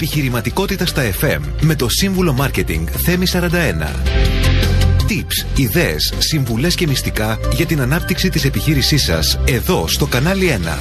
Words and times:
Επιχειρηματικότητα 0.00 0.86
στα 0.86 1.02
FM 1.20 1.40
με 1.60 1.74
το 1.74 1.88
σύμβουλο 1.88 2.36
Marketing 2.40 2.84
Θέμη 3.04 3.26
41. 3.32 3.40
Tips, 5.08 5.58
ιδέες, 5.58 6.14
συμβουλές 6.18 6.74
και 6.74 6.86
μυστικά 6.86 7.38
για 7.52 7.66
την 7.66 7.80
ανάπτυξη 7.80 8.28
της 8.28 8.44
επιχείρησής 8.44 9.02
σας 9.02 9.38
εδώ 9.44 9.88
στο 9.88 10.06
κανάλι 10.06 10.48
1. 10.48 10.78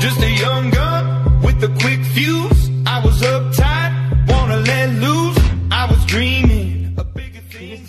Just 0.00 0.20
a 0.28 0.32
young 0.44 0.70
gun 0.78 1.04
with 1.46 1.68
a 1.68 1.70
quick 1.82 2.02
fuse. 2.14 2.62
I 2.94 2.98
was 3.06 3.16
uptight, 3.34 3.92
wanna 4.30 4.58
let 4.70 4.88
loose. 5.04 5.40
I 5.80 5.82
was 5.90 6.00
dreaming 6.14 6.68
of 7.00 7.06
bigger 7.14 7.44
things. 7.54 7.88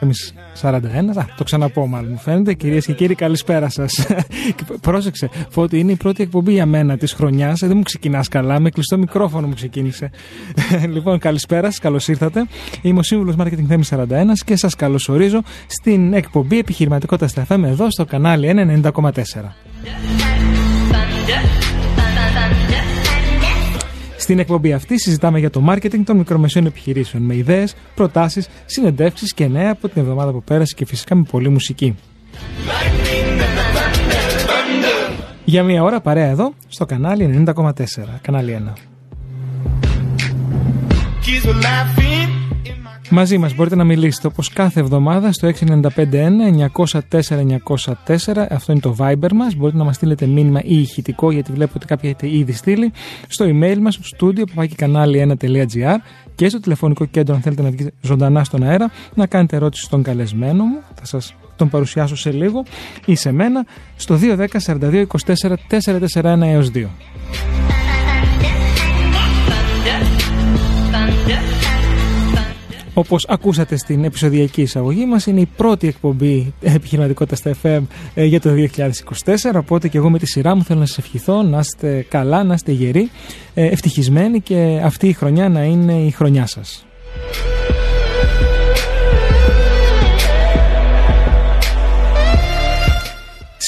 Εμείς 0.00 0.34
41, 0.66 1.18
α, 1.18 1.24
το 1.36 1.44
ξαναπώ 1.44 1.86
μάλλον 1.86 2.10
μου 2.10 2.18
φαίνεται. 2.18 2.54
Κυρίες 2.54 2.86
και 2.86 2.92
κύριοι, 2.92 3.14
καλησπέρα 3.14 3.68
σας. 3.68 4.06
Πρόσεξε, 4.80 5.28
Φώτη, 5.50 5.78
είναι 5.78 5.92
η 5.92 5.96
πρώτη 5.96 6.22
εκπομπή 6.22 6.52
για 6.52 6.66
μένα 6.66 6.96
της 6.96 7.12
χρονιάς. 7.12 7.60
Δεν 7.60 7.76
μου 7.76 7.82
ξεκινάς 7.82 8.28
καλά, 8.28 8.60
με 8.60 8.70
κλειστό 8.70 8.98
μικρόφωνο 8.98 9.46
μου 9.46 9.54
ξεκίνησε. 9.54 10.10
λοιπόν, 10.94 11.18
καλησπέρα 11.18 11.70
σας, 11.70 11.78
καλώς 11.78 12.08
ήρθατε. 12.08 12.46
Είμαι 12.82 12.98
ο 12.98 13.02
σύμβουλος 13.02 13.34
Marketing 13.38 13.64
Θέμης 13.68 13.92
41 13.94 14.04
και 14.44 14.56
σας 14.56 14.74
καλωσορίζω 14.74 15.42
στην 15.66 16.12
εκπομπή 16.12 16.58
Επιχειρηματικότητας 16.58 17.30
στα 17.30 17.46
FM 17.48 17.62
εδώ 17.64 17.90
στο 17.90 18.04
κανάλι 18.04 18.80
90,4. 18.82 18.96
Στην 24.26 24.38
εκπομπή 24.38 24.72
αυτή 24.72 24.98
συζητάμε 24.98 25.38
για 25.38 25.50
το 25.50 25.64
marketing 25.68 26.00
των 26.04 26.16
μικρομεσαίων 26.16 26.66
επιχειρήσεων 26.66 27.22
με 27.22 27.34
ιδέες, 27.34 27.74
προτάσεις, 27.94 28.48
συνεντεύξεις 28.64 29.34
και 29.34 29.48
νέα 29.48 29.70
από 29.70 29.88
την 29.88 30.02
εβδομάδα 30.02 30.32
που 30.32 30.42
πέρασε 30.42 30.74
και 30.74 30.86
φυσικά 30.86 31.14
με 31.14 31.22
πολλή 31.30 31.48
μουσική. 31.48 31.96
Για 35.44 35.62
μία 35.62 35.82
ώρα 35.82 36.00
παρέα 36.00 36.28
εδώ 36.28 36.54
στο 36.68 36.86
κανάλι 36.86 37.44
90,4, 37.46 37.72
κανάλι 38.22 38.62
1. 38.68 38.72
Kids 43.06 43.12
were 43.12 43.18
laughing 43.18 43.36
in 43.36 43.36
my 43.36 43.36
Μαζί 43.36 43.38
μας 43.38 43.54
μπορείτε 43.54 43.76
να 43.76 43.84
μιλήσετε 43.84 44.26
όπως 44.26 44.48
κάθε 44.48 44.80
εβδομάδα 44.80 45.32
στο 45.32 45.48
6951-904-904 45.48 48.46
Αυτό 48.50 48.72
είναι 48.72 48.80
το 48.80 48.96
Viber 48.98 49.32
μας. 49.32 49.54
Μπορείτε 49.54 49.78
να 49.78 49.84
μας 49.84 49.96
στείλετε 49.96 50.26
μήνυμα 50.26 50.60
ή 50.64 50.80
ηχητικό 50.80 51.30
γιατί 51.30 51.52
βλέπω 51.52 51.72
ότι 51.76 51.86
κάποιοι 51.86 52.14
έχετε 52.18 52.36
ήδη 52.36 52.52
στείλει 52.52 52.92
Στο 53.28 53.46
email 53.48 53.78
μας 53.78 53.98
studio 54.18 54.44
κανάλι1.gr 54.76 55.96
και 56.34 56.48
στο 56.48 56.60
τηλεφωνικό 56.60 57.04
κέντρο 57.04 57.34
αν 57.34 57.40
θέλετε 57.40 57.62
να 57.62 57.70
βγείτε 57.70 57.92
ζωντανά 58.00 58.44
στον 58.44 58.62
αέρα 58.62 58.90
να 59.14 59.26
κάνετε 59.26 59.56
ερώτηση 59.56 59.84
στον 59.84 60.02
καλεσμένο 60.02 60.64
μου. 60.64 60.78
Θα 60.94 61.06
σας 61.06 61.34
τον 61.56 61.68
παρουσιάσω 61.68 62.16
σε 62.16 62.30
λίγο 62.30 62.64
ή 63.06 63.14
σε 63.14 63.32
μένα 63.32 63.66
στο 63.96 64.18
210 64.22 64.46
42 64.66 65.04
24 65.26 65.54
441 66.22 66.40
έως 66.40 66.70
2 66.74 66.86
Όπως 72.98 73.26
ακούσατε 73.28 73.76
στην 73.76 74.04
επεισοδιακή 74.04 74.62
εισαγωγή 74.62 75.06
μας 75.06 75.26
είναι 75.26 75.40
η 75.40 75.48
πρώτη 75.56 75.86
εκπομπή 75.88 76.54
επιχειρηματικότητας 76.60 77.38
στα 77.38 77.54
FM 77.62 77.82
ε, 78.14 78.24
για 78.24 78.40
το 78.40 78.50
2024 79.24 79.34
οπότε 79.54 79.88
και 79.88 79.98
εγώ 79.98 80.10
με 80.10 80.18
τη 80.18 80.26
σειρά 80.26 80.54
μου 80.54 80.64
θέλω 80.64 80.78
να 80.78 80.86
σας 80.86 80.98
ευχηθώ 80.98 81.42
να 81.42 81.58
είστε 81.58 82.06
καλά, 82.08 82.44
να 82.44 82.54
είστε 82.54 82.72
γεροί, 82.72 83.10
ε, 83.54 83.66
ευτυχισμένοι 83.66 84.40
και 84.40 84.80
αυτή 84.84 85.08
η 85.08 85.12
χρονιά 85.12 85.48
να 85.48 85.62
είναι 85.62 85.92
η 85.92 86.10
χρονιά 86.10 86.46
σας. 86.46 86.86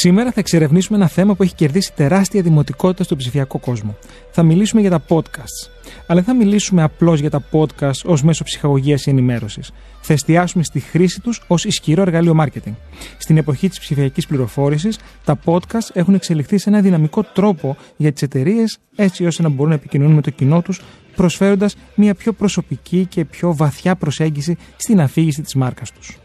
Σήμερα 0.01 0.33
θα 0.33 0.41
εξερευνήσουμε 0.41 0.99
ένα 0.99 1.09
θέμα 1.09 1.35
που 1.35 1.43
έχει 1.43 1.55
κερδίσει 1.55 1.93
τεράστια 1.95 2.43
δημοτικότητα 2.43 3.05
στον 3.05 3.17
ψηφιακό 3.19 3.59
κόσμο. 3.59 3.97
Θα 4.31 4.43
μιλήσουμε 4.43 4.81
για 4.81 4.91
τα 4.91 5.05
podcasts. 5.09 5.71
Αλλά 6.07 6.23
δεν 6.23 6.25
θα 6.25 6.35
μιλήσουμε 6.35 6.83
απλώς 6.83 7.21
για 7.21 7.31
τα 7.31 7.43
podcast 7.53 8.05
ως 8.05 8.23
μέσο 8.23 8.45
ψυχαγωγίας 8.45 9.07
ή 9.07 9.11
ενημέρωσης. 9.11 9.71
Θα 10.01 10.13
εστιάσουμε 10.13 10.65
στη 10.65 10.81
χρήση 10.81 11.21
τους 11.21 11.43
ως 11.47 11.65
ισχυρό 11.65 12.03
εργαλείο 12.03 12.37
marketing. 12.41 12.75
Στην 13.19 13.37
εποχή 13.37 13.69
της 13.69 13.79
ψηφιακής 13.79 14.27
πληροφόρησης, 14.27 14.99
τα 15.25 15.39
podcast 15.45 15.89
έχουν 15.93 16.15
εξελιχθεί 16.15 16.59
σε 16.59 16.69
ένα 16.69 16.81
δυναμικό 16.81 17.23
τρόπο 17.23 17.77
για 17.97 18.13
τις 18.13 18.23
εταιρείες 18.23 18.79
έτσι 18.97 19.27
ώστε 19.27 19.43
να 19.43 19.49
μπορούν 19.49 19.69
να 19.69 19.75
επικοινωνούν 19.75 20.15
με 20.15 20.23
το 20.23 20.31
κοινό 20.31 20.63
τους, 20.63 20.81
προσφέροντας 21.17 21.77
μια 21.95 22.15
πιο 22.15 22.33
προσωπική 22.33 23.07
και 23.07 23.25
πιο 23.25 23.55
βαθιά 23.55 23.97
προσέγγιση 23.97 24.57
στην 24.77 25.01
αφήγηση 25.01 25.43
της 25.43 25.55
μάρκας 25.55 25.93
τους. 25.93 26.19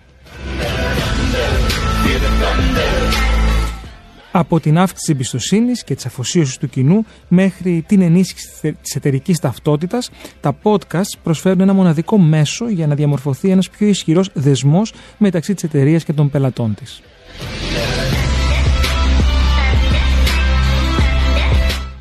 Από 4.36 4.60
την 4.60 4.78
αύξηση 4.78 5.00
της 5.00 5.10
εμπιστοσύνης 5.10 5.84
και 5.84 5.96
της 5.96 6.06
αφοσίωσης 6.06 6.58
του 6.58 6.70
κοινού 6.70 7.06
μέχρι 7.28 7.84
την 7.88 8.02
ενίσχυση 8.02 8.74
της 8.82 8.96
εταιρικής 8.96 9.40
ταυτότητας, 9.40 10.10
τα 10.42 10.58
podcast 10.64 11.18
προσφέρουν 11.24 11.60
ένα 11.60 11.74
μοναδικό 11.74 12.18
μέσο 12.18 12.70
για 12.70 12.88
να 12.88 12.96
διαμορφωθεί 12.96 13.50
ένας 13.50 13.70
πιο 13.70 13.88
ισχυρός 13.88 14.30
δεσμός 14.34 14.94
μεταξύ 15.18 15.54
της 15.54 15.64
εταιρείας 15.64 16.04
και 16.04 16.14
των 16.14 16.30
πελατών 16.30 16.76
της. 16.76 17.02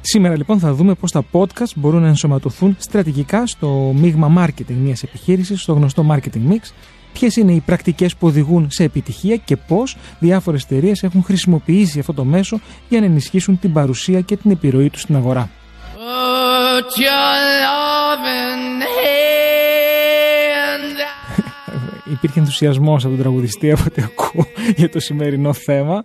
Σήμερα 0.00 0.37
λοιπόν 0.37 0.59
θα 0.59 0.75
δούμε 0.75 0.94
πώς 0.94 1.10
τα 1.12 1.25
podcast 1.32 1.72
μπορούν 1.76 2.00
να 2.00 2.09
ενσωματωθούν 2.09 2.76
στρατηγικά 2.78 3.47
στο 3.47 3.94
μείγμα 3.97 4.32
marketing 4.38 4.75
μιας 4.82 5.03
επιχείρησης, 5.03 5.60
στο 5.62 5.72
γνωστό 5.72 6.06
marketing 6.10 6.50
mix, 6.50 6.72
ποιες 7.12 7.36
είναι 7.36 7.52
οι 7.52 7.60
πρακτικές 7.60 8.16
που 8.16 8.26
οδηγούν 8.26 8.70
σε 8.70 8.84
επιτυχία 8.84 9.36
και 9.36 9.56
πώς 9.56 9.96
διάφορες 10.18 10.62
εταιρείες 10.62 11.02
έχουν 11.02 11.22
χρησιμοποιήσει 11.22 11.98
αυτό 11.98 12.12
το 12.12 12.24
μέσο 12.24 12.60
για 12.88 13.00
να 13.00 13.06
ενισχύσουν 13.06 13.58
την 13.58 13.72
παρουσία 13.72 14.20
και 14.20 14.36
την 14.36 14.50
επιρροή 14.50 14.90
τους 14.90 15.00
στην 15.00 15.16
αγορά. 15.16 15.50
Put 15.94 16.90
your 17.04 17.36
loving 17.66 18.82
hand 18.98 20.98
out. 21.00 22.10
Υπήρχε 22.14 22.38
ενθουσιασμός 22.38 23.04
από 23.04 23.14
τον 23.14 23.22
τραγουδιστή 23.22 23.70
από 23.70 23.82
ό,τι 23.86 24.02
ακούω 24.02 24.46
για 24.76 24.88
το 24.88 25.00
σημερινό 25.00 25.52
θέμα. 25.52 26.04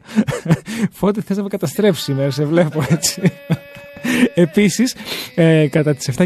Φώτη 0.91 1.21
θες 1.21 1.37
να 1.37 1.43
με 1.43 1.49
καταστρέψεις 1.49 2.03
σήμερα, 2.03 2.31
σε 2.31 2.45
βλέπω 2.45 2.85
έτσι. 2.89 3.21
Επίσης, 4.33 4.95
ε, 5.35 5.67
κατά 5.67 5.95
τις 5.95 6.11
7.30 6.17 6.25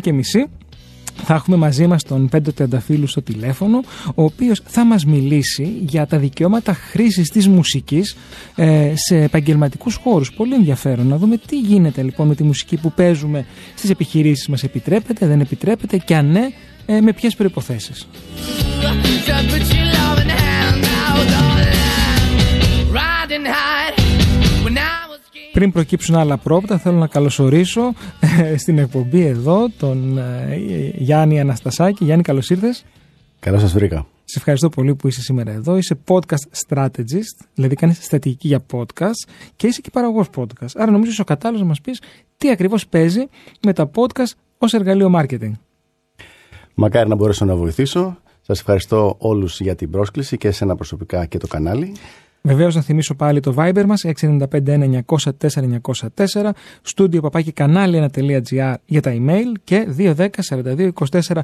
θα 1.15 1.33
έχουμε 1.33 1.57
μαζί 1.57 1.87
μας 1.87 2.03
τον 2.03 2.29
Πέντο 2.29 2.51
Τενταφύλου 2.51 3.07
στο 3.07 3.21
τηλέφωνο, 3.21 3.81
ο 4.15 4.23
οποίος 4.23 4.61
θα 4.65 4.85
μας 4.85 5.05
μιλήσει 5.05 5.77
για 5.79 6.05
τα 6.05 6.17
δικαιώματα 6.17 6.73
χρήσης 6.73 7.29
της 7.29 7.47
μουσικής 7.47 8.15
ε, 8.55 8.93
σε 8.95 9.15
επαγγελματικούς 9.15 9.95
χώρους. 9.95 10.33
Πολύ 10.33 10.53
ενδιαφέρον 10.53 11.07
να 11.07 11.17
δούμε 11.17 11.37
τι 11.37 11.59
γίνεται 11.59 12.01
λοιπόν 12.01 12.27
με 12.27 12.35
τη 12.35 12.43
μουσική 12.43 12.77
που 12.77 12.91
παίζουμε 12.91 13.45
στις 13.75 13.89
επιχειρήσεις 13.89 14.47
μας. 14.47 14.63
Επιτρέπεται, 14.63 15.27
δεν 15.27 15.39
επιτρέπεται 15.39 15.97
και 15.97 16.15
αν 16.15 16.31
ναι, 16.31 16.49
ε, 16.85 17.01
με 17.01 17.13
ποιες 17.13 17.35
προϋποθέσεις. 17.35 18.07
So 19.27 19.37
put 19.51 19.65
your 19.75 19.87
loving 19.97 20.31
hand 20.41 20.83
out, 21.03 21.25
darling. 21.33 21.81
Riding 22.99 23.45
high 23.45 23.70
Πριν 25.51 25.71
προκύψουν 25.71 26.15
άλλα 26.15 26.37
πρόπτα, 26.37 26.77
θέλω 26.77 26.97
να 26.97 27.07
καλωσορίσω 27.07 27.93
ε, 28.41 28.57
στην 28.57 28.77
εκπομπή 28.77 29.25
εδώ 29.25 29.69
τον 29.77 30.17
ε, 30.17 30.55
Γιάννη 30.95 31.39
Αναστασάκη. 31.39 32.03
Γιάννη, 32.03 32.23
καλώς 32.23 32.49
ήρθες. 32.49 32.85
Καλά 33.39 33.59
σας 33.59 33.73
βρήκα. 33.73 34.05
Σε 34.23 34.37
ευχαριστώ 34.37 34.69
πολύ 34.69 34.95
που 34.95 35.07
είσαι 35.07 35.21
σήμερα 35.21 35.51
εδώ. 35.51 35.77
Είσαι 35.77 35.97
podcast 36.07 36.67
strategist, 36.67 37.45
δηλαδή 37.53 37.75
κάνεις 37.75 37.97
στρατηγική 38.03 38.47
για 38.47 38.65
podcast 38.71 39.29
και 39.55 39.67
είσαι 39.67 39.81
και 39.81 39.89
παραγωγός 39.89 40.27
podcast. 40.35 40.71
Άρα 40.75 40.91
νομίζω 40.91 41.11
είσαι 41.11 41.21
ο 41.21 41.25
κατάλληλος 41.25 41.61
να 41.61 41.67
μας 41.67 41.81
πεις 41.81 42.01
τι 42.37 42.49
ακριβώς 42.49 42.87
παίζει 42.87 43.27
με 43.61 43.73
τα 43.73 43.89
podcast 43.95 44.31
ως 44.57 44.73
εργαλείο 44.73 45.11
marketing. 45.15 45.51
Μακάρι 46.73 47.09
να 47.09 47.15
μπορέσω 47.15 47.45
να 47.45 47.55
βοηθήσω. 47.55 48.17
Σας 48.41 48.59
ευχαριστώ 48.59 49.15
όλους 49.17 49.59
για 49.59 49.75
την 49.75 49.89
πρόσκληση 49.89 50.37
και 50.37 50.47
εσένα 50.47 50.75
προσωπικά 50.75 51.25
και 51.25 51.37
το 51.37 51.47
κανάλι. 51.47 51.93
Βεβαίως, 52.43 52.75
να 52.75 52.81
θυμίσω 52.81 53.15
πάλι 53.15 53.39
το 53.39 53.53
Viber 53.57 53.83
μας 53.85 54.05
695-904-904, 54.05 56.49
στούντιο 56.81 57.21
παπάκι 57.21 57.53
κανάλι1.gr 57.55 58.73
για 58.85 59.01
τα 59.01 59.15
email 59.15 59.51
και 59.63 59.87
210-42-24-441 59.97 61.43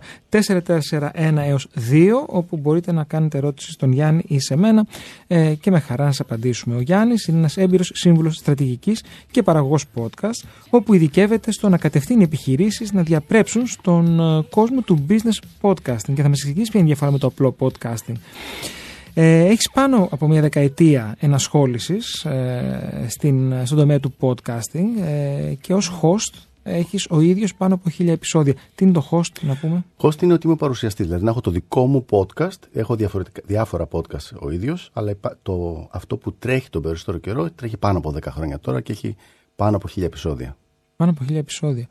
έως 1.36 1.68
2, 1.92 2.12
όπου 2.26 2.58
μπορείτε 2.58 2.92
να 2.92 3.04
κάνετε 3.04 3.38
ερώτηση 3.38 3.72
στον 3.72 3.92
Γιάννη 3.92 4.24
ή 4.28 4.40
σε 4.40 4.56
μένα 4.56 4.86
ε, 5.28 5.54
και 5.54 5.72
με 5.72 5.80
χαρά 5.80 6.04
να 6.04 6.12
σας 6.12 6.20
απαντήσουμε. 6.20 6.76
Ο 6.76 6.82
Γιάννης 6.82 7.26
είναι 7.26 7.38
ένας 7.38 7.58
έμπειρος 7.58 7.92
σύμβουλος 7.94 8.36
στρατηγικής 8.36 9.04
και 9.32 9.44
παραγωγός 9.44 9.86
podcast, 9.96 10.48
όπου 10.70 10.94
ειδικεύεται 10.94 11.52
στο 11.52 11.70
να 11.70 11.78
κατευθύνει 11.78 12.24
επιχειρήσεις 12.24 12.92
να 12.92 13.02
διαπρέψουν 13.02 13.68
στον 13.68 14.20
ε, 14.20 14.44
κόσμο 14.50 14.82
του 14.82 15.06
business 15.10 15.38
podcasting 15.62 16.14
και 16.14 16.22
θα 16.22 16.30
μας 16.30 16.40
εξηγήσει 16.40 16.72
ποια 16.72 16.80
είναι 16.80 16.90
η 16.90 16.92
διαφορά 16.92 17.12
με 17.12 17.18
το 17.18 17.28
απλό 17.28 17.56
podcasting. 17.60 18.16
Ε, 19.19 19.46
έχεις 19.46 19.69
πάνω 19.72 20.08
από 20.12 20.28
μια 20.28 20.42
δεκαετία 20.42 21.16
ενασχόλησης 21.19 22.25
ε, 22.25 23.06
στην, 23.10 23.66
στον 23.66 23.78
τομέα 23.78 24.00
του 24.00 24.14
podcasting 24.19 25.02
ε, 25.02 25.54
και 25.62 25.74
ως 25.74 25.92
host 26.02 26.40
έχεις 26.64 27.08
ο 27.10 27.19
ίδιος 27.19 27.56
πάνω 27.56 27.74
από 27.74 27.90
χίλια 27.90 28.14
επεισόδια. 28.14 28.54
Τι 28.75 28.84
είναι 28.86 28.94
το 28.94 29.08
host, 29.12 29.42
να 29.42 29.56
πούμε; 29.56 29.84
Host 29.98 30.22
είναι 30.22 30.34
ότι 30.34 30.48
είμαι 30.48 30.56
παρουσιαστής. 30.56 31.06
Δηλαδή 31.06 31.24
να 31.24 31.30
έχω 31.30 31.42
το 31.42 31.52
δικό 31.52 31.86
μου 31.88 32.06
podcast. 32.10 32.60
Έχω 32.74 32.96
διαφορετικά, 32.96 33.42
διάφορα 33.46 33.88
podcast 33.92 34.38
ο 34.40 34.50
ίδιος, 34.52 34.90
αλλά 34.94 35.10
υπά- 35.12 35.38
το, 35.42 35.88
αυτό 35.92 36.18
που 36.18 36.34
τρέχει 36.34 36.69
τον 36.69 36.81
περισσότερο 36.81 37.18
καιρό 37.18 37.52
τρέχει 37.52 37.78
πάνω 37.78 37.98
από 37.98 38.14
10 38.16 38.24
χρόνια 38.30 38.60
τώρα 38.60 38.81
και 38.81 38.92
έχει 38.92 39.16
πάνω 39.56 39.75
από 39.75 39.88
χίλια 39.88 40.08
επεισόδια. 40.08 40.58
Πάνω 40.96 41.12
από 41.12 41.24
χίλια 41.24 41.40
επεισόδια. 41.40 41.88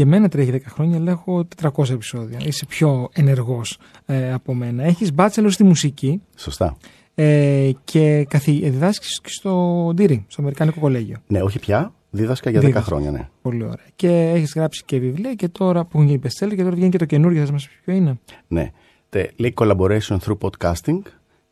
Και 0.00 0.06
εμένα 0.06 0.28
τρέχει 0.28 0.50
10 0.54 0.58
χρόνια, 0.66 0.96
αλλά 0.96 1.10
έχω 1.10 1.48
400 1.62 1.90
επεισόδια. 1.90 2.38
Είσαι 2.46 2.66
πιο 2.66 3.08
ενεργός 3.12 3.78
ε, 4.06 4.32
από 4.32 4.54
μένα. 4.54 4.84
Έχεις 4.84 5.10
bachelor 5.16 5.46
στη 5.48 5.64
μουσική 5.64 6.22
Σωστά. 6.36 6.76
ε, 7.14 7.70
και 7.84 8.26
καθι... 8.28 8.52
διδάσκεις 8.70 9.20
και 9.20 9.28
στο 9.28 9.90
Ντύρι, 9.94 10.24
στο 10.28 10.40
Αμερικάνικο 10.40 10.80
Κολέγιο. 10.80 11.16
Ναι, 11.26 11.42
όχι 11.42 11.58
πια. 11.58 11.94
Δίδασκα 12.10 12.50
για 12.50 12.60
10 12.60 12.64
Δίδασκα. 12.64 12.88
χρόνια, 12.88 13.10
ναι. 13.10 13.28
Πολύ 13.42 13.62
ωραία. 13.62 13.86
Και 13.96 14.30
έχεις 14.34 14.52
γράψει 14.56 14.82
και 14.84 14.98
βιβλία 14.98 15.34
και 15.34 15.48
τώρα 15.48 15.84
που 15.84 15.90
έχουν 15.98 16.06
γίνει 16.08 16.20
bestseller 16.24 16.54
και 16.56 16.62
τώρα 16.62 16.74
βγαίνει 16.74 16.90
και 16.90 16.98
το 16.98 17.04
καινούργιο. 17.04 17.44
Θα 17.46 17.52
μας 17.52 17.68
πεις 17.68 17.80
ποιο 17.84 17.94
είναι. 17.94 18.18
Ναι. 18.48 18.70
Τε, 19.08 19.30
λέει 19.36 19.54
collaboration 19.56 20.16
through 20.18 20.38
podcasting 20.40 21.00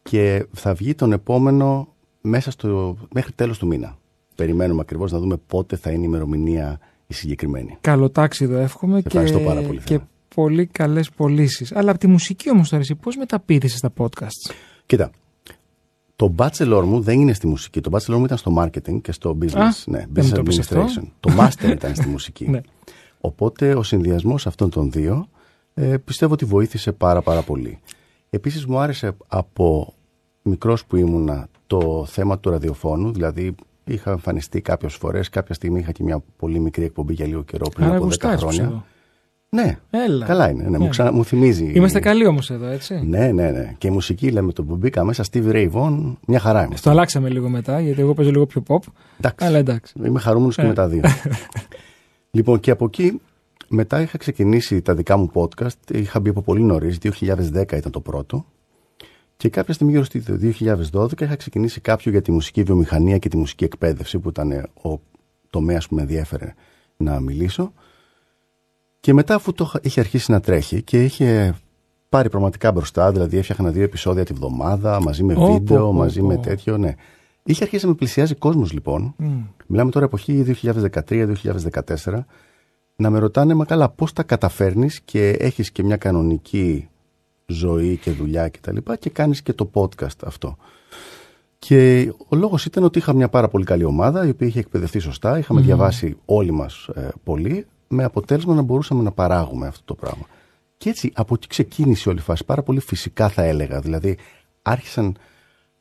και 0.02 0.46
θα 0.52 0.74
βγει 0.74 0.94
τον 0.94 1.12
επόμενο 1.12 1.88
μέσα 2.20 2.50
στο, 2.50 2.96
μέχρι 3.14 3.32
τέλος 3.32 3.58
του 3.58 3.66
μήνα. 3.66 3.98
Περιμένουμε 4.34 4.80
ακριβώς 4.80 5.12
να 5.12 5.18
δούμε 5.18 5.36
πότε 5.46 5.76
θα 5.76 5.90
είναι 5.90 6.02
η 6.02 6.06
ημερομηνία 6.06 6.78
η 7.10 7.14
συγκεκριμένη. 7.14 7.76
Καλό 7.80 8.10
τάξιδο 8.10 8.56
εύχομαι 8.56 9.00
και, 9.00 9.06
ευχαριστώ 9.06 9.38
πάρα 9.38 9.60
πολύ, 9.60 9.78
και 9.78 9.84
Θέμη. 9.84 10.08
πολύ 10.34 10.66
καλές 10.66 11.10
πωλήσεις. 11.10 11.72
Αλλά 11.72 11.90
από 11.90 11.98
τη 12.00 12.06
μουσική 12.06 12.50
όμως 12.50 12.68
τώρα, 12.68 12.82
εσύ 12.82 12.94
πώς 12.94 13.16
μεταπίδεσαι 13.16 13.76
στα 13.76 13.92
podcasts; 13.96 14.52
Κοίτα, 14.86 15.10
το 16.16 16.34
bachelor 16.38 16.82
μου 16.84 17.00
δεν 17.00 17.20
είναι 17.20 17.32
στη 17.32 17.46
μουσική. 17.46 17.80
Το 17.80 17.90
bachelor 17.92 18.16
μου 18.16 18.24
ήταν 18.24 18.36
στο 18.38 18.54
marketing 18.58 19.00
και 19.02 19.12
στο 19.12 19.38
business. 19.42 19.56
Α, 19.56 19.68
ναι, 19.86 20.06
δεν 20.10 20.24
μου 20.24 20.30
business 20.30 20.34
το 20.34 20.42
πεις 20.42 20.58
αυτό. 20.58 20.84
administration. 20.84 21.04
Το 21.20 21.32
master 21.38 21.70
ήταν 21.70 21.94
στη 21.94 22.08
μουσική. 22.08 22.48
Ναι. 22.50 22.60
Οπότε 23.20 23.74
ο 23.74 23.82
συνδυασμός 23.82 24.46
αυτών 24.46 24.70
των 24.70 24.90
δύο 24.90 25.28
ε, 25.74 25.96
πιστεύω 25.96 26.32
ότι 26.32 26.44
βοήθησε 26.44 26.92
πάρα 26.92 27.22
πάρα 27.22 27.42
πολύ. 27.42 27.78
Επίσης 28.30 28.66
μου 28.66 28.78
άρεσε 28.78 29.16
από 29.26 29.94
μικρός 30.42 30.84
που 30.84 30.96
ήμουνα 30.96 31.48
το 31.66 32.06
θέμα 32.08 32.38
του 32.38 32.50
ραδιοφώνου, 32.50 33.12
δηλαδή 33.12 33.54
είχα 33.88 34.10
εμφανιστεί 34.10 34.60
κάποιες 34.60 34.94
φορές, 34.94 35.28
κάποια 35.28 35.54
στιγμή 35.54 35.78
είχα 35.80 35.92
και 35.92 36.02
μια 36.02 36.22
πολύ 36.36 36.58
μικρή 36.58 36.84
εκπομπή 36.84 37.12
για 37.12 37.26
λίγο 37.26 37.42
καιρό 37.42 37.68
πριν 37.74 37.86
Άρα 37.86 37.94
από 37.96 38.02
10 38.04 38.06
γουστάρεις 38.06 38.40
χρόνια. 38.40 38.62
εδώ. 38.64 38.84
Ναι, 39.50 39.78
Έλα. 39.90 40.26
καλά 40.26 40.50
είναι, 40.50 40.62
ναι, 40.62 40.78
μου, 40.78 40.84
Ναι. 40.84 40.90
ξανα, 40.90 41.12
μου 41.12 41.24
θυμίζει. 41.24 41.72
Είμαστε 41.74 42.00
καλοί 42.00 42.26
όμως 42.26 42.50
εδώ, 42.50 42.66
έτσι. 42.66 43.00
Ναι, 43.06 43.32
ναι, 43.32 43.50
ναι. 43.50 43.74
Και 43.78 43.86
η 43.86 43.90
μουσική 43.90 44.30
λέμε 44.30 44.52
το 44.52 44.64
που 44.64 44.76
μπήκα 44.76 45.04
μέσα, 45.04 45.24
Steve 45.32 45.50
Ray 45.52 45.70
Vaughan, 45.72 46.12
μια 46.26 46.38
χαρά 46.38 46.64
είμαστε. 46.64 46.80
Το 46.88 46.90
αλλάξαμε 46.90 47.28
λίγο 47.28 47.48
μετά, 47.48 47.80
γιατί 47.80 48.00
εγώ 48.00 48.14
παίζω 48.14 48.30
λίγο 48.30 48.46
πιο 48.46 48.62
pop. 48.68 48.78
Εντάξει. 49.18 49.46
Αλλά 49.46 49.58
εντάξει. 49.58 49.94
Είμαι 50.04 50.18
χαρούμενος 50.18 50.54
και 50.54 50.62
Ε. 50.62 50.66
με 50.66 50.74
τα 50.74 50.88
δύο. 50.88 51.00
λοιπόν, 52.30 52.60
και 52.60 52.70
από 52.70 52.84
εκεί 52.84 53.20
μετά 53.68 54.00
είχα 54.00 54.18
ξεκινήσει 54.18 54.82
τα 54.82 54.94
δικά 54.94 55.16
μου 55.16 55.30
podcast. 55.34 55.94
Είχα 55.94 56.20
μπει 56.20 56.28
από 56.28 56.42
πολύ 56.42 56.62
νωρίς, 56.62 56.98
2010 56.98 57.76
ήταν 57.76 57.90
το 57.92 58.00
πρώτο. 58.00 58.44
Και 59.38 59.48
κάποια 59.48 59.74
στιγμή 59.74 59.92
γύρω 59.92 60.04
στο 60.04 60.20
2012 60.92 61.20
είχα 61.20 61.36
ξεκινήσει 61.36 61.80
κάποιο 61.80 62.10
για 62.10 62.22
τη 62.22 62.32
μουσική 62.32 62.62
βιομηχανία 62.62 63.18
και 63.18 63.28
τη 63.28 63.36
μουσική 63.36 63.64
εκπαίδευση, 63.64 64.18
που 64.18 64.28
ήταν 64.28 64.50
ε, 64.50 64.62
ο 64.82 65.00
τομέας 65.50 65.88
που 65.88 65.94
με 65.94 66.00
ενδιέφερε 66.00 66.54
να 66.96 67.20
μιλήσω. 67.20 67.72
Και 69.00 69.12
μετά, 69.12 69.34
αφού 69.34 69.52
το 69.52 69.64
είχα- 69.66 69.80
είχε 69.82 70.00
αρχίσει 70.00 70.30
να 70.30 70.40
τρέχει 70.40 70.82
και 70.82 71.04
είχε 71.04 71.54
πάρει 72.08 72.30
πραγματικά 72.30 72.72
μπροστά, 72.72 73.12
δηλαδή 73.12 73.36
έφτιαχνα 73.36 73.70
δύο 73.70 73.82
επεισόδια 73.82 74.24
τη 74.24 74.32
βδομάδα 74.32 75.00
μαζί 75.02 75.22
με 75.22 75.34
Ω, 75.34 75.52
βίντεο, 75.52 75.78
πω, 75.78 75.86
πω, 75.86 75.92
μαζί 75.92 76.22
με 76.22 76.34
πω. 76.34 76.40
τέτοιο, 76.40 76.78
ναι. 76.78 76.94
Είχε 77.42 77.62
αρχίσει 77.64 77.84
να 77.84 77.90
με 77.90 77.96
πλησιάζει 77.96 78.34
κόσμος 78.34 78.72
λοιπόν. 78.72 79.14
Μμ. 79.16 79.40
Μιλάμε 79.66 79.90
τώρα 79.90 80.04
εποχή 80.06 80.56
2013-2014 80.62 82.24
να 82.96 83.10
με 83.10 83.18
ρωτάνε 83.18 83.54
μα 83.54 83.64
καλά 83.64 83.88
πώς 83.88 84.12
τα 84.12 84.22
καταφέρνεις 84.22 85.00
και 85.00 85.28
έχεις 85.30 85.70
και 85.70 85.82
μια 85.82 85.96
κανονική 85.96 86.88
ζωή 87.52 87.96
και 87.96 88.10
δουλειά 88.10 88.48
και 88.48 88.58
τα 88.60 88.72
λοιπά 88.72 88.96
και 88.96 89.10
κάνεις 89.10 89.42
και 89.42 89.52
το 89.52 89.70
podcast 89.74 90.24
αυτό. 90.24 90.56
Και 91.58 92.12
ο 92.28 92.36
λόγος 92.36 92.64
ήταν 92.64 92.84
ότι 92.84 92.98
είχα 92.98 93.12
μια 93.12 93.28
πάρα 93.28 93.48
πολύ 93.48 93.64
καλή 93.64 93.84
ομάδα 93.84 94.26
η 94.26 94.30
οποία 94.30 94.46
είχε 94.46 94.58
εκπαιδευτεί 94.58 94.98
σωστά, 94.98 95.38
είχαμε 95.38 95.60
διαβάσει 95.60 96.16
όλοι 96.24 96.50
μας 96.50 96.88
ε, 96.94 97.08
πολύ 97.24 97.66
με 97.88 98.04
αποτέλεσμα 98.04 98.54
να 98.54 98.62
μπορούσαμε 98.62 99.02
να 99.02 99.12
παράγουμε 99.12 99.66
αυτό 99.66 99.82
το 99.84 99.94
πράγμα. 99.94 100.26
Και 100.76 100.88
έτσι 100.88 101.12
από 101.14 101.34
εκεί 101.34 101.46
ξεκίνησε 101.46 102.08
όλη 102.08 102.18
η 102.18 102.22
φάση, 102.22 102.44
πάρα 102.44 102.62
πολύ 102.62 102.80
φυσικά 102.80 103.28
θα 103.28 103.42
έλεγα. 103.42 103.80
Δηλαδή 103.80 104.16
άρχισαν 104.62 105.16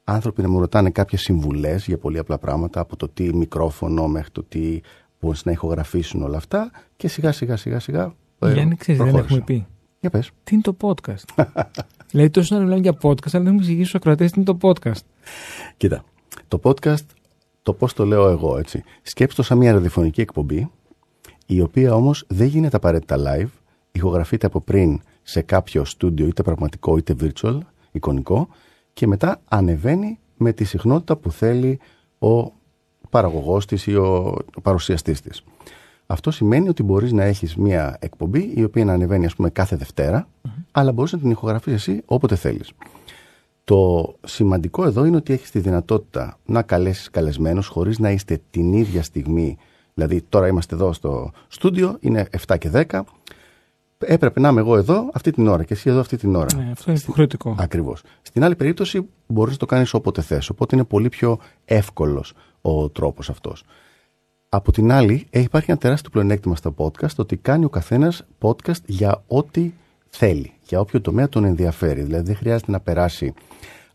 άνθρωποι 0.03 0.41
να 0.41 0.49
μου 0.49 0.59
ρωτάνε 0.59 0.89
κάποιες 0.89 1.21
συμβουλές 1.21 1.85
για 1.85 1.97
πολύ 1.97 2.17
απλά 2.17 2.37
πράγματα, 2.37 2.79
από 2.79 2.95
το 2.95 3.07
τι 3.07 3.35
μικρόφωνο 3.35 4.07
μέχρι 4.07 4.31
το 4.31 4.43
τι 4.43 4.79
πώς 5.19 5.43
να 5.43 5.51
ηχογραφήσουν 5.51 6.21
όλα 6.21 6.37
αυτά 6.37 6.71
και 6.95 7.07
σιγά 7.07 7.31
σιγά 7.31 7.55
σιγά 7.55 7.79
σιγά 7.79 8.13
ε, 8.39 8.53
Γιάννη, 8.53 8.75
ξέρεις, 8.75 9.01
δεν 9.01 9.11
προχώρησα. 9.11 9.35
έχουμε 9.35 9.45
πει. 9.45 9.67
Για 10.09 10.19
πες. 10.19 10.31
Τι 10.43 10.53
είναι 10.53 10.63
το 10.63 10.77
podcast; 10.81 11.45
δηλαδή, 12.11 12.29
τόσο 12.29 12.55
να 12.55 12.61
μιλάμε 12.61 12.81
για 12.81 12.97
podcast, 13.01 13.31
αλλά 13.31 13.43
δεν 13.43 13.45
έχουμε 13.45 13.57
εξηγήσει 13.57 13.87
στους 13.87 13.95
ακροατές 13.95 14.31
τι 14.31 14.41
είναι 14.41 14.57
το 14.57 14.57
podcast. 14.61 15.01
Κοίτα, 15.77 16.03
το 16.47 16.59
podcast, 16.63 17.05
το 17.61 17.73
πώς 17.73 17.93
το 17.93 18.05
λέω 18.05 18.29
εγώ, 18.29 18.57
έτσι. 18.57 18.83
Σκέψτε 19.01 19.41
το 19.41 19.47
σαν 19.47 19.57
μια 19.57 19.71
ραδιοφωνική 19.71 20.21
εκπομπή, 20.21 20.71
η 21.45 21.61
οποία 21.61 21.95
όμως 21.95 22.25
δεν 22.27 22.47
γίνεται 22.47 22.75
απαραίτητα 22.75 23.17
live, 23.17 23.49
ηχογραφείται 23.91 24.45
από 24.45 24.61
πριν 24.61 25.01
σε 25.23 25.41
κάποιο 25.41 25.85
στούντιο, 25.85 26.27
είτε 26.27 26.43
πραγματικό 26.43 26.97
είτε 26.97 27.15
virtual, 27.19 27.57
εικονικό, 27.91 28.47
και 28.93 29.07
μετά 29.07 29.41
ανεβαίνει 29.47 30.19
με 30.37 30.53
τη 30.53 30.63
συχνότητα 30.63 31.15
που 31.15 31.31
θέλει 31.31 31.79
ο 32.19 32.51
παραγωγός 33.09 33.65
της 33.65 33.87
ή 33.87 33.95
ο 33.95 34.37
παρουσιαστής 34.61 35.21
της. 35.21 35.43
Αυτό 36.07 36.31
σημαίνει 36.31 36.69
ότι 36.69 36.83
μπορείς 36.83 37.11
να 37.11 37.23
έχεις 37.23 37.55
μια 37.55 37.97
εκπομπή 37.99 38.51
η 38.55 38.63
οποία 38.63 38.85
να 38.85 38.93
ανεβαίνει 38.93 39.25
ας 39.25 39.35
πούμε 39.35 39.49
κάθε 39.49 39.75
Δευτέρα, 39.75 40.27
αλλά 40.71 40.91
μπορείς 40.91 41.11
να 41.11 41.19
την 41.19 41.29
ηχογραφείς 41.29 41.73
εσύ 41.73 42.01
όποτε 42.05 42.35
θέλεις. 42.35 42.71
Το 43.63 44.13
σημαντικό 44.25 44.85
εδώ 44.85 45.05
είναι 45.05 45.15
ότι 45.15 45.33
έχεις 45.33 45.51
τη 45.51 45.59
δυνατότητα 45.59 46.37
να 46.45 46.61
καλέσεις 46.61 47.09
καλεσμένους 47.09 47.67
χωρίς 47.67 47.99
να 47.99 48.11
είστε 48.11 48.41
την 48.49 48.73
ίδια 48.73 49.03
στιγμή. 49.03 49.57
Δηλαδή 49.93 50.21
τώρα 50.29 50.47
είμαστε 50.47 50.75
εδώ 50.75 50.93
στο 50.93 51.31
στούντιο, 51.47 51.97
είναι 51.99 52.27
7 52.47 52.57
και 52.57 52.69
10. 52.73 53.01
Έπρεπε 53.97 54.39
να 54.39 54.49
είμαι 54.49 54.59
εγώ 54.59 54.77
εδώ 54.77 55.09
αυτή 55.13 55.31
την 55.31 55.47
ώρα 55.47 55.63
και 55.63 55.73
εσύ 55.73 55.89
εδώ 55.89 55.99
αυτή 55.99 56.17
την 56.17 56.35
ώρα. 56.35 56.55
Ναι, 56.55 56.69
αυτό 56.71 56.91
είναι 56.91 56.99
υποχρεωτικό. 57.03 57.55
Ακριβώς. 57.59 58.03
Στην 58.21 58.43
άλλη 58.43 58.55
περίπτωση 58.55 59.07
μπορείς 59.27 59.53
να 59.53 59.59
το 59.59 59.65
κάνεις 59.65 59.93
όποτε 59.93 60.21
θες. 60.21 60.49
Οπότε 60.49 60.75
είναι 60.75 60.85
πολύ 60.85 61.09
πιο 61.09 61.39
εύκολος 61.65 62.33
ο 62.61 62.89
τρόπος 62.89 63.29
αυτός. 63.29 63.63
Από 64.57 64.71
την 64.71 64.91
άλλη, 64.91 65.27
έχει 65.29 65.45
υπάρχει 65.45 65.71
ένα 65.71 65.79
τεράστιο 65.79 66.09
πλεονέκτημα 66.09 66.55
στα 66.55 66.73
podcast 66.77 67.15
ότι 67.17 67.37
κάνει 67.37 67.65
ο 67.65 67.69
καθένας 67.69 68.23
podcast 68.41 68.81
για 68.85 69.23
ό,τι 69.27 69.71
θέλει, 70.09 70.53
για 70.63 70.79
όποιο 70.79 71.01
τομέα 71.01 71.29
τον 71.29 71.43
ενδιαφέρει. 71.43 72.01
Δηλαδή 72.01 72.25
δεν 72.25 72.35
χρειάζεται 72.35 72.71
να 72.71 72.79
περάσει 72.79 73.33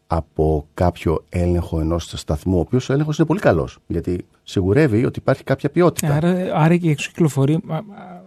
από 0.06 0.66
κάποιο 0.74 1.24
έλεγχο 1.28 1.80
ενός 1.80 2.12
σταθμού, 2.16 2.56
ο 2.56 2.60
οποίος 2.60 2.88
ο 2.88 2.92
έλεγχος 2.92 3.18
είναι 3.18 3.26
πολύ 3.26 3.40
καλός, 3.40 3.78
γιατί 3.86 4.24
σιγουρεύει 4.42 5.04
ότι 5.04 5.18
υπάρχει 5.18 5.44
κάποια 5.44 5.70
ποιότητα. 5.70 6.14
Άρα, 6.14 6.50
άρα 6.54 6.76
και 6.76 6.90
έξω 6.90 7.10
κυκλοφορεί, 7.10 7.60
α, 7.68 7.76
α, 7.76 7.80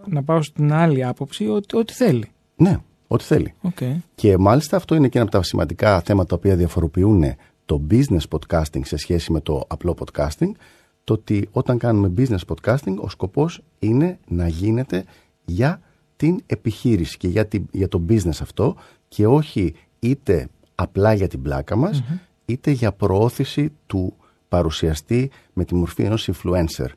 να 0.06 0.22
πάω 0.22 0.42
στην 0.42 0.72
άλλη 0.72 1.04
άποψη, 1.04 1.48
ότι, 1.48 1.76
ό,τι 1.76 1.92
θέλει. 1.92 2.30
Ναι, 2.56 2.78
ό,τι 3.06 3.24
θέλει. 3.24 3.54
Okay. 3.62 3.96
Και 4.14 4.38
μάλιστα 4.38 4.76
αυτό 4.76 4.94
είναι 4.94 5.08
και 5.08 5.18
ένα 5.18 5.26
από 5.26 5.36
τα 5.36 5.42
σημαντικά 5.42 6.00
θέματα 6.00 6.28
τα 6.28 6.34
οποία 6.34 6.56
διαφοροποιούν 6.56 7.24
το 7.64 7.82
business 7.90 8.38
podcasting 8.38 8.80
σε 8.82 8.96
σχέση 8.96 9.32
με 9.32 9.40
το 9.40 9.64
απλό 9.66 9.96
podcasting. 9.98 10.50
Το 11.06 11.12
ότι 11.12 11.48
όταν 11.52 11.78
κάνουμε 11.78 12.12
business 12.16 12.38
podcasting, 12.54 12.96
ο 12.98 13.08
σκοπός 13.08 13.60
είναι 13.78 14.18
να 14.28 14.48
γίνεται 14.48 15.04
για 15.44 15.80
την 16.16 16.40
επιχείρηση 16.46 17.16
και 17.16 17.28
για, 17.28 17.46
την- 17.46 17.66
για 17.70 17.88
το 17.88 18.02
business 18.08 18.38
αυτό 18.40 18.76
και 19.08 19.26
όχι 19.26 19.74
είτε 19.98 20.48
απλά 20.74 21.14
για 21.14 21.28
την 21.28 21.42
πλάκα 21.42 21.76
μας, 21.76 22.02
είτε 22.44 22.70
για 22.70 22.92
προώθηση 22.92 23.72
του 23.86 24.14
παρουσιαστή 24.48 25.30
με 25.52 25.64
τη 25.64 25.74
μορφή 25.74 26.02
ενός 26.02 26.30
influencer. 26.32 26.88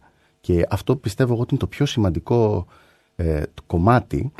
Και 0.42 0.66
αυτό 0.70 0.96
πιστεύω 0.96 1.34
εγώ 1.34 1.42
ότι 1.42 1.50
είναι 1.54 1.60
το 1.64 1.68
πιο 1.68 1.86
σημαντικό 1.86 2.66
ε, 3.16 3.44
κομμάτι 3.66 4.32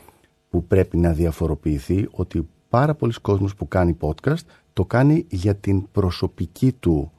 που 0.50 0.64
πρέπει 0.66 0.98
να 0.98 1.14
διαφοροποιηθεί 1.14 2.08
ότι 2.12 2.48
πάρα 2.70 2.96
πολλοί 2.96 3.14
κόσμος 3.22 3.56
που 3.56 3.68
κάνει 3.68 3.98
podcast 4.00 4.42
το 4.74 4.86
κάνει 4.86 5.26
για 5.30 5.56
την 5.56 5.92
προσωπική 5.92 6.72
του 6.72 7.12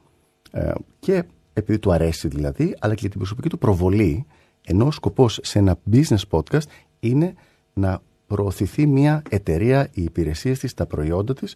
ε, 0.51 0.71
και 0.99 1.23
επειδή 1.53 1.79
του 1.79 1.91
αρέσει 1.91 2.27
δηλαδή, 2.27 2.75
αλλά 2.79 2.93
και 2.93 2.99
για 3.01 3.09
την 3.09 3.17
προσωπική 3.19 3.49
του 3.49 3.57
προβολή 3.57 4.25
ενώ 4.65 4.85
ο 4.85 4.91
σκοπός 4.91 5.39
σε 5.41 5.59
ένα 5.59 5.77
business 5.91 6.21
podcast 6.29 6.63
είναι 6.99 7.33
να 7.73 8.01
προωθηθεί 8.27 8.87
μια 8.87 9.21
εταιρεία, 9.29 9.87
οι 9.93 10.03
υπηρεσίες 10.03 10.59
της, 10.59 10.73
τα 10.73 10.85
προϊόντα 10.85 11.33
της 11.33 11.55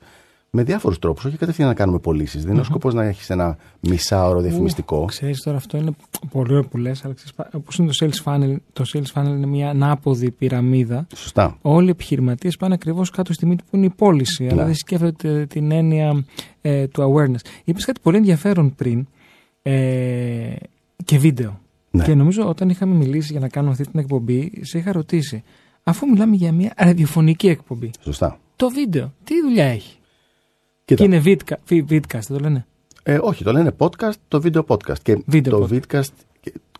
με 0.49 0.63
διάφορους 0.63 0.99
τρόπους, 0.99 1.25
όχι 1.25 1.37
κατευθείαν 1.37 1.67
να 1.67 1.73
κάνουμε 1.73 1.99
πωλήσεις. 1.99 2.43
Δεν 2.43 2.51
είναι 2.51 2.61
ο 2.61 2.63
σκοπός 2.63 2.93
να 2.93 3.03
έχεις 3.03 3.29
ένα 3.29 3.57
μισάωρο 3.79 4.41
διαφημιστικό. 4.41 5.05
Ξέρεις 5.05 5.41
τώρα 5.41 5.57
αυτό 5.57 5.77
είναι 5.77 5.91
πολύ 6.31 6.51
ωραίο 6.51 6.63
που 6.67 6.77
λες, 6.77 7.05
αλλά 7.05 7.13
ξέρεις, 7.13 7.33
πα- 7.33 7.49
όπως 7.53 7.77
είναι 7.77 7.91
το 7.91 7.95
sales 8.05 8.23
funnel, 8.23 8.55
το 8.73 8.85
sales 8.93 9.13
funnel 9.13 9.25
είναι 9.27 9.45
μια 9.45 9.69
ανάποδη 9.69 10.31
πυραμίδα. 10.31 11.07
Σωστά. 11.15 11.57
Όλοι 11.61 11.87
οι 11.87 11.89
επιχειρηματίες 11.89 12.57
πάνε 12.57 12.73
ακριβώς 12.73 13.09
κάτω 13.09 13.33
στη 13.33 13.45
μύτη 13.45 13.63
που 13.69 13.75
είναι 13.75 13.85
η 13.85 13.89
πώληση, 13.89 14.45
αλλά 14.47 14.55
Ναι. 14.55 14.63
δεν 14.65 14.75
σκέφτονται 14.75 15.45
την 15.45 15.71
έννοια 15.71 16.25
ε, 16.61 16.87
του 16.87 17.01
awareness. 17.13 17.45
Είπες 17.63 17.85
κάτι 17.85 17.99
πολύ 18.03 18.17
ενδιαφέρον 18.17 18.75
πριν 18.75 19.07
ε, 19.67 20.55
και 21.05 21.17
βίντεο. 21.17 21.59
Ναι. 21.91 22.03
Και 22.03 22.13
νομίζω 22.13 22.47
όταν 22.49 22.69
είχαμε 22.69 22.95
μιλήσει 22.95 23.31
για 23.31 23.39
να 23.41 23.49
κάνουμε 23.49 23.71
αυτή 23.71 23.87
την 23.91 23.99
εκπομπή, 23.99 24.51
σε 24.61 24.77
είχα 24.77 24.91
ρωτήσει, 24.91 25.43
αφού 25.83 26.07
μιλάμε 26.09 26.35
για 26.35 26.51
μια 26.51 26.73
ραδιοφωνική 26.77 27.47
εκπομπή, 27.47 27.91
Σωστά. 28.01 28.39
το 28.55 28.69
βίντεο, 28.69 29.13
τι 29.23 29.41
δουλειά 29.41 29.65
έχει; 29.65 29.97
Κοίτα, 30.85 31.05
Και 31.05 31.15
είναι 31.15 31.21
vidca- 31.25 31.57
βι- 31.67 31.85
vidcast, 31.91 32.19
δεν 32.27 32.37
το 32.37 32.39
λένε; 32.39 32.65
ε, 33.03 33.17
όχι, 33.21 33.43
το 33.43 33.51
λένε 33.51 33.71
podcast, 33.77 34.13
το 34.27 34.41
video 34.43 34.65
podcast. 34.67 34.99
Και 35.03 35.23
Βίντεο 35.25 35.59
το 35.59 35.67
podcast. 35.71 35.79
vidcast, 35.79 36.09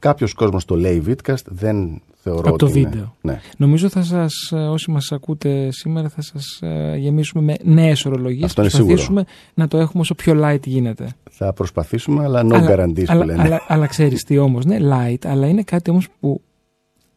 κάποιος 0.08 0.34
κόσμος 0.34 0.66
το 0.66 0.76
λέει 0.76 1.04
vidcast, 1.08 1.46
δεν 1.46 2.02
θεωρώ 2.14 2.50
Από 2.50 2.58
το 2.58 2.66
ότι 2.66 2.80
είναι- 2.80 2.90
βίντεο. 2.90 3.16
Ναι. 3.22 3.40
Νομίζω 3.58 3.90
θα 3.90 4.04
σας, 4.04 4.34
ε, 4.52 4.56
όσοι 4.56 4.92
μας 4.92 5.12
ακούτε 5.12 5.72
σήμερα, 5.72 6.10
θα 6.10 6.22
σας 6.22 6.60
ε, 6.62 6.96
γεμίσουμε 6.98 7.44
με 7.44 7.56
νέες 7.74 8.06
ορολογίες. 8.06 8.44
Αυτό 8.44 8.62
είναι 8.62 8.70
Θα 8.70 8.78
προσπαθήσουμε 8.78 9.26
να 9.54 9.68
το 9.68 9.78
έχουμε 9.78 10.02
όσο 10.02 10.16
πιο 10.16 10.34
light 10.44 10.66
γίνεται. 10.66 11.08
Θα 11.32 11.54
προσπαθήσουμε, 11.54 12.24
αλλά 12.24 12.42
no 12.46 12.54
αλλά, 12.54 12.68
guarantees 12.76 13.04
αλλά, 13.08 13.22
που 13.22 13.28
λένε. 13.28 13.42
αλλά, 13.42 13.62
αλλά 13.68 13.88
ξέρεις 13.88 14.24
τι 14.24 14.38
όμως, 14.38 14.66
ναι, 14.66 14.78
light, 14.82 15.26
αλλά 15.26 15.48
είναι 15.48 15.64
κάτι 15.64 15.90
όμως 15.90 16.08
που 16.20 16.42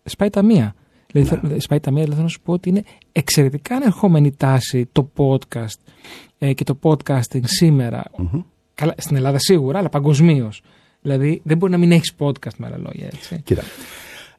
σπάει 0.05 0.31
τα 0.31 0.43
μία. 0.43 0.75
Δηλαδή, 1.13 1.31
Ναι. 1.31 1.41
θέλω- 1.49 1.61
σπάει 1.61 1.81
τα 1.81 1.91
μία, 1.91 2.03
δηλαδή 2.03 2.13
θέλω 2.13 2.23
να 2.23 2.29
σου 2.33 2.41
πω 2.41 2.53
ότι 2.53 2.69
είναι 2.69 2.83
εξαιρετικά 3.13 3.77
ανερχόμενη 3.77 4.33
τάση 4.33 4.89
το 4.93 5.11
podcast 5.17 5.79
ε, 6.39 6.53
και 6.53 6.65
το 6.65 6.79
podcasting 6.83 7.43
σήμερα. 7.45 8.05
Μμμ. 8.17 8.41
Καλά, 8.75 8.95
στην 8.97 9.17
Ελλάδα 9.17 9.39
σίγουρα, 9.39 9.79
αλλά 9.79 9.89
παγκοσμίως. 9.89 10.63
Δηλαδή, 11.09 11.41
δεν 11.45 11.57
μπορεί 11.57 11.73
να 11.73 11.79
μην 11.79 11.93
έχεις 11.93 12.15
podcast 12.19 12.55
με 12.57 12.67
άλλα 12.67 12.79
λόγια, 12.79 13.07
έτσι. 13.13 13.41
Κοίτα, 13.45 13.63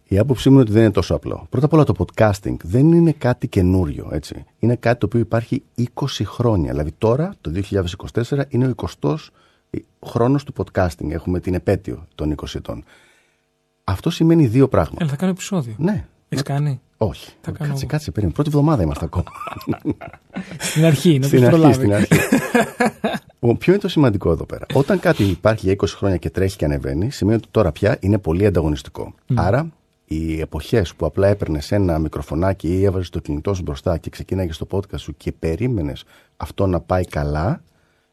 η 0.08 0.18
άποψή 0.18 0.50
μου 0.50 0.54
είναι 0.54 0.64
ότι 0.64 0.72
δεν 0.72 0.82
είναι 0.82 0.92
τόσο 0.92 1.16
απλό. 1.16 1.48
Πρώτα 1.50 1.66
απ' 1.66 1.74
όλα 1.74 1.84
το 1.84 1.94
podcasting 1.98 2.56
δεν 2.64 2.92
είναι 2.92 3.12
κάτι 3.12 3.48
καινούριο, 3.48 4.10
έτσι. 4.12 4.46
Είναι 4.60 4.76
κάτι 4.76 5.00
το 5.00 5.06
οποίο 5.06 5.20
υπάρχει 5.20 5.64
20 5.78 6.06
χρόνια. 6.26 6.72
Δηλαδή 6.72 6.92
τώρα, 6.98 7.34
το 7.42 7.52
2024, 8.22 8.40
είναι 8.50 8.68
ο 8.68 8.90
20ος 9.02 9.16
χρόνος 10.06 10.44
του 10.44 10.54
podcasting. 10.58 11.10
Έχουμε 11.10 11.40
την 11.40 11.54
επέτειο 11.54 12.08
των 12.16 12.36
20 12.36 12.56
ετών. 12.56 12.84
Αυτό 13.84 14.10
σημαίνει 14.10 14.48
δύο 14.48 14.68
πράγματα. 14.68 14.98
Έλα, 15.00 15.10
θα 15.10 15.18
κάνω 15.18 15.32
επεισόδιο. 15.32 15.74
Ναι. 15.78 16.06
Έχεις 16.30 16.44
κάνει; 16.44 16.82
Όχι. 16.98 17.32
Θα 17.42 17.52
κάνω 17.52 17.70
κάτσε, 17.70 17.84
εγώ. 17.84 17.92
κάτσε, 17.92 18.12
περίμενε. 18.12 18.34
Πρώτη 18.34 18.50
εβδομάδα 18.50 18.84
είμαστε 18.84 19.06
ακόμα. 19.06 19.32
Στην 20.60 20.86
αρχή, 20.86 21.20
να 21.20 21.28
στην 21.28 21.40
το 21.40 21.46
αρχή, 21.46 21.58
προλάβεις. 21.58 21.76
στην 21.76 21.94
αρχή. 21.94 22.14
Λοιπόν, 23.40 23.58
ποιο 23.58 23.74
είναι 23.74 23.82
το 23.82 23.88
σημαντικό 23.88 24.32
εδώ 24.32 24.46
πέρα; 24.46 24.66
Όταν 24.74 25.00
κάτι 25.00 25.24
υπάρχει 25.24 25.66
για 25.66 25.76
20 25.76 25.86
χρόνια 25.88 26.18
και 26.18 26.30
τρέχει 26.30 26.58
και 26.58 26.66
ανεβαίνει, 26.66 27.12
σημαίνει 27.12 27.38
ότι 27.38 27.48
τώρα 27.52 27.72
πια 27.72 27.98
είναι 28.00 28.18
πολύ 28.18 28.46
ανταγωνιστικό. 28.46 29.14
Άρα, 29.36 29.70
οι 30.06 30.40
εποχές 30.40 30.96
που 30.96 31.06
απλά 31.06 31.28
έπαιρνες 31.28 31.72
ένα 31.72 32.00
μικροφωνάκι 32.00 32.68
ή 32.68 32.84
έβαζες 32.84 33.10
το 33.10 33.20
κινητό 33.20 33.54
σου 33.54 33.62
μπροστά 33.62 33.98
και 33.98 34.10
ξεκίναγες 34.10 34.58
το 34.58 34.68
podcast 34.72 35.00
σου 35.00 35.18
και 35.18 35.32
περίμενες 35.32 36.04
αυτό 36.38 36.68
να 36.68 36.80
πάει 36.80 37.06
καλά, 37.06 37.62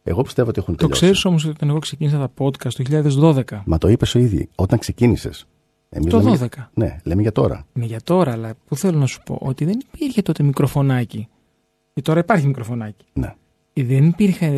εγώ 0.03 0.23
πιστεύω 0.23 0.49
ότι 0.49 0.61
έχουν 0.61 0.75
Το 0.75 0.81
τελειώσει. 0.81 1.01
ξέρεις 1.01 1.25
όμως 1.25 1.43
ότι 1.45 1.53
όταν 1.57 1.69
εγώ 1.69 1.79
ξεκίνησα 1.79 2.19
τα 2.19 2.31
podcast 2.39 2.73
το 2.73 2.83
2012. 2.85 3.63
Μα 3.65 3.79
το 3.79 3.89
είπες 3.89 4.15
ο 4.15 4.19
ίδιο. 4.19 4.45
Όταν 4.55 4.79
ξεκίνησες. 4.79 5.47
Το 6.09 6.21
λέμε, 6.21 6.39
12. 6.41 6.49
Ναι, 6.75 6.97
λέμε 7.05 7.23
για 7.23 7.33
τώρα. 7.33 7.67
Είναι 7.73 7.85
για 7.87 8.01
τώρα, 8.05 8.33
αλλά 8.33 8.55
που 8.67 8.77
θέλω 8.77 8.99
να 8.99 9.07
σου 9.07 9.23
πω 9.23 9.39
ότι 9.43 9.65
δεν 9.65 9.79
υπήρχε 9.93 10.23
τότε 10.23 10.43
μικροφωνάκι. 10.43 11.29
Και 11.95 12.03
τώρα 12.03 12.21
υπάρχει 12.21 12.47
μικροφωνάκι. 12.47 13.05
Ναι. 13.13 13.35
Ε, 13.79 13.83
Δεν 13.85 14.07
υπήρχε, 14.07 14.49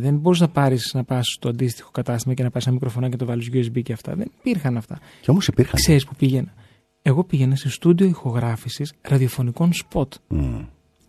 δεν 0.00 0.16
μπορούσες 0.16 0.46
να 0.46 0.52
πάρεις 0.52 0.90
να 0.94 1.04
πας 1.04 1.26
στο 1.26 1.48
αντίστοιχο 1.48 1.90
κατάστημα 1.90 2.34
και 2.34 2.42
να 2.42 2.48
πάρεις 2.50 2.66
ένα 2.66 2.74
μικροφωνάκι 2.74 3.16
και 3.16 3.24
να 3.24 3.26
το 3.26 3.32
βάλεις 3.32 3.68
USB 3.68 3.82
και 3.82 3.92
αυτά. 3.92 4.14
Δεν 4.14 4.30
υπήρχαν 4.38 4.76
αυτά. 4.76 4.98
Και 5.20 5.30
όμως 5.30 5.46
υπήρχαν. 5.48 5.74
Ξέρεις 5.74 6.04
που 6.06 6.14
πήγαινα; 6.14 6.54
Εγώ 7.02 7.24
πήγαινα 7.24 7.56
σε 7.56 7.70
στούντιο 7.70 8.06
ηχογράφησης 8.06 8.92
ραδιοφωνικών 9.00 9.72
σποτ 9.72 10.12
Μμ. 10.28 10.60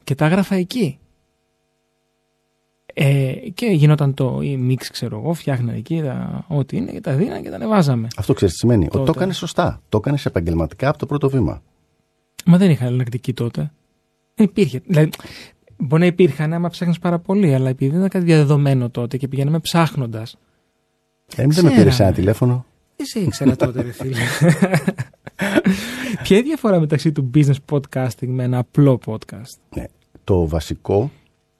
και 0.03 0.15
τα 0.15 0.25
έγραφα 0.25 0.55
εκεί. 0.55 0.99
Ε, 2.93 3.33
και 3.53 3.65
γινόταν 3.65 4.13
το 4.13 4.39
ή 4.41 4.57
μίξ, 4.57 4.89
ξέρω 4.89 5.17
εγώ, 5.17 5.33
φτιάχνανε 5.33 5.77
εκεί 5.77 6.01
τα, 6.01 6.45
ό,τι 6.47 6.77
είναι 6.77 6.91
και 6.91 7.01
τα 7.01 7.15
δίνανε 7.15 7.41
και 7.41 7.49
τα 7.49 7.55
ανεβάζαμε. 7.55 8.07
Αυτό 8.17 8.33
ξέρεις 8.33 8.53
τι 8.53 8.59
σημαίνει. 8.59 8.83
Ότι 8.85 8.91
το 8.91 8.99
Τότε. 8.99 9.11
έκανε 9.11 9.33
σωστά. 9.33 9.81
Το 9.89 9.97
έκανες 9.97 10.25
επαγγελματικά 10.25 10.89
από 10.89 10.97
το 10.97 11.05
πρώτο 11.05 11.29
βήμα. 11.29 11.61
Μα 12.45 12.57
δεν 12.57 12.69
είχα 12.69 12.85
εναλλακτική 12.85 13.33
τότε. 13.33 13.71
Δεν 14.35 14.45
υπήρχε. 14.45 14.81
Δηλαδή, 14.85 15.09
μπορεί 15.79 16.01
να 16.01 16.07
υπήρχαν 16.07 16.53
άμα 16.53 16.69
ψάχνεις 16.69 16.99
πάρα 16.99 17.19
πολύ, 17.19 17.53
αλλά 17.53 17.69
επειδή 17.69 17.89
δεν 17.89 17.97
ήταν 17.97 18.09
κάτι 18.09 18.25
διαδεδομένο 18.25 18.89
τότε 18.89 19.17
και 19.17 19.27
πηγαίναμε 19.27 19.59
ψάχνοντας. 19.59 20.33
Ε, 20.33 20.37
δεν 21.35 21.45
με 21.45 21.53
Ξέραμε. 21.53 21.75
πήρες 21.75 21.99
ένα 21.99 22.11
τηλέφωνο. 22.11 22.65
Δεν 22.95 23.05
σε 23.05 23.19
ήξερα 23.19 23.55
τότε, 23.55 23.81
ρε 23.81 23.91
φίλε. 23.91 24.15
Ποια 26.23 26.37
είναι 26.37 26.45
η 26.45 26.49
διαφορά 26.49 26.79
μεταξύ 26.79 27.11
του 27.11 27.29
business 27.33 27.55
podcasting 27.71 28.27
με 28.27 28.43
ένα 28.43 28.57
απλό 28.57 28.99
podcast; 29.05 29.57
Ναι. 29.75 29.85
Το 30.23 30.47
βασικό, 30.47 31.11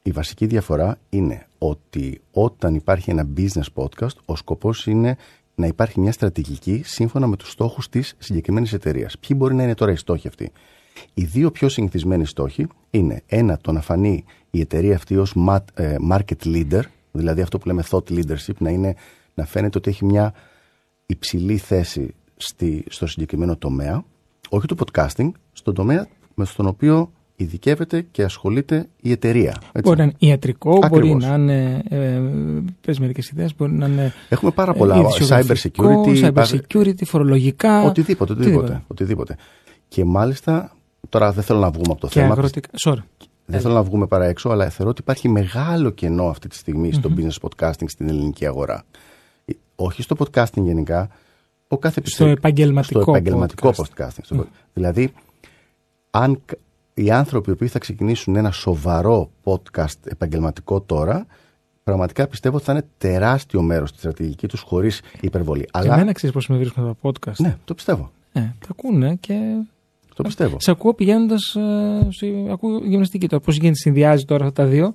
η 0.02 0.12
βασική 0.12 0.46
διαφορά 0.46 0.98
είναι 1.10 1.48
ότι 1.58 2.22
όταν 2.32 2.76
υπάρχει 2.76 3.10
ένα 3.10 3.28
business 3.38 3.84
podcast, 3.84 4.16
ο 4.26 4.36
σκοπός 4.36 4.88
είναι 4.88 5.16
να 5.56 5.68
υπάρχει 5.68 6.00
μια 6.00 6.12
στρατηγική 6.12 6.82
σύμφωνα 6.86 7.28
με 7.28 7.36
τους 7.36 7.52
στόχους 7.52 7.90
της 7.90 8.16
συγκεκριμένης 8.18 8.74
εταιρείας. 8.74 9.18
Ποιοι 9.20 9.38
μπορεί 9.40 9.56
να 9.56 9.64
είναι 9.64 9.74
τώρα 9.74 9.92
οι 9.92 9.96
στόχοι 9.96 10.28
αυτοί; 10.28 10.52
Οι 11.13 11.24
δύο 11.24 11.51
πιο 11.51 11.70
συνηθισμένοι 11.70 12.25
στόχοι 12.25 12.68
είναι 12.89 13.22
ένα, 13.27 13.58
το 13.62 13.72
να 13.72 13.82
φανεί 13.82 14.24
η 14.51 14.60
εταιρεία 14.60 14.96
αυτή 14.96 15.18
ως 15.18 15.34
mat- 15.48 15.74
ε, 15.74 15.96
market 16.12 16.46
leader, 16.46 16.82
δηλαδή 17.12 17.41
αυτό 17.41 17.58
που 17.58 17.68
λέμε 17.68 17.84
thought 17.89 18.10
leadership, 18.12 18.53
να, 18.58 18.70
είναι, 18.70 18.96
να 19.34 19.46
φαίνεται 19.46 19.77
ότι 19.77 19.89
έχει 19.89 20.06
μια 20.06 20.34
υψηλή 21.06 21.58
θέση 21.58 22.13
στη, 22.38 22.84
στο 22.89 23.08
συγκεκριμένο 23.08 23.56
τομέα, 23.56 24.03
όχι 24.50 24.65
του 24.68 24.75
podcasting, 24.79 25.32
στον 25.51 25.74
τομέα 25.74 26.08
με 26.36 26.46
στον 26.46 26.65
οποίο 26.68 27.12
ειδικεύεται 27.36 28.01
και 28.12 28.24
ασχολείται 28.24 28.88
η 29.01 29.12
εταιρεία. 29.12 29.50
έτσι. 29.50 29.82
Μπορεί 29.84 29.98
να 29.98 30.03
είναι 30.03 30.13
ιατρικό, 30.20 30.72
μπορεί 30.72 30.86
Ακριβώς. 31.10 31.24
να 31.25 31.34
είναι. 31.36 31.84
Ε, 31.89 32.22
πες 32.82 33.00
μερικές 33.00 33.29
ιδέες, 33.29 33.56
μπορεί 33.56 33.72
να 33.72 33.88
είναι. 33.88 34.13
Έχουμε 34.29 34.51
πάρα 34.51 34.72
ε, 34.75 34.77
πολλά. 34.77 34.96
cyber 34.96 35.00
ειδησιογραφικό, 35.00 36.03
security, 36.03 36.24
cyber 36.24 36.27
υπάρχει- 36.27 36.60
security, 36.74 37.06
φορολογικά. 37.06 37.84
οτιδήποτε, 37.84 38.34
οτιδήποτε, 38.34 38.84
οτιδήποτε. 38.88 39.36
Και 39.88 40.06
μάλιστα, 40.06 40.75
τώρα 41.10 41.32
δεν 41.32 41.44
θέλω 41.44 41.60
να 41.60 41.70
βγούμε 41.72 41.92
από 41.92 42.00
το 42.01 42.08
Και 42.08 42.20
θέμα, 42.20 42.32
αγροτικά. 42.34 42.70
Sorry. 42.86 43.04
δεν 43.46 43.60
θέλω 43.62 43.74
να 43.74 43.84
βγούμε 43.84 44.08
παρά 44.08 44.25
έξω, 44.25 44.50
αλλά 44.50 44.70
θεωρώ 44.70 44.92
ότι 44.92 45.01
υπάρχει 45.01 45.30
μεγάλο 45.30 45.89
κενό 45.89 46.25
αυτή 46.30 46.48
τη 46.48 46.56
στιγμή 46.56 46.92
στο 46.92 47.10
business 47.18 47.50
podcasting 47.50 47.86
στην 47.89 48.10
ελληνική 48.10 48.46
αγορά. 48.46 48.84
Ε, 49.46 49.54
Όχι 49.75 50.01
στο 50.01 50.16
podcasting 50.20 50.62
γενικά, 50.63 51.10
ο 51.68 51.78
κάθε 51.78 52.01
Στο 52.06 52.24
επισε- 52.24 52.38
επαγγελματικό 52.38 53.01
στο 53.01 53.12
επαγγελματικό 53.12 53.70
podcast. 53.75 54.04
podcasting. 54.04 54.22
στο- 54.24 54.46
Δηλαδή, 54.74 55.13
αν 56.12 56.42
κα- 56.46 56.58
οι 56.94 57.12
άνθρωποι 57.12 57.50
οι 57.50 57.54
οποίοι 57.54 57.68
θα 57.68 57.80
ξεκινήσουν 57.80 58.36
ένα 58.36 58.51
σοβαρό 58.51 59.30
podcast 59.44 59.96
επαγγελματικό 60.06 60.82
τώρα, 60.82 61.25
πραγματικά 61.84 62.28
πιστεύω 62.28 62.56
ότι 62.56 62.66
θα 62.66 62.72
είναι 62.72 62.86
τεράστιο 62.98 63.62
μέρος 63.62 63.89
στη 63.89 63.98
στρατηγικής 64.00 64.50
τους 64.50 64.62
χωρίς 64.62 65.01
υπερβολή. 65.22 65.68
Αλλά... 65.72 65.86
Αλλά. 65.86 65.94
Εμένα 65.96 66.12
ξέρεις 66.12 66.36
πώς 66.36 66.48
με 66.48 66.58
βρίσκουν 66.58 66.84
τα 67.01 67.10
podcast; 67.10 67.36
Ναι, 67.38 67.58
το 67.66 67.74
πιστεύω. 67.74 68.12
Ε, 68.34 68.39
τα 68.39 68.68
ακούνε 68.72 69.16
και. 69.16 69.34
Το 70.22 70.28
πιστεύω. 70.28 70.58
Σε 70.60 70.72
ακούω 70.72 70.94
πηγαίνοντας. 70.94 71.56
Ε, 71.56 72.52
ακούω 72.52 72.80
γυμναστική 72.84 73.28
τώρα. 73.28 73.44
Πώς 73.44 73.58
γίνεται, 73.58 73.76
συνδυάζει 73.78 74.26
τώρα 74.26 74.46
αυτά 74.46 74.64
τα 74.64 74.70
δύο. 74.70 74.94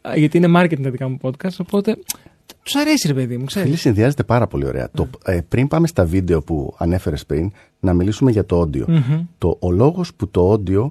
Α, 0.00 0.16
Γιατί 0.16 0.36
είναι 0.36 0.48
marketing 0.60 0.80
τα 0.82 0.90
δικά 0.90 1.08
μου 1.08 1.18
podcast. 1.22 1.56
Οπότε. 1.60 1.96
Τους 2.62 2.74
αρέσει, 2.74 3.06
ρε 3.06 3.14
παιδί 3.14 3.36
μου, 3.36 3.50
Φίλοι, 3.50 3.64
ξέρει. 3.64 3.76
συνδυάζεται 3.76 4.22
πάρα 4.22 4.46
πολύ 4.46 4.66
ωραία. 4.66 4.90
Το, 4.90 5.08
ε, 5.24 5.40
πριν 5.48 5.68
πάμε 5.68 5.86
στα 5.86 6.04
βίντεο 6.04 6.42
που 6.42 6.74
ανέφερες 6.78 7.26
πριν, 7.26 7.52
να 7.80 7.92
μιλήσουμε 7.92 8.30
για 8.30 8.44
το 8.46 8.60
audio. 8.60 8.84
Το, 9.38 9.56
ο 9.60 9.70
λόγος 9.70 10.14
που 10.14 10.28
το 10.28 10.52
audio 10.52 10.90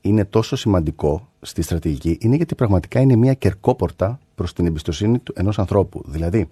είναι 0.00 0.24
τόσο 0.24 0.56
σημαντικό 0.56 1.28
στη 1.40 1.62
στρατηγική 1.62 2.18
είναι 2.20 2.36
γιατί 2.36 2.54
πραγματικά 2.54 3.00
είναι 3.00 3.16
μια 3.16 3.34
κερκόπορτα 3.34 4.18
προς 4.34 4.52
την 4.52 4.66
εμπιστοσύνη 4.66 5.22
ενός 5.34 5.58
ανθρώπου. 5.58 6.02
Δηλαδή, 6.06 6.48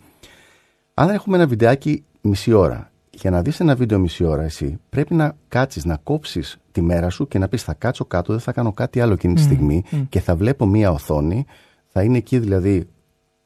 αν 0.94 1.08
έχουμε 1.10 1.36
ένα 1.36 1.46
βιντεάκι 1.46 2.04
μισή 2.20 2.52
ώρα, 2.52 2.90
για 3.20 3.30
να 3.30 3.42
δεις 3.42 3.60
ένα 3.60 3.74
βίντεο 3.74 3.98
μισή 3.98 4.24
ώρα 4.24 4.42
εσύ, 4.42 4.78
πρέπει 4.88 5.14
να 5.14 5.36
κάτσεις 5.48 5.84
να 5.84 5.96
κόψεις 5.96 6.58
τη 6.72 6.82
μέρα 6.82 7.10
σου 7.10 7.28
και 7.28 7.38
να 7.38 7.48
πεις 7.48 7.62
θα 7.62 7.74
κάτσω 7.74 8.04
κάτω, 8.04 8.32
δεν 8.32 8.42
θα 8.42 8.52
κάνω 8.52 8.72
κάτι 8.72 9.00
άλλο 9.00 9.12
εκείνη 9.12 9.34
τη 9.34 9.40
στιγμή 9.40 9.84
και 10.08 10.20
θα 10.20 10.36
βλέπω 10.36 10.66
μία 10.66 10.90
οθόνη, 10.90 11.46
θα 11.86 12.02
είναι 12.02 12.16
εκεί 12.16 12.38
δηλαδή 12.38 12.88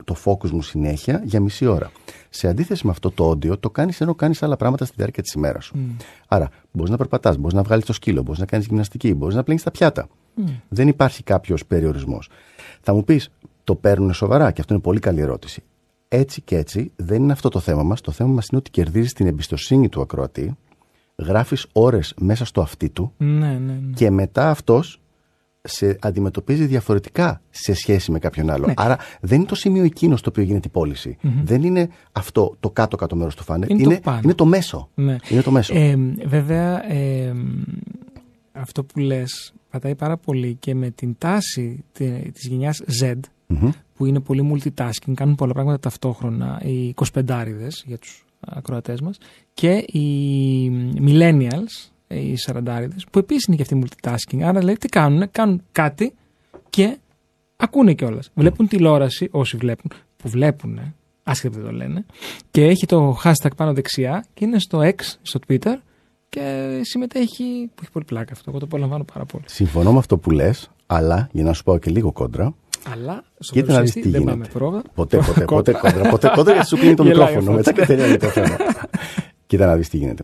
το 0.04 0.16
focus 0.24 0.50
μου 0.50 0.62
συνέχεια 0.62 1.22
για 1.24 1.40
μισή 1.40 1.66
ώρα. 1.66 1.90
Σε 2.28 2.48
αντίθεση 2.48 2.86
με 2.86 2.92
αυτό 2.92 3.10
το 3.10 3.30
audio, 3.30 3.60
το 3.60 3.70
κάνεις 3.70 4.00
ενώ 4.00 4.14
κάνεις 4.14 4.42
άλλα 4.42 4.56
πράγματα 4.56 4.84
στη 4.84 4.94
διάρκεια 4.96 5.22
της 5.22 5.32
ημέρας 5.32 5.64
σου. 5.64 5.76
Άρα, 6.28 6.48
μπορείς 6.72 6.90
να 6.90 6.96
περπατάς, 6.96 7.36
μπορείς 7.36 7.54
να 7.54 7.62
βγάλεις 7.62 7.84
το 7.84 7.92
σκύλο, 7.92 8.22
μπορείς 8.22 8.40
να 8.40 8.46
κάνεις 8.46 8.66
γυμναστική, 8.66 9.14
μπορείς 9.14 9.34
να 9.34 9.42
πλύνεις 9.42 9.62
τα 9.62 9.70
πιάτα. 9.70 10.08
Δεν 10.68 10.88
υπάρχει 10.88 11.22
κάποιος 11.22 11.66
περιορισμός. 11.66 12.28
Θα 12.80 12.94
μου 12.94 13.04
πεις, 13.04 13.30
το 13.64 13.74
παίρνουν 13.74 14.12
σοβαρά 14.12 14.50
και 14.50 14.60
αυτό 14.60 14.74
είναι 14.74 14.82
πολύ 14.82 14.98
καλή 14.98 15.20
ερώτηση. 15.20 15.62
Έτσι 16.12 16.40
και 16.42 16.56
έτσι 16.56 16.92
δεν 16.96 17.22
είναι 17.22 17.32
αυτό 17.32 17.48
το 17.48 17.58
θέμα 17.60 17.82
μας. 17.82 18.00
Το 18.00 18.10
θέμα 18.12 18.30
μας 18.32 18.46
είναι 18.46 18.58
ότι 18.60 18.70
κερδίζεις 18.70 19.12
την 19.12 19.26
εμπιστοσύνη 19.26 19.88
του 19.88 20.00
ακροατή, 20.00 20.56
γράφεις 21.16 21.66
ώρες 21.72 22.14
μέσα 22.20 22.44
στο 22.44 22.60
αυτί 22.60 22.88
του 22.88 23.12
Ναι, 23.16 23.48
ναι, 23.48 23.58
ναι. 23.58 23.92
και 23.94 24.10
μετά 24.10 24.50
αυτός 24.50 25.00
σε 25.62 25.96
αντιμετωπίζει 26.00 26.64
διαφορετικά 26.66 27.42
σε 27.50 27.74
σχέση 27.74 28.10
με 28.10 28.18
κάποιον 28.18 28.50
άλλο. 28.50 28.66
Ναι. 28.66 28.72
Άρα 28.76 28.96
δεν 29.20 29.38
είναι 29.38 29.48
το 29.48 29.54
σημείο 29.54 29.84
εκείνος 29.84 30.18
στο 30.20 30.30
οποίο 30.30 30.42
γίνεται 30.42 30.68
η 30.68 30.70
πώληση. 30.70 31.16
Δεν 31.44 31.62
είναι 31.62 31.88
αυτό 32.12 32.56
το 32.60 32.70
κάτω-κάτω 32.70 33.16
μέρος 33.16 33.34
του 33.36 33.42
φάνελ. 33.42 33.68
Είναι 33.70 33.82
το 33.82 33.90
Είναι, 33.90 34.00
πάνω. 34.00 34.20
είναι 34.24 34.34
το 34.34 34.44
μέσο. 34.46 34.88
Ναι. 34.94 35.16
Είναι 35.30 35.42
το 35.42 35.50
μέσο. 35.50 35.74
Ε, 35.76 35.96
βέβαια, 36.26 36.92
ε, 36.92 37.32
αυτό 38.52 38.84
που 38.84 38.98
λες 38.98 39.52
πατάει 39.70 39.94
πάρα 39.94 40.16
πολύ 40.16 40.54
και 40.54 40.74
με 40.74 40.90
την 40.90 41.14
τάση 41.18 41.84
τε- 41.92 42.32
της 42.32 42.46
γενιάς 42.46 42.82
Z, 43.02 43.14
Μμμ. 43.50 43.70
που 43.96 44.06
είναι 44.06 44.20
πολύ 44.20 44.52
multitasking, 44.54 45.12
κάνουν 45.14 45.34
πολλά 45.34 45.52
πράγματα 45.52 45.78
ταυτόχρονα, 45.78 46.60
οι 46.64 46.94
25 47.14 47.84
για 47.86 47.98
τους 47.98 48.24
ακροατές 48.40 49.00
μας 49.00 49.18
και 49.54 49.70
οι 49.70 50.70
millennials, 50.96 51.90
οι 52.08 52.36
σαραντάριδες, 52.36 53.06
που 53.10 53.18
επίσης 53.18 53.44
είναι 53.44 53.56
και 53.56 53.62
αυτοί 53.62 53.82
multitasking. 53.84 54.40
Άρα 54.42 54.62
λέει 54.64 54.74
τι 54.74 54.88
κάνουν, 54.88 55.30
κάνουν 55.30 55.62
κάτι 55.72 56.12
και 56.70 56.98
ακούνε 57.56 57.94
κιόλας. 57.94 58.30
Βλέπουν 58.34 58.68
τηλεόραση, 58.68 59.28
όσοι 59.30 59.56
βλέπουν, 59.56 59.90
που 60.16 60.28
βλέπουν, 60.28 60.94
άσχετα 61.22 61.56
δεν 61.58 61.66
το 61.66 61.72
λένε, 61.72 62.04
και 62.50 62.64
έχει 62.64 62.86
το 62.86 63.20
hashtag 63.24 63.50
πάνω 63.56 63.72
δεξιά 63.72 64.24
και 64.34 64.44
είναι 64.44 64.58
στο 64.58 64.78
X, 64.82 65.00
στο 65.22 65.40
Twitter 65.46 65.74
και 66.28 66.78
συμμετέχει. 66.82 67.70
που 67.74 67.80
έχει 67.82 67.90
πολύ 67.92 68.04
πλάκα 68.04 68.32
αυτό. 68.32 68.50
Εγώ 68.50 68.58
το 68.58 68.64
απολαμβάνω 68.64 69.04
πάρα 69.04 69.24
πολύ. 69.24 69.44
Συμφωνώ 69.46 69.92
με 69.92 69.98
αυτό 69.98 70.18
που 70.18 70.30
λες, 70.30 70.70
αλλά 70.86 71.28
για 71.32 71.44
να 71.44 71.52
σου 71.52 71.62
πω 71.62 71.78
και 71.78 71.90
λίγο 71.90 72.12
κόντρα. 72.12 72.54
Αλλά 72.92 73.24
στο 73.38 73.52
Κοίτα 73.54 73.72
να 73.72 73.80
δεις 73.80 73.92
παρουσιαστή 73.92 74.00
τι 74.00 74.08
δεν 74.08 74.20
γίνεται. 74.20 74.30
πάμε 74.38 74.46
πρόβα. 74.52 74.82
Ποτέ, 74.94 75.16
ποτέ, 75.16 75.44
ποτέ 75.44 75.72
κόντρα. 75.72 76.08
Ποτέ 76.10 76.30
κόντρα 76.34 76.52
γιατί 76.52 76.68
σου 76.68 76.76
κλείνει 76.76 76.94
το 76.94 77.02
Γελάει 77.06 77.26
μικρόφωνο. 77.26 77.52
ο 77.52 77.54
Μετά 77.56 77.72
και 77.72 77.80
Φώτης. 77.84 77.96
τελειώνει 77.96 78.18
το 78.18 78.26
θέμα. 78.26 78.56
Κοίτα 79.46 79.66
να 79.66 79.76
δεις 79.76 79.88
τι 79.88 79.96
γίνεται. 79.96 80.22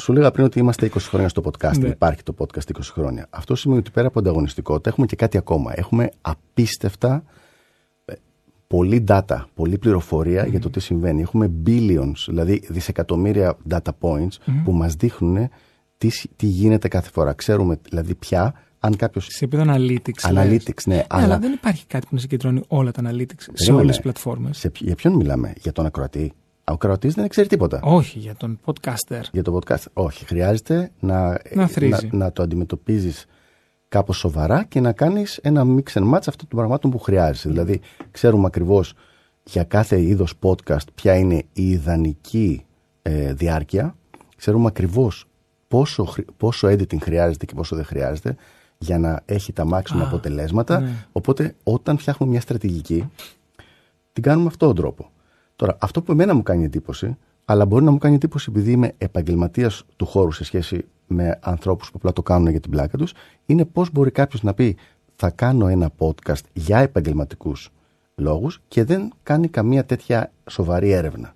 Σου 0.00 0.12
λέγα 0.12 0.30
πριν 0.30 0.44
ότι 0.44 0.58
είμαστε 0.58 0.86
20 0.94 0.96
χρόνια 1.00 1.28
στο 1.28 1.42
podcast. 1.44 1.78
Ναι. 1.78 1.88
Υπάρχει 1.88 2.22
το 2.22 2.34
podcast 2.38 2.76
20 2.76 2.80
χρόνια. 2.82 3.26
Αυτό 3.30 3.54
σημαίνει 3.54 3.80
ότι 3.80 3.90
πέρα 3.90 4.06
από 4.06 4.18
ανταγωνιστικότητα 4.18 4.88
έχουμε 4.90 5.06
και 5.06 5.16
κάτι 5.16 5.36
ακόμα. 5.36 5.72
Έχουμε 5.74 6.10
απίστευτα 6.20 7.24
ε, 8.04 8.12
πολύ 8.66 9.04
data, 9.08 9.44
πολλή 9.54 9.78
πληροφορία 9.78 10.46
για 10.46 10.60
το 10.60 10.70
τι 10.70 10.80
συμβαίνει. 10.80 11.20
Έχουμε 11.22 11.50
billions, 11.66 12.12
δηλαδή 12.26 12.62
δισεκατομμύρια 12.68 13.56
data 13.70 13.90
points 14.00 14.36
που 14.64 14.72
μας 14.72 14.94
δείχνουν 14.94 15.48
τι, 15.98 16.08
σ- 16.08 16.26
τι 16.36 16.46
γίνεται 16.46 16.88
κάθε 16.88 17.10
φορά. 17.10 17.32
Ξέρουμε 17.32 17.78
δηλαδή 17.88 18.14
πια 18.14 18.54
αν 18.84 18.96
κάποιο. 18.96 19.20
Σε 19.20 19.44
επίπεδο 19.44 19.72
analytics. 19.74 20.30
λες. 20.32 20.62
Analytics, 20.64 20.82
ναι, 20.86 20.94
Ναι, 20.94 21.04
αλλά- 21.08 21.24
αλλά 21.24 21.38
δεν 21.38 21.52
υπάρχει 21.52 21.86
κάτι 21.86 22.06
που 22.06 22.14
να 22.14 22.20
συγκεντρώνει 22.20 22.62
όλα 22.68 22.90
τα 22.90 23.02
analytics 23.04 23.34
σε 23.38 23.50
Περίμενε. 23.52 23.82
όλες 23.82 23.94
τις 23.94 24.00
πλατφόρμες. 24.02 24.58
Σε, 24.58 24.70
ποιο- 24.70 24.86
για 24.86 24.94
ποιον 24.94 25.12
μιλάμε, 25.12 25.52
για 25.60 25.72
τον 25.72 25.86
ακροατή. 25.86 26.32
Ο 26.64 26.72
ακροατής 26.72 27.14
δεν 27.14 27.28
ξέρει 27.28 27.48
τίποτα. 27.48 27.80
Όχι, 27.82 28.18
για 28.18 28.34
τον 28.34 28.58
podcaster. 28.64 29.20
Για 29.32 29.42
το 29.42 29.58
podcast. 29.58 29.82
Όχι, 29.92 30.24
χρειάζεται 30.24 30.90
να, 31.00 31.38
Να 31.54 31.66
θρίζει. 31.66 32.08
να, 32.12 32.16
να 32.18 32.32
το 32.32 32.42
αντιμετωπίζεις 32.42 33.26
κάπως 33.88 34.16
σοβαρά 34.18 34.64
και 34.64 34.80
να 34.80 34.92
κάνεις 34.92 35.36
ένα 35.36 35.64
mix 35.66 35.92
and 35.92 36.10
match 36.12 36.14
αυτών 36.26 36.48
των 36.48 36.58
πραγμάτων 36.58 36.90
που 36.90 36.98
χρειάζεσαι. 36.98 37.48
Δηλαδή, 37.48 37.80
ξέρουμε 38.10 38.46
ακριβώς 38.46 38.94
για 39.44 39.64
κάθε 39.64 40.00
είδος 40.02 40.34
podcast 40.42 40.84
ποια 40.94 41.14
είναι 41.16 41.34
η 41.52 41.68
ιδανική 41.70 42.64
ε, 43.02 43.32
διάρκεια. 43.32 43.96
Ξέρουμε 44.36 44.66
ακριβώς 44.66 45.24
πόσο, 45.68 46.04
χρη- 46.04 46.26
πόσο 46.36 46.68
editing 46.68 47.00
χρειάζεται 47.00 47.44
και 47.44 47.54
πόσο 47.54 47.76
δεν 47.76 47.84
χρειάζεται 47.84 48.36
για 48.82 48.98
να 48.98 49.22
έχει 49.24 49.52
τα 49.52 49.64
maximum 49.72 50.00
Α, 50.00 50.02
αποτελέσματα. 50.02 50.80
ναι. 50.80 50.90
Οπότε, 51.12 51.54
όταν 51.62 51.98
φτιάχνουμε 51.98 52.32
μια 52.32 52.40
στρατηγική, 52.40 53.10
την 54.12 54.22
κάνουμε 54.22 54.42
με 54.42 54.48
αυτόν 54.48 54.68
τον 54.68 54.76
τρόπο. 54.76 55.10
Τώρα, 55.56 55.76
αυτό 55.80 56.02
που 56.02 56.12
εμένα 56.12 56.34
μου 56.34 56.42
κάνει 56.42 56.64
εντύπωση, 56.64 57.16
αλλά 57.44 57.66
μπορεί 57.66 57.84
να 57.84 57.90
μου 57.90 57.98
κάνει 57.98 58.14
εντύπωση 58.14 58.46
επειδή 58.50 58.70
είμαι 58.70 58.92
επαγγελματίας 58.98 59.84
του 59.96 60.06
χώρου 60.06 60.32
σε 60.32 60.44
σχέση 60.44 60.84
με 61.06 61.38
ανθρώπους 61.42 61.90
που 61.90 61.94
απλά 61.96 62.12
το 62.12 62.22
κάνουν 62.22 62.50
για 62.50 62.60
την 62.60 62.70
πλάκα 62.70 62.98
τους, 62.98 63.12
είναι 63.46 63.64
πώς 63.64 63.90
μπορεί 63.90 64.10
κάποιος 64.10 64.42
να 64.42 64.54
πει 64.54 64.76
θα 65.16 65.30
κάνω 65.30 65.68
ένα 65.68 65.90
podcast 65.98 66.42
για 66.52 66.78
επαγγελματικούς 66.78 67.70
λόγους 68.14 68.60
και 68.68 68.84
δεν 68.84 69.12
κάνει 69.22 69.48
καμία 69.48 69.84
τέτοια 69.84 70.32
σοβαρή 70.50 70.90
έρευνα 70.90 71.34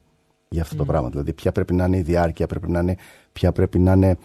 για 0.48 0.62
αυτό 0.62 0.76
το 0.76 0.84
πράγμα. 0.84 1.08
Δηλαδή, 1.08 1.32
ποια 1.32 1.52
πρέπει 1.52 1.74
να 1.74 1.84
είναι 1.84 1.96
η 1.96 2.02
διάρκεια, 2.02 2.46
πρέπει 2.46 2.70
να 2.70 2.80
είναι, 2.80 2.96
ποια 3.32 3.52
πρέπει 3.52 3.78
να 3.78 3.92
είναι 3.92 4.16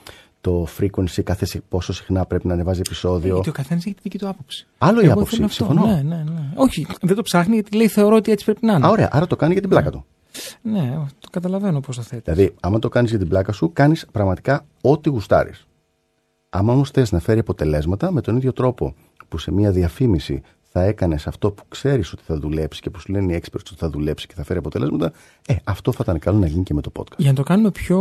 το 0.41 0.67
frequency, 0.79 1.21
κάθε, 1.23 1.45
συ- 1.45 1.61
πόσο 1.69 1.93
συχνά 1.93 2.25
πρέπει 2.25 2.47
να 2.47 2.53
ανεβάζει 2.53 2.79
επεισόδιο. 2.85 3.33
Γιατί 3.33 3.49
ο 3.49 3.51
καθένας 3.51 3.85
έχει 3.85 3.95
τη 3.95 4.01
δική 4.03 4.17
του 4.17 4.27
άποψη. 4.27 4.67
Άλλο 4.77 5.01
η 5.01 5.03
Εγώ 5.03 5.13
άποψη, 5.13 5.35
θέλω 5.35 5.45
αυτό. 5.47 5.65
συμφωνώ. 5.65 5.85
Ναι, 5.85 6.01
ναι, 6.01 6.23
ναι. 6.23 6.49
Όχι, 6.55 6.87
δεν 7.01 7.15
το 7.15 7.21
ψάχνει 7.21 7.53
γιατί 7.53 7.75
λέει 7.75 7.87
θεωρώ 7.87 8.15
ότι 8.15 8.31
έτσι 8.31 8.45
πρέπει 8.45 8.65
να 8.65 8.73
είναι. 8.73 8.85
Α, 8.85 8.89
ωραία, 8.89 9.09
άρα 9.11 9.27
το 9.27 9.35
κάνει 9.35 9.51
για 9.51 9.61
την 9.61 9.69
πλάκα 9.69 9.89
του. 9.91 10.05
Ναι, 10.61 10.97
το 11.19 11.27
καταλαβαίνω 11.31 11.79
πώς 11.79 11.95
το 11.95 12.01
θέτεις. 12.01 12.33
Δηλαδή, 12.33 12.55
άμα 12.59 12.79
το 12.79 12.89
κάνεις 12.89 13.09
για 13.09 13.19
την 13.19 13.27
πλάκα 13.27 13.51
σου, 13.51 13.71
κάνεις 13.73 14.05
πραγματικά 14.11 14.65
ό,τι 14.81 15.09
γουστάρεις. 15.09 15.67
Άμα 16.49 16.73
όμως 16.73 16.89
θες 16.91 17.11
να 17.11 17.19
φέρει 17.19 17.39
αποτελέσματα, 17.39 18.11
με 18.11 18.21
τον 18.21 18.35
ίδιο 18.35 18.53
τρόπο 18.53 18.95
που 19.27 19.37
σε 19.37 19.51
μια 19.51 19.71
διαφήμιση 19.71 20.41
θα 20.73 20.83
έκανες 20.83 21.27
αυτό 21.27 21.51
που 21.51 21.63
ξέρεις 21.67 22.11
ότι 22.13 22.23
θα 22.25 22.37
δουλέψει 22.37 22.81
και 22.81 22.89
που 22.89 22.99
σου 22.99 23.11
λένε 23.11 23.33
οι 23.33 23.41
experts 23.43 23.59
ότι 23.69 23.75
θα 23.77 23.89
δουλέψει 23.89 24.27
και 24.27 24.33
θα 24.35 24.43
φέρει 24.43 24.59
αποτελέσματα, 24.59 25.11
ε, 25.47 25.55
αυτό 25.63 25.91
θα 25.91 25.99
ήταν 26.03 26.19
καλό 26.19 26.37
να 26.37 26.47
γίνει 26.47 26.63
και 26.63 26.73
με 26.73 26.81
το 26.81 26.91
podcast. 26.99 27.17
Για 27.17 27.29
να 27.29 27.35
το 27.35 27.43
κάνουμε 27.43 27.71
πιο 27.71 27.99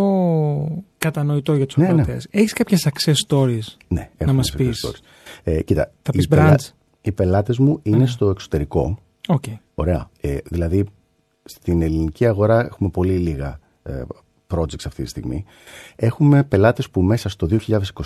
κατανοητό 0.98 1.54
για 1.54 1.66
τους 1.66 1.76
Ναι, 1.76 1.84
ναι. 1.84 1.90
ακροατές, 1.90 2.26
έχεις 2.30 2.52
κάποια 2.52 2.78
success 2.78 3.14
stories. 3.28 3.58
Ναι, 3.88 4.00
Να 4.00 4.08
έχουμε 4.18 4.32
μας 4.32 4.52
success 4.52 4.56
πεις; 4.56 4.86
stories. 4.86 5.00
Ε, 5.42 5.62
κοίτα, 5.62 5.92
Θα 6.02 6.10
οι, 6.14 6.16
πεις 6.16 6.28
πελά- 6.28 6.60
brands. 6.60 6.68
οι 7.00 7.12
πελάτες 7.12 7.58
μου 7.58 7.80
είναι 7.82 8.06
στο 8.06 8.28
εξωτερικό. 8.30 8.98
Οκ. 9.28 9.44
Ωραία. 9.74 10.10
Ε, 10.20 10.36
δηλαδή, 10.44 10.84
στην 11.44 11.82
ελληνική 11.82 12.26
αγορά 12.26 12.64
έχουμε 12.64 12.88
πολύ 12.90 13.16
λίγα 13.16 13.58
ε, 13.82 14.02
projects 14.54 14.84
αυτή 14.86 15.02
τη 15.02 15.08
στιγμή. 15.08 15.44
Έχουμε 15.96 16.44
πελάτες 16.44 16.90
που 16.90 17.02
μέσα 17.02 17.28
στο 17.28 17.46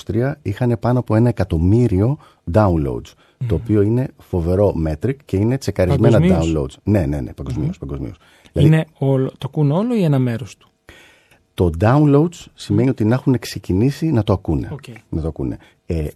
2023 0.07 0.33
είχαν 0.43 0.77
πάνω 0.81 0.99
από 0.99 1.15
ένα 1.15 1.29
εκατομμύριο 1.29 2.19
downloads, 2.53 3.13
το 3.49 3.55
οποίο 3.55 3.83
είναι 3.83 4.09
φοβερό 4.19 4.75
metric 4.87 5.17
και 5.25 5.37
είναι 5.37 5.59
τσεκαρισμένα 5.59 6.21
Παγκοσμίως; 6.21 6.77
downloads. 6.77 6.81
Ναι, 6.85 7.07
ναι, 7.07 7.21
ναι, 7.21 7.33
παγκοσμίως, 7.33 7.79
παγκοσμίως. 7.79 8.17
Δηλαδή, 8.53 8.69
Είναι 8.69 8.87
όλο, 8.99 9.29
το 9.29 9.47
ακούν 9.47 9.71
όλο 9.71 9.95
ή 9.95 10.03
ένα 10.03 10.19
μέρος 10.19 10.57
του; 10.57 10.69
το 11.55 11.71
downloads 11.81 12.47
σημαίνει 12.55 12.89
ότι 12.89 13.05
να 13.05 13.15
έχουν 13.15 13.39
ξεκινήσει 13.39 14.11
να 14.11 14.23
το 14.23 14.33
ακούνε. 14.33 14.69
Οκ. 14.73 14.85
Να 15.09 15.21
το 15.21 15.29
ακούνε. 15.29 15.57
Ε, 15.87 16.07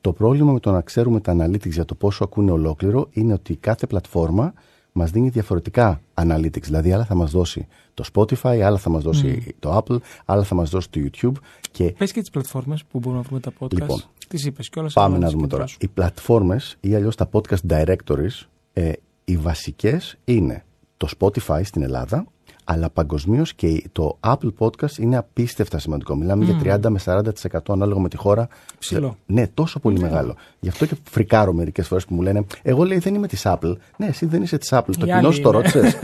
το 0.00 0.12
πρόβλημα 0.12 0.52
με 0.52 0.60
το 0.60 0.70
να 0.70 0.80
ξέρουμε 0.80 1.20
τα 1.20 1.36
analytics 1.38 1.70
για 1.70 1.84
το 1.84 1.94
πόσο 1.94 2.24
ακούνε 2.24 2.50
ολόκληρο 2.50 3.08
είναι 3.10 3.32
ότι 3.32 3.56
κάθε 3.56 3.86
πλατφόρμα 3.86 4.52
μας 4.96 5.10
δίνει 5.10 5.28
διαφορετικά 5.28 6.00
analytics. 6.14 6.62
Δηλαδή, 6.62 6.92
άλλα 6.92 7.04
θα 7.04 7.14
μας 7.14 7.30
δώσει 7.30 7.66
το 7.94 8.04
Spotify, 8.12 8.60
άλλα 8.64 8.78
θα 8.78 8.90
μας 8.90 9.02
δώσει 9.02 9.54
το 9.58 9.76
Apple, 9.76 9.96
άλλα 10.24 10.42
θα 10.42 10.54
μας 10.54 10.70
δώσει 10.70 10.90
το 10.90 11.00
YouTube. 11.04 11.32
Και 11.70 11.94
Πες 11.98 12.12
και 12.12 12.20
τις 12.20 12.30
πλατφόρμες 12.30 12.84
που 12.84 12.98
μπορούμε 12.98 13.20
να 13.20 13.26
βρούμε 13.26 13.40
τα 13.40 13.52
podcast. 13.58 13.72
Λοιπόν, 13.72 14.02
τις 14.28 14.44
είπες 14.44 14.68
κιόλας. 14.68 14.92
πάμε 14.92 15.18
να 15.18 15.30
δούμε 15.30 15.46
τώρα. 15.46 15.64
Οι 15.78 15.88
πλατφόρμες 15.88 16.76
ή 16.80 16.94
αλλιώς 16.94 17.16
τα 17.16 17.28
podcast 17.32 17.68
directories, 17.68 18.46
ε, 18.72 18.92
οι 19.24 19.36
βασικές 19.36 20.16
είναι 20.24 20.64
το 20.96 21.08
Spotify 21.18 21.60
στην 21.64 21.82
Ελλάδα, 21.82 22.26
αλλά 22.68 22.90
παγκοσμίως 22.90 23.54
και 23.54 23.84
το 23.92 24.18
Apple 24.20 24.52
Podcast 24.58 24.98
είναι 24.98 25.16
απίστευτα 25.16 25.78
σημαντικό. 25.78 26.14
Μιλάμε 26.16 26.44
για 26.44 26.78
30 26.84 26.88
με 26.88 27.00
40% 27.04 27.22
ανάλογα 27.68 28.00
με 28.00 28.08
τη 28.08 28.16
χώρα. 28.16 28.48
Ψηλό. 28.78 29.16
Ναι, 29.26 29.46
τόσο 29.46 29.80
πολύ 29.80 29.98
μεγάλο. 30.00 30.34
Γι' 30.60 30.68
αυτό 30.68 30.86
και 30.86 30.96
φρικάρω 31.10 31.52
μερικές 31.52 31.86
φορές 31.86 32.04
που 32.04 32.14
μου 32.14 32.22
λένε 32.22 32.44
Εγώ 32.62 32.84
λέει 32.84 32.98
δεν 32.98 33.14
είμαι 33.14 33.26
της 33.26 33.42
Apple. 33.44 33.74
Ναι, 33.96 34.06
εσύ 34.06 34.26
δεν 34.26 34.42
είσαι 34.42 34.58
της 34.58 34.68
Apple. 34.72 34.84
Το 34.84 34.92
Οι 34.92 35.04
κοινό 35.04 35.16
άλλοι 35.16 35.34
σου 35.34 35.40
το 35.40 35.48
είναι. 35.48 35.58
ρώτησες. 35.58 35.98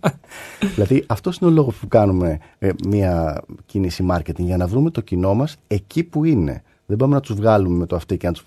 δηλαδή, 0.74 1.04
αυτό 1.06 1.30
είναι 1.40 1.50
ο 1.50 1.54
λόγος 1.54 1.74
που 1.74 1.88
κάνουμε 1.88 2.38
ε, 2.58 2.70
μια 2.88 3.42
κίνηση 3.66 4.06
marketing 4.10 4.36
για 4.36 4.56
να 4.56 4.66
βρούμε 4.66 4.90
το 4.90 5.00
κοινό 5.00 5.34
μας 5.34 5.56
εκεί 5.66 6.04
που 6.04 6.24
είναι. 6.24 6.62
Δεν 6.86 6.96
πάμε 6.96 7.14
να 7.14 7.20
τους 7.20 7.34
βγάλουμε 7.36 7.76
με 7.76 7.86
το 7.86 7.96
αυτή 7.96 8.16
και 8.16 8.26
να 8.26 8.32
τους 8.32 8.42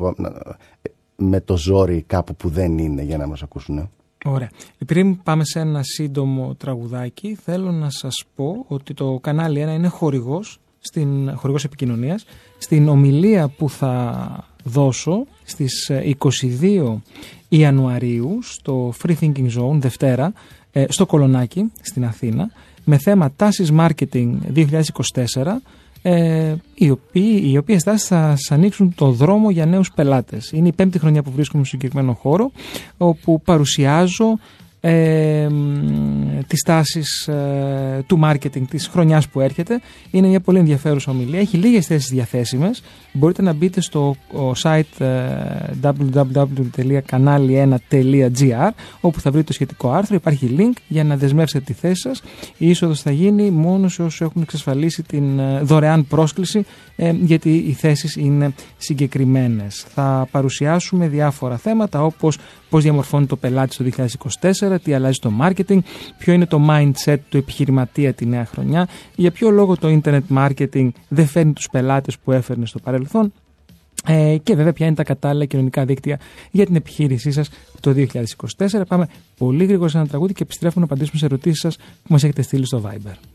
με 1.15 1.41
το 1.41 1.57
ζόρι 1.57 2.03
κάπου 2.07 2.35
που 2.35 2.49
δεν 2.49 2.77
είναι 2.77 3.01
για 3.01 3.17
να 3.17 3.27
μας 3.27 3.43
ακούσουν. 3.43 3.89
Ε. 4.25 4.29
Ωραία. 4.29 4.49
Πριν 4.85 5.23
πάμε 5.23 5.45
σε 5.45 5.59
ένα 5.59 5.83
σύντομο 5.83 6.55
τραγουδάκι, 6.55 7.37
θέλω 7.43 7.71
να 7.71 7.89
σας 7.89 8.23
πω 8.35 8.65
ότι 8.67 8.93
το 8.93 9.19
κανάλι 9.21 9.65
1 9.67 9.73
είναι 9.75 9.87
χορηγός, 9.87 10.59
στην, 10.79 11.35
χορηγός 11.35 11.63
επικοινωνίας, 11.63 12.25
στην 12.57 12.87
ομιλία 12.87 13.47
που 13.47 13.69
θα 13.69 14.47
δώσω 14.63 15.25
στις 15.43 15.89
ε, 15.89 16.15
22 16.17 16.97
Ιανουαρίου 17.49 18.39
στο 18.41 18.93
Free 19.03 19.15
Thinking 19.21 19.49
Zone, 19.57 19.77
Δευτέρα, 19.79 20.33
ε, 20.71 20.85
στο 20.89 21.05
Κολονάκι, 21.05 21.71
στην 21.81 22.05
Αθήνα, 22.05 22.51
με 22.83 22.97
θέμα 22.97 23.31
τάσεις 23.35 23.71
marketing 23.77 24.31
2024, 24.53 25.61
ε, 26.01 26.55
οι, 26.73 26.89
οποίοι, 26.89 27.41
οι 27.45 27.57
οποίες 27.57 27.83
τάσεις 27.83 28.07
θα 28.07 28.35
σας 28.35 28.51
ανοίξουν 28.51 28.93
το 28.95 29.11
δρόμο 29.11 29.49
για 29.49 29.65
νέους 29.65 29.91
πελάτες. 29.91 30.51
Είναι 30.51 30.67
η 30.67 30.71
πέμπτη 30.71 30.99
χρονιά 30.99 31.23
που 31.23 31.31
βρίσκομαι 31.31 31.63
στο 31.63 31.77
συγκεκριμένο 31.77 32.13
χώρο, 32.13 32.51
όπου 32.97 33.41
παρουσιάζω 33.41 34.39
ε, 34.81 35.47
μ, 35.49 36.39
τις 36.47 36.61
τάσεις 36.61 37.27
ε, 37.27 38.03
του 38.07 38.19
marketing 38.23 38.67
της 38.69 38.87
χρονιάς 38.87 39.27
που 39.27 39.39
έρχεται. 39.39 39.81
Είναι 40.11 40.27
μια 40.27 40.39
πολύ 40.39 40.59
ενδιαφέρουσα 40.59 41.11
ομιλία. 41.11 41.39
Έχει 41.39 41.57
λίγες 41.57 41.85
θέσεις 41.85 42.09
διαθέσιμες. 42.09 42.81
Μπορείτε 43.11 43.41
να 43.41 43.53
μπείτε 43.53 43.81
στο 43.81 44.15
ο 44.33 44.51
site 44.63 44.81
ε, 44.97 45.07
www.kanali1.gr 45.81 48.69
όπου 49.01 49.19
θα 49.19 49.31
βρείτε 49.31 49.45
το 49.45 49.53
σχετικό 49.53 49.91
άρθρο. 49.91 50.15
Υπάρχει 50.15 50.55
link 50.57 50.73
για 50.87 51.03
να 51.03 51.17
δεσμεύσετε 51.17 51.63
τη 51.63 51.73
θέση 51.73 52.01
σας. 52.01 52.21
Η 52.57 52.69
είσοδος 52.69 53.01
θα 53.01 53.11
γίνει 53.11 53.49
μόνο 53.49 53.87
σε 53.87 54.01
όσους 54.01 54.21
έχουν 54.21 54.41
εξασφαλίσει 54.41 55.03
την 55.03 55.39
ε, 55.39 55.59
δωρεάν 55.61 56.07
πρόσκληση 56.07 56.65
ε, 56.95 57.11
γιατί 57.21 57.55
οι 57.55 57.71
θέσεις 57.71 58.15
είναι 58.15 58.53
συγκεκριμένες. 58.77 59.85
Θα 59.93 60.27
παρουσιάσουμε 60.31 61.07
διάφορα 61.07 61.57
θέματα 61.57 62.03
όπως 62.03 62.37
πώς 62.69 62.83
διαμορφώνει 62.83 63.25
το 63.25 63.35
πελάτη 63.35 63.75
το 63.75 63.85
2024, 64.41 64.68
τι 64.77 64.93
αλλάζει 64.93 65.19
το 65.19 65.31
marketing, 65.41 65.79
ποιο 66.17 66.33
είναι 66.33 66.45
το 66.45 66.67
mindset 66.69 67.17
του 67.29 67.37
επιχειρηματία 67.37 68.13
τη 68.13 68.25
νέα 68.25 68.45
χρονιά, 68.45 68.87
για 69.15 69.31
ποιο 69.31 69.49
λόγο 69.49 69.77
το 69.77 70.01
internet 70.03 70.21
marketing 70.33 70.89
δεν 71.07 71.25
φέρνει 71.25 71.53
τους 71.53 71.69
πελάτες 71.69 72.17
που 72.17 72.31
έφερνε 72.31 72.65
στο 72.65 72.79
παρελθόν 72.79 73.31
ε, 74.05 74.37
και 74.43 74.55
βέβαια 74.55 74.73
ποια 74.73 74.85
είναι 74.85 74.95
τα 74.95 75.03
κατάλληλα 75.03 75.45
κοινωνικά 75.45 75.85
δίκτυα 75.85 76.19
για 76.51 76.65
την 76.65 76.75
επιχείρησή 76.75 77.31
σας 77.31 77.49
το 77.79 77.93
2024. 78.57 78.81
Πάμε 78.87 79.07
πολύ 79.37 79.65
γρήγορα 79.65 79.89
σε 79.89 79.97
ένα 79.97 80.07
τραγούδι 80.07 80.33
και 80.33 80.43
επιστρέφουμε 80.43 80.85
να 80.85 80.93
απαντήσουμε 80.93 81.19
σε 81.19 81.25
ερωτήσεις 81.25 81.59
σας 81.59 81.75
που 81.77 82.07
μας 82.07 82.23
έχετε 82.23 82.41
στείλει 82.41 82.65
στο 82.65 82.81
Viber. 82.85 83.28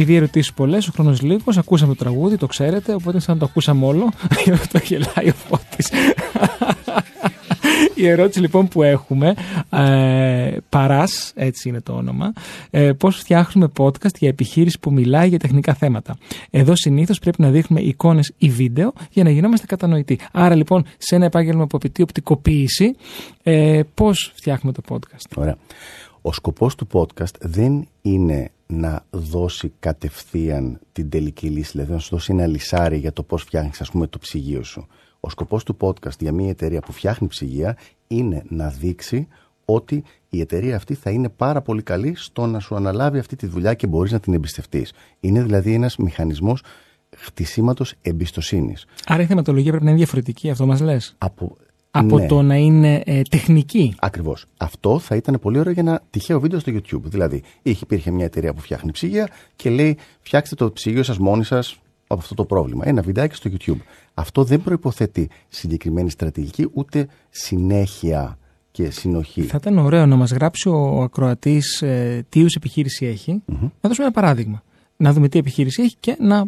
Επειδή 0.00 0.12
οι 0.12 0.16
ερωτήσεις 0.16 0.52
πολλές, 0.52 0.88
ο 0.88 0.90
χρόνος 0.92 1.22
λίγος, 1.22 1.58
ακούσαμε 1.58 1.94
το 1.94 2.04
τραγούδι, 2.04 2.36
το 2.36 2.46
ξέρετε, 2.46 2.94
οπότε 2.94 3.20
σαν 3.20 3.34
να 3.34 3.40
το 3.40 3.46
ακούσαμε 3.50 3.86
όλο. 3.86 4.12
το 4.72 4.80
γελάει 4.84 5.28
ο 5.28 5.32
Φώτης. 5.32 5.90
Η 7.94 8.06
ερώτηση 8.06 8.40
λοιπόν 8.40 8.68
που 8.68 8.82
έχουμε, 8.82 9.34
ε, 9.70 10.56
Παράς, 10.68 11.32
έτσι 11.34 11.68
είναι 11.68 11.80
το 11.80 11.92
όνομα, 11.92 12.32
ε, 12.70 12.92
πώς 12.92 13.16
φτιάχνουμε 13.16 13.72
podcast 13.76 14.14
για 14.18 14.28
επιχείρηση 14.28 14.78
που 14.78 14.92
μιλάει 14.92 15.28
για 15.28 15.38
τεχνικά 15.38 15.74
θέματα. 15.74 16.16
Εδώ 16.50 16.76
συνήθως 16.76 17.18
πρέπει 17.18 17.42
να 17.42 17.50
δείχνουμε 17.50 17.82
εικόνες 17.82 18.32
ή 18.38 18.48
βίντεο 18.48 18.92
για 19.10 19.24
να 19.24 19.30
γινόμαστε 19.30 19.66
κατανοητοί. 19.66 20.18
Άρα 20.32 20.54
λοιπόν 20.54 20.84
σε 20.98 21.14
ένα 21.14 21.24
επάγγελμα 21.24 21.66
που 21.66 21.76
απαιτεί 21.76 22.02
οπτικοποίηση, 22.02 22.96
ε, 23.42 23.80
πώς 23.94 24.32
φτιάχνουμε 24.34 24.72
το 24.72 24.82
podcast. 24.88 25.36
Ωραία. 25.36 25.56
Ο 26.22 26.32
σκοπός 26.32 26.74
του 26.74 26.86
podcast 26.92 27.34
δεν 27.40 27.88
είναι 28.02 28.50
να 28.72 29.04
δώσει 29.10 29.72
κατευθείαν 29.78 30.80
την 30.92 31.08
τελική 31.08 31.48
λύση, 31.48 31.70
δηλαδή 31.72 31.92
να 31.92 31.98
σου 31.98 32.08
δώσει 32.10 32.32
ένα 32.32 32.46
λυσάρι 32.46 32.98
για 32.98 33.12
το 33.12 33.22
πώς 33.22 33.42
φτιάχνεις 33.42 33.80
ας 33.80 33.90
πούμε 33.90 34.06
το 34.06 34.18
ψυγείο 34.18 34.62
σου. 34.62 34.86
Ο 35.20 35.30
σκοπός 35.30 35.64
του 35.64 35.76
podcast 35.80 36.18
για 36.18 36.32
μια 36.32 36.48
εταιρεία 36.48 36.80
που 36.80 36.92
φτιάχνει 36.92 37.28
ψυγεία 37.28 37.76
είναι 38.06 38.42
να 38.48 38.68
δείξει 38.68 39.28
ότι 39.64 40.04
η 40.28 40.40
εταιρεία 40.40 40.76
αυτή 40.76 40.94
θα 40.94 41.10
είναι 41.10 41.28
πάρα 41.28 41.62
πολύ 41.62 41.82
καλή 41.82 42.14
στο 42.16 42.46
να 42.46 42.58
σου 42.60 42.74
αναλάβει 42.74 43.18
αυτή 43.18 43.36
τη 43.36 43.46
δουλειά 43.46 43.74
και 43.74 43.86
μπορείς 43.86 44.12
να 44.12 44.20
την 44.20 44.34
εμπιστευτείς. 44.34 44.92
Είναι 45.20 45.42
δηλαδή 45.42 45.74
ένας 45.74 45.96
μηχανισμός 45.96 46.62
χτισήματος 47.16 47.94
εμπιστοσύνης. 48.02 48.86
Άρα 49.06 49.22
η 49.22 49.26
θεματολογία 49.26 49.70
πρέπει 49.70 49.84
να 49.84 49.90
είναι 49.90 49.98
διαφορετική, 49.98 50.50
αυτό 50.50 50.66
μας 50.66 50.80
λες; 50.80 51.14
Από, 51.18 51.56
Από 51.90 52.18
ναι. 52.18 52.26
το 52.26 52.42
να 52.42 52.56
είναι 52.56 53.02
ε, 53.06 53.22
τεχνική. 53.22 53.94
Ακριβώς. 53.98 54.46
Αυτό 54.56 54.98
θα 54.98 55.16
ήταν 55.16 55.38
πολύ 55.40 55.58
ωραίο 55.58 55.72
για 55.72 55.82
ένα 55.82 56.02
τυχαίο 56.10 56.40
βίντεο 56.40 56.58
στο 56.58 56.72
YouTube. 56.72 57.02
Δηλαδή, 57.02 57.42
είχε, 57.62 57.80
υπήρχε 57.82 58.10
μια 58.10 58.24
εταιρεία 58.24 58.54
που 58.54 58.60
φτιάχνει 58.60 58.90
ψυγεία 58.90 59.28
και 59.56 59.70
λέει: 59.70 59.96
Φτιάξτε 60.20 60.54
το 60.54 60.72
ψυγείο 60.72 61.02
σας 61.02 61.18
μόνοι 61.18 61.44
σας 61.44 61.78
από 62.06 62.20
αυτό 62.20 62.34
το 62.34 62.44
πρόβλημα. 62.44 62.88
Ένα 62.88 63.02
βιντεάκι 63.02 63.34
στο 63.34 63.50
YouTube. 63.52 63.80
Αυτό 64.14 64.44
δεν 64.44 64.62
προποθέτει 64.62 65.30
συγκεκριμένη 65.48 66.10
στρατηγική 66.10 66.68
ούτε 66.72 67.08
συνέχεια 67.30 68.38
και 68.70 68.90
συνοχή. 68.90 69.42
Θα 69.42 69.58
ήταν 69.60 69.78
ωραίο 69.78 70.06
να 70.06 70.16
μας 70.16 70.30
γράψει 70.30 70.68
ο 70.68 71.02
ακροατής 71.02 71.82
ε, 71.82 72.26
τι 72.28 72.38
είδους 72.38 72.54
επιχείρηση 72.54 73.06
έχει. 73.06 73.42
Να 73.46 73.88
δώσουμε 73.88 74.06
ένα 74.06 74.10
παράδειγμα. 74.10 74.62
Να 74.96 75.12
δούμε 75.12 75.28
τι 75.28 75.38
επιχείρηση 75.38 75.82
έχει 75.82 75.96
και 76.00 76.16
να 76.20 76.36
ε, 76.38 76.44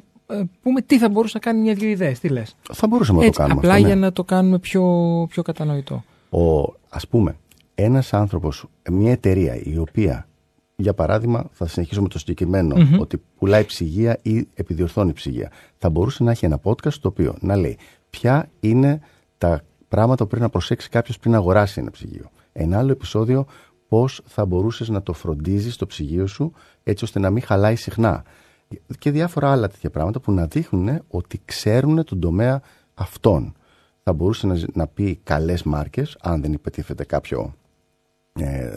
πούμε 0.62 0.80
τι 0.80 0.98
θα 0.98 1.08
μπορούσε 1.08 1.32
να 1.34 1.40
κάνει 1.40 1.60
μια-δυο 1.60 1.88
ιδέες. 1.88 2.18
Τι 2.20 2.28
λες; 2.28 2.56
Θα 2.72 2.86
μπορούσαμε 2.86 3.18
να 3.18 3.22
το 3.24 3.28
Έτσι, 3.28 3.40
κάνουμε 3.40 3.58
απλά 3.58 3.70
αυτό. 3.72 3.82
ναι. 3.82 3.88
για 3.88 3.96
να 3.96 4.12
το 4.12 4.24
κάνουμε 4.24 4.58
πιο, 4.58 4.84
πιο 5.30 5.42
κατανοητό. 5.42 6.04
Ο, 6.30 6.74
ας 6.88 7.08
πούμε, 7.08 7.36
ένας 7.74 8.12
άνθρωπος, 8.12 8.66
μια 8.90 9.10
εταιρεία 9.12 9.60
η 9.62 9.78
οποία, 9.78 10.28
για 10.76 10.94
παράδειγμα, 10.94 11.48
θα 11.52 11.66
συνεχίσω 11.66 12.02
με 12.02 12.08
το 12.08 12.18
συγκεκριμενο 12.18 12.76
ότι 12.98 13.22
πουλάει 13.38 13.64
ψυγεία 13.64 14.18
ή 14.22 14.48
επιδιορθώνει 14.54 15.12
ψυγεία, 15.12 15.50
θα 15.78 15.90
μπορούσε 15.90 16.22
να 16.22 16.30
έχει 16.30 16.44
ένα 16.44 16.60
podcast 16.62 16.92
το 16.94 17.08
οποίο 17.08 17.34
να 17.40 17.56
λέει 17.56 17.78
ποια 18.10 18.48
είναι 18.60 19.00
τα 19.38 19.60
πράγματα 19.88 20.22
που 20.22 20.28
πρέπει 20.28 20.42
να 20.42 20.50
προσέξει 20.50 20.88
κάποιος 20.88 21.18
πριν 21.18 21.34
αγοράσει 21.34 21.80
ένα 21.80 21.90
ψυγείο. 21.90 22.30
Ένα 22.52 22.78
άλλο 22.78 22.90
επεισόδιο, 22.92 23.46
πώς 23.88 24.22
θα 24.26 24.44
μπορούσες 24.46 24.88
να 24.88 25.02
το 25.02 25.12
φροντίζεις 25.12 25.76
το 25.76 25.86
ψυγείο 25.86 26.26
σου 26.26 26.52
έτσι 26.82 27.04
ώστε 27.04 27.18
να 27.18 27.30
μην 27.30 27.42
χαλάει 27.42 27.76
συχνά. 27.76 28.22
Και 28.98 29.10
διάφορα 29.10 29.52
άλλα 29.52 29.68
τέτοια 29.68 29.90
πράγματα 29.90 30.20
που 30.20 30.32
να 30.32 30.46
δείχνουν 30.46 31.02
ότι 31.08 31.40
ξέρουν 31.44 32.04
τον 32.04 32.20
τομέα 32.20 32.62
αυτών. 32.94 33.54
Θα 34.02 34.12
μπορούσε 34.12 34.46
να, 34.46 34.60
να 34.72 34.86
πει 34.86 35.20
καλές 35.22 35.62
μάρκες, 35.62 36.16
αν 36.20 36.40
δεν 36.42 36.52
υπετίθεται 36.52 37.04
κάποιο 37.04 37.54
ε, 38.32 38.70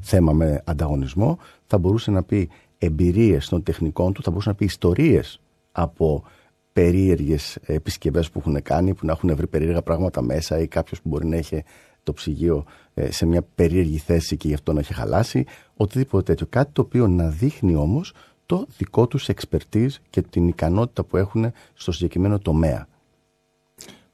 θέμα 0.00 0.32
με 0.32 0.62
ανταγωνισμό, 0.64 1.38
θα 1.66 1.78
μπορούσε 1.78 2.10
να 2.10 2.22
πει 2.22 2.48
εμπειρίες 2.78 3.48
των 3.48 3.62
τεχνικών 3.62 4.12
του, 4.12 4.22
θα 4.22 4.30
μπορούσε 4.30 4.48
να 4.48 4.54
πει 4.54 4.64
ιστορίες 4.64 5.40
από 5.72 6.24
περίεργες 6.72 7.58
επισκευές 7.62 8.30
που 8.30 8.38
έχουν 8.38 8.62
κάνει, 8.62 8.94
που 8.94 9.06
να 9.06 9.12
έχουν 9.12 9.36
βρει 9.36 9.46
περίεργα 9.46 9.82
πράγματα 9.82 10.22
μέσα 10.22 10.58
ή 10.58 10.66
κάποιος 10.66 11.02
που 11.02 11.08
μπορεί 11.08 11.26
να 11.26 11.36
έχει 11.36 11.64
το 12.02 12.12
ψυγείο 12.12 12.64
ε, 12.94 13.10
σε 13.10 13.26
μια 13.26 13.42
περίεργη 13.54 13.98
θέση 13.98 14.36
και 14.36 14.48
γι' 14.48 14.54
αυτό 14.54 14.72
να 14.72 14.80
έχει 14.80 14.94
χαλάσει, 14.94 15.44
οτιδήποτε 15.76 16.22
τέτοιο. 16.22 16.46
Κάτι 16.50 16.70
το 16.72 16.82
οποίο 16.82 17.08
να 17.08 17.28
δείχνει 17.28 17.74
όμως 17.74 18.12
το 18.48 18.66
δικό 18.76 19.06
τους 19.06 19.28
expertise 19.34 19.90
και 20.10 20.22
την 20.22 20.48
ικανότητα 20.48 21.04
που 21.04 21.16
έχουν 21.16 21.52
στο 21.74 21.92
συγκεκριμένο 21.92 22.38
τομέα. 22.38 22.88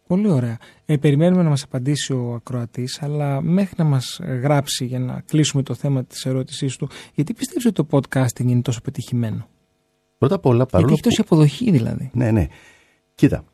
Πολύ 0.06 0.30
ωραία. 0.30 0.58
Ε, 0.84 0.96
περιμένουμε 0.96 1.42
να 1.42 1.48
μας 1.48 1.62
απαντήσει 1.62 2.12
ο 2.12 2.34
ακροατής, 2.34 3.02
αλλά 3.02 3.40
μέχρι 3.40 3.74
να 3.78 3.84
μας 3.84 4.20
γράψει 4.42 4.84
για 4.84 4.98
να 4.98 5.20
κλείσουμε 5.20 5.62
το 5.62 5.74
θέμα 5.74 6.04
της 6.04 6.24
ερώτησής 6.24 6.76
του, 6.76 6.88
γιατί 7.14 7.34
πιστεύεις 7.34 7.66
ότι 7.66 7.74
το 7.74 7.86
podcasting 7.90 8.44
είναι 8.44 8.62
τόσο 8.62 8.80
πετυχημένο; 8.80 9.48
Πρώτα 10.18 10.34
απ' 10.34 10.46
όλα, 10.46 10.56
Γιατί 10.56 10.72
παρόλο 10.72 10.92
έχει 10.92 11.02
τόση 11.02 11.20
αποδοχή 11.20 11.70
δηλαδή; 11.70 12.10
Ναι, 12.12 12.30
ναι. 12.30 12.46
Κοίτα, 13.14 13.44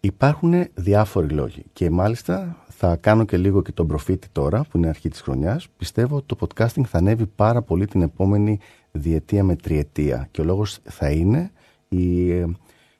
υπάρχουν 0.00 0.64
διάφοροι 0.74 1.28
λόγοι 1.28 1.64
και 1.72 1.90
μάλιστα 1.90 2.64
θα 2.68 2.96
κάνω 2.96 3.24
και 3.24 3.36
λίγο 3.36 3.62
και 3.62 3.72
τον 3.72 3.86
προφήτη 3.86 4.28
τώρα 4.32 4.64
που 4.70 4.76
είναι 4.76 4.88
αρχή 4.88 5.08
της 5.08 5.20
χρονιάς. 5.20 5.68
Πιστεύω 5.76 6.16
ότι 6.16 6.26
το 6.26 6.36
podcasting 6.40 6.84
θα 6.84 6.98
ανέβει 6.98 7.26
πάρα 7.26 7.62
πολύ 7.62 7.86
την 7.86 8.02
επόμενη 8.02 8.58
διετία 8.98 9.44
με 9.44 9.56
τριετία 9.56 10.28
και 10.30 10.40
ο 10.40 10.44
λόγος 10.44 10.78
θα 10.84 11.10
είναι 11.10 11.50
η 11.88 12.30
ε, 12.30 12.46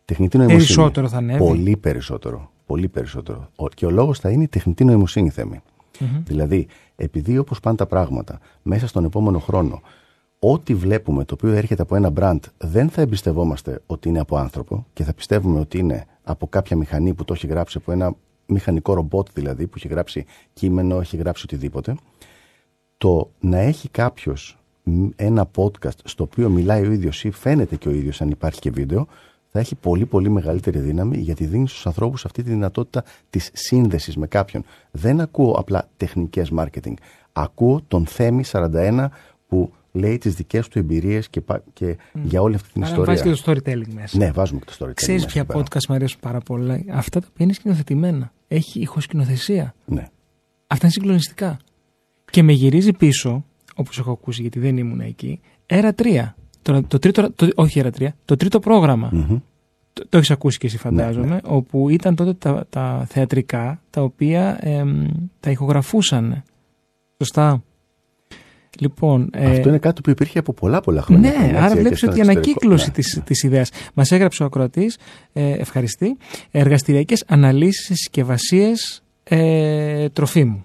τεχνητή 0.04 0.36
νοημοσύνη. 0.36 0.64
Περισσότερο 0.64 1.08
θα 1.08 1.16
ανέβει. 1.16 1.38
Πολύ 1.38 1.76
περισσότερο. 1.76 2.50
Πολύ 2.66 2.88
περισσότερο. 2.88 3.50
Ο- 3.56 3.68
Και 3.68 3.86
ο 3.86 3.90
λόγος 3.90 4.18
θα 4.18 4.30
είναι 4.30 4.42
η 4.42 4.48
τεχνητή 4.48 4.84
νοημοσύνη 4.84 5.30
θέμη. 5.30 5.60
Δηλαδή, 6.24 6.66
επειδή 6.96 7.38
όπως 7.38 7.60
πάνε 7.60 7.76
τα 7.76 7.86
πράγματα 7.86 8.38
μέσα 8.62 8.86
στον 8.86 9.04
επόμενο 9.04 9.38
χρόνο 9.38 9.80
ό,τι 10.38 10.74
βλέπουμε 10.74 11.24
το 11.24 11.34
οποίο 11.34 11.52
έρχεται 11.52 11.82
από 11.82 11.96
ένα 11.96 12.12
brand 12.16 12.38
δεν 12.58 12.88
θα 12.88 13.00
εμπιστευόμαστε 13.00 13.82
ότι 13.86 14.08
είναι 14.08 14.18
από 14.20 14.36
άνθρωπο 14.36 14.86
και 14.92 15.04
θα 15.04 15.12
πιστεύουμε 15.14 15.60
ότι 15.60 15.78
είναι 15.78 16.04
από 16.22 16.46
κάποια 16.46 16.76
μηχανή 16.76 17.14
που 17.14 17.24
το 17.24 17.32
έχει 17.32 17.46
γράψει 17.46 17.78
από 17.78 17.92
ένα 17.92 18.14
μηχανικό 18.46 18.94
ρομπότ 18.94 19.28
δηλαδή 19.34 19.66
που 19.66 19.72
έχει 19.76 19.88
γράψει 19.88 20.24
κείμενο, 20.52 21.00
έχει 21.00 21.16
γράψει 21.16 21.42
οτιδήποτε 21.44 21.94
το 22.98 23.30
να 23.40 23.58
έχει 23.58 23.88
κάποιος 23.88 24.58
ένα 25.16 25.50
podcast 25.56 25.98
στο 26.04 26.24
οποίο 26.24 26.48
μιλάει 26.48 26.86
ο 26.86 26.92
ίδιος 26.92 27.24
ή 27.24 27.30
φαίνεται 27.30 27.76
και 27.76 27.88
ο 27.88 27.92
ίδιος 27.92 28.20
αν 28.20 28.30
υπάρχει 28.30 28.60
και 28.60 28.70
βίντεο 28.70 29.06
θα 29.50 29.58
έχει 29.58 29.74
πολύ 29.74 30.06
πολύ 30.06 30.28
μεγαλύτερη 30.30 30.78
δύναμη 30.78 31.16
γιατί 31.18 31.46
δίνει 31.46 31.68
στους 31.68 31.86
ανθρώπους 31.86 32.24
αυτή 32.24 32.42
τη 32.42 32.50
δυνατότητα 32.50 33.04
της 33.30 33.50
σύνδεσης 33.52 34.16
με 34.16 34.26
κάποιον. 34.26 34.64
Δεν 34.90 35.20
ακούω 35.20 35.52
απλά 35.52 35.88
τεχνικές 35.96 36.50
marketing. 36.56 36.92
Ακούω 37.32 37.80
τον 37.88 38.06
Θέμη 38.06 38.42
41 38.52 39.06
που 39.48 39.72
λέει 39.92 40.18
τις 40.18 40.34
δικές 40.34 40.68
του 40.68 40.78
εμπειρίες 40.78 41.28
και, 41.28 41.40
πα- 41.40 41.62
και 41.72 41.96
για 42.22 42.42
όλη 42.42 42.54
αυτή 42.54 42.72
την 42.72 42.82
Άρα 42.82 42.90
ιστορία. 42.90 43.14
βάζεις 43.22 43.42
και 43.42 43.42
το 43.42 43.52
storytelling 43.52 43.92
μέσα. 43.94 44.18
Ναι, 44.18 44.30
βάζουμε 44.30 44.60
και 44.60 44.72
το 44.78 44.86
storytelling. 44.86 44.94
Ξέρεις 44.94 45.14
μέσα 45.22 45.32
ποια 45.32 45.40
εκεί 45.42 45.52
πέρα. 45.52 45.64
podcast 45.64 45.86
μου 45.88 45.94
αρέσουν 45.94 46.20
πάρα 46.20 46.40
πολλά; 46.40 46.80
Αυτά 46.90 47.20
τα 47.20 47.26
οποία 47.30 47.44
είναι 47.44 47.54
σκηνοθετημένα. 47.54 48.32
Έχει 48.48 48.80
ηχοσκηνοθεσία. 48.80 49.74
Ναι. 49.84 50.08
Αυτά 50.66 50.84
είναι 50.86 50.92
συγκλονιστικά. 50.92 51.56
Και 52.30 52.42
με 52.42 52.52
γυρίζει 52.52 52.92
πίσω, 52.92 53.44
όπως 53.74 53.98
έχω 53.98 54.10
ακούσει 54.10 54.40
γιατί 54.40 54.58
δεν 54.58 54.76
ήμουν 54.76 55.00
εκεί, 55.00 55.40
έρα 55.66 55.94
3. 55.96 56.04
Το, 56.62 56.82
το 56.82 56.98
τρίτο, 56.98 57.32
το, 57.32 57.48
όχι 57.54 57.78
έρα 57.78 57.90
3, 57.98 58.06
το 58.24 58.36
τρίτο 58.36 58.58
πρόγραμμα. 58.60 59.08
Μμμ. 59.12 59.38
Το, 59.92 60.02
το 60.08 60.16
έχεις 60.16 60.30
ακούσει 60.30 60.58
και 60.58 60.66
εσύ 60.66 60.76
Ναι, 60.76 60.82
φαντάζομαι, 60.90 61.40
όπου 61.44 61.88
ήταν 61.88 62.14
τότε 62.14 62.32
τα, 62.34 62.66
τα 62.70 63.06
θεατρικά 63.08 63.82
τα 63.90 64.02
οποία 64.02 64.58
εμ, 64.60 65.06
τα 65.40 65.50
ηχογραφούσαν. 65.50 66.42
Σωστά. 67.18 67.62
Λοιπόν, 68.80 69.30
ε, 69.32 69.50
Αυτό 69.50 69.68
είναι 69.68 69.78
κάτι 69.78 70.00
που 70.00 70.10
υπήρχε 70.10 70.38
από 70.38 70.52
πολλά 70.52 70.80
πολλά 70.80 71.02
χρόνια. 71.02 71.30
ναι, 71.30 71.36
πριν, 71.36 71.44
έτσι, 71.48 71.56
άρα 71.64 71.74
και 71.74 71.80
βλέπεις 71.80 71.98
στον 71.98 72.08
ότι 72.08 72.18
η 72.18 72.20
εξωτερικό. 72.20 72.30
ανακύκλωση 72.50 72.86
Ναι, 72.86 72.92
της, 72.92 73.16
ναι. 73.16 73.22
της 73.22 73.42
ιδέας. 73.42 73.70
Μας 73.94 74.12
έγραψε 74.12 74.42
ο 74.42 74.46
ακροατής, 74.46 74.98
ε, 75.32 75.50
ευχαριστή, 75.50 76.16
εργαστηριακές 76.50 77.24
αναλύσεις 77.26 77.86
σε 77.86 77.94
συσκευασίες 77.94 79.02
ε, 79.24 80.08
τροφίμου. 80.08 80.64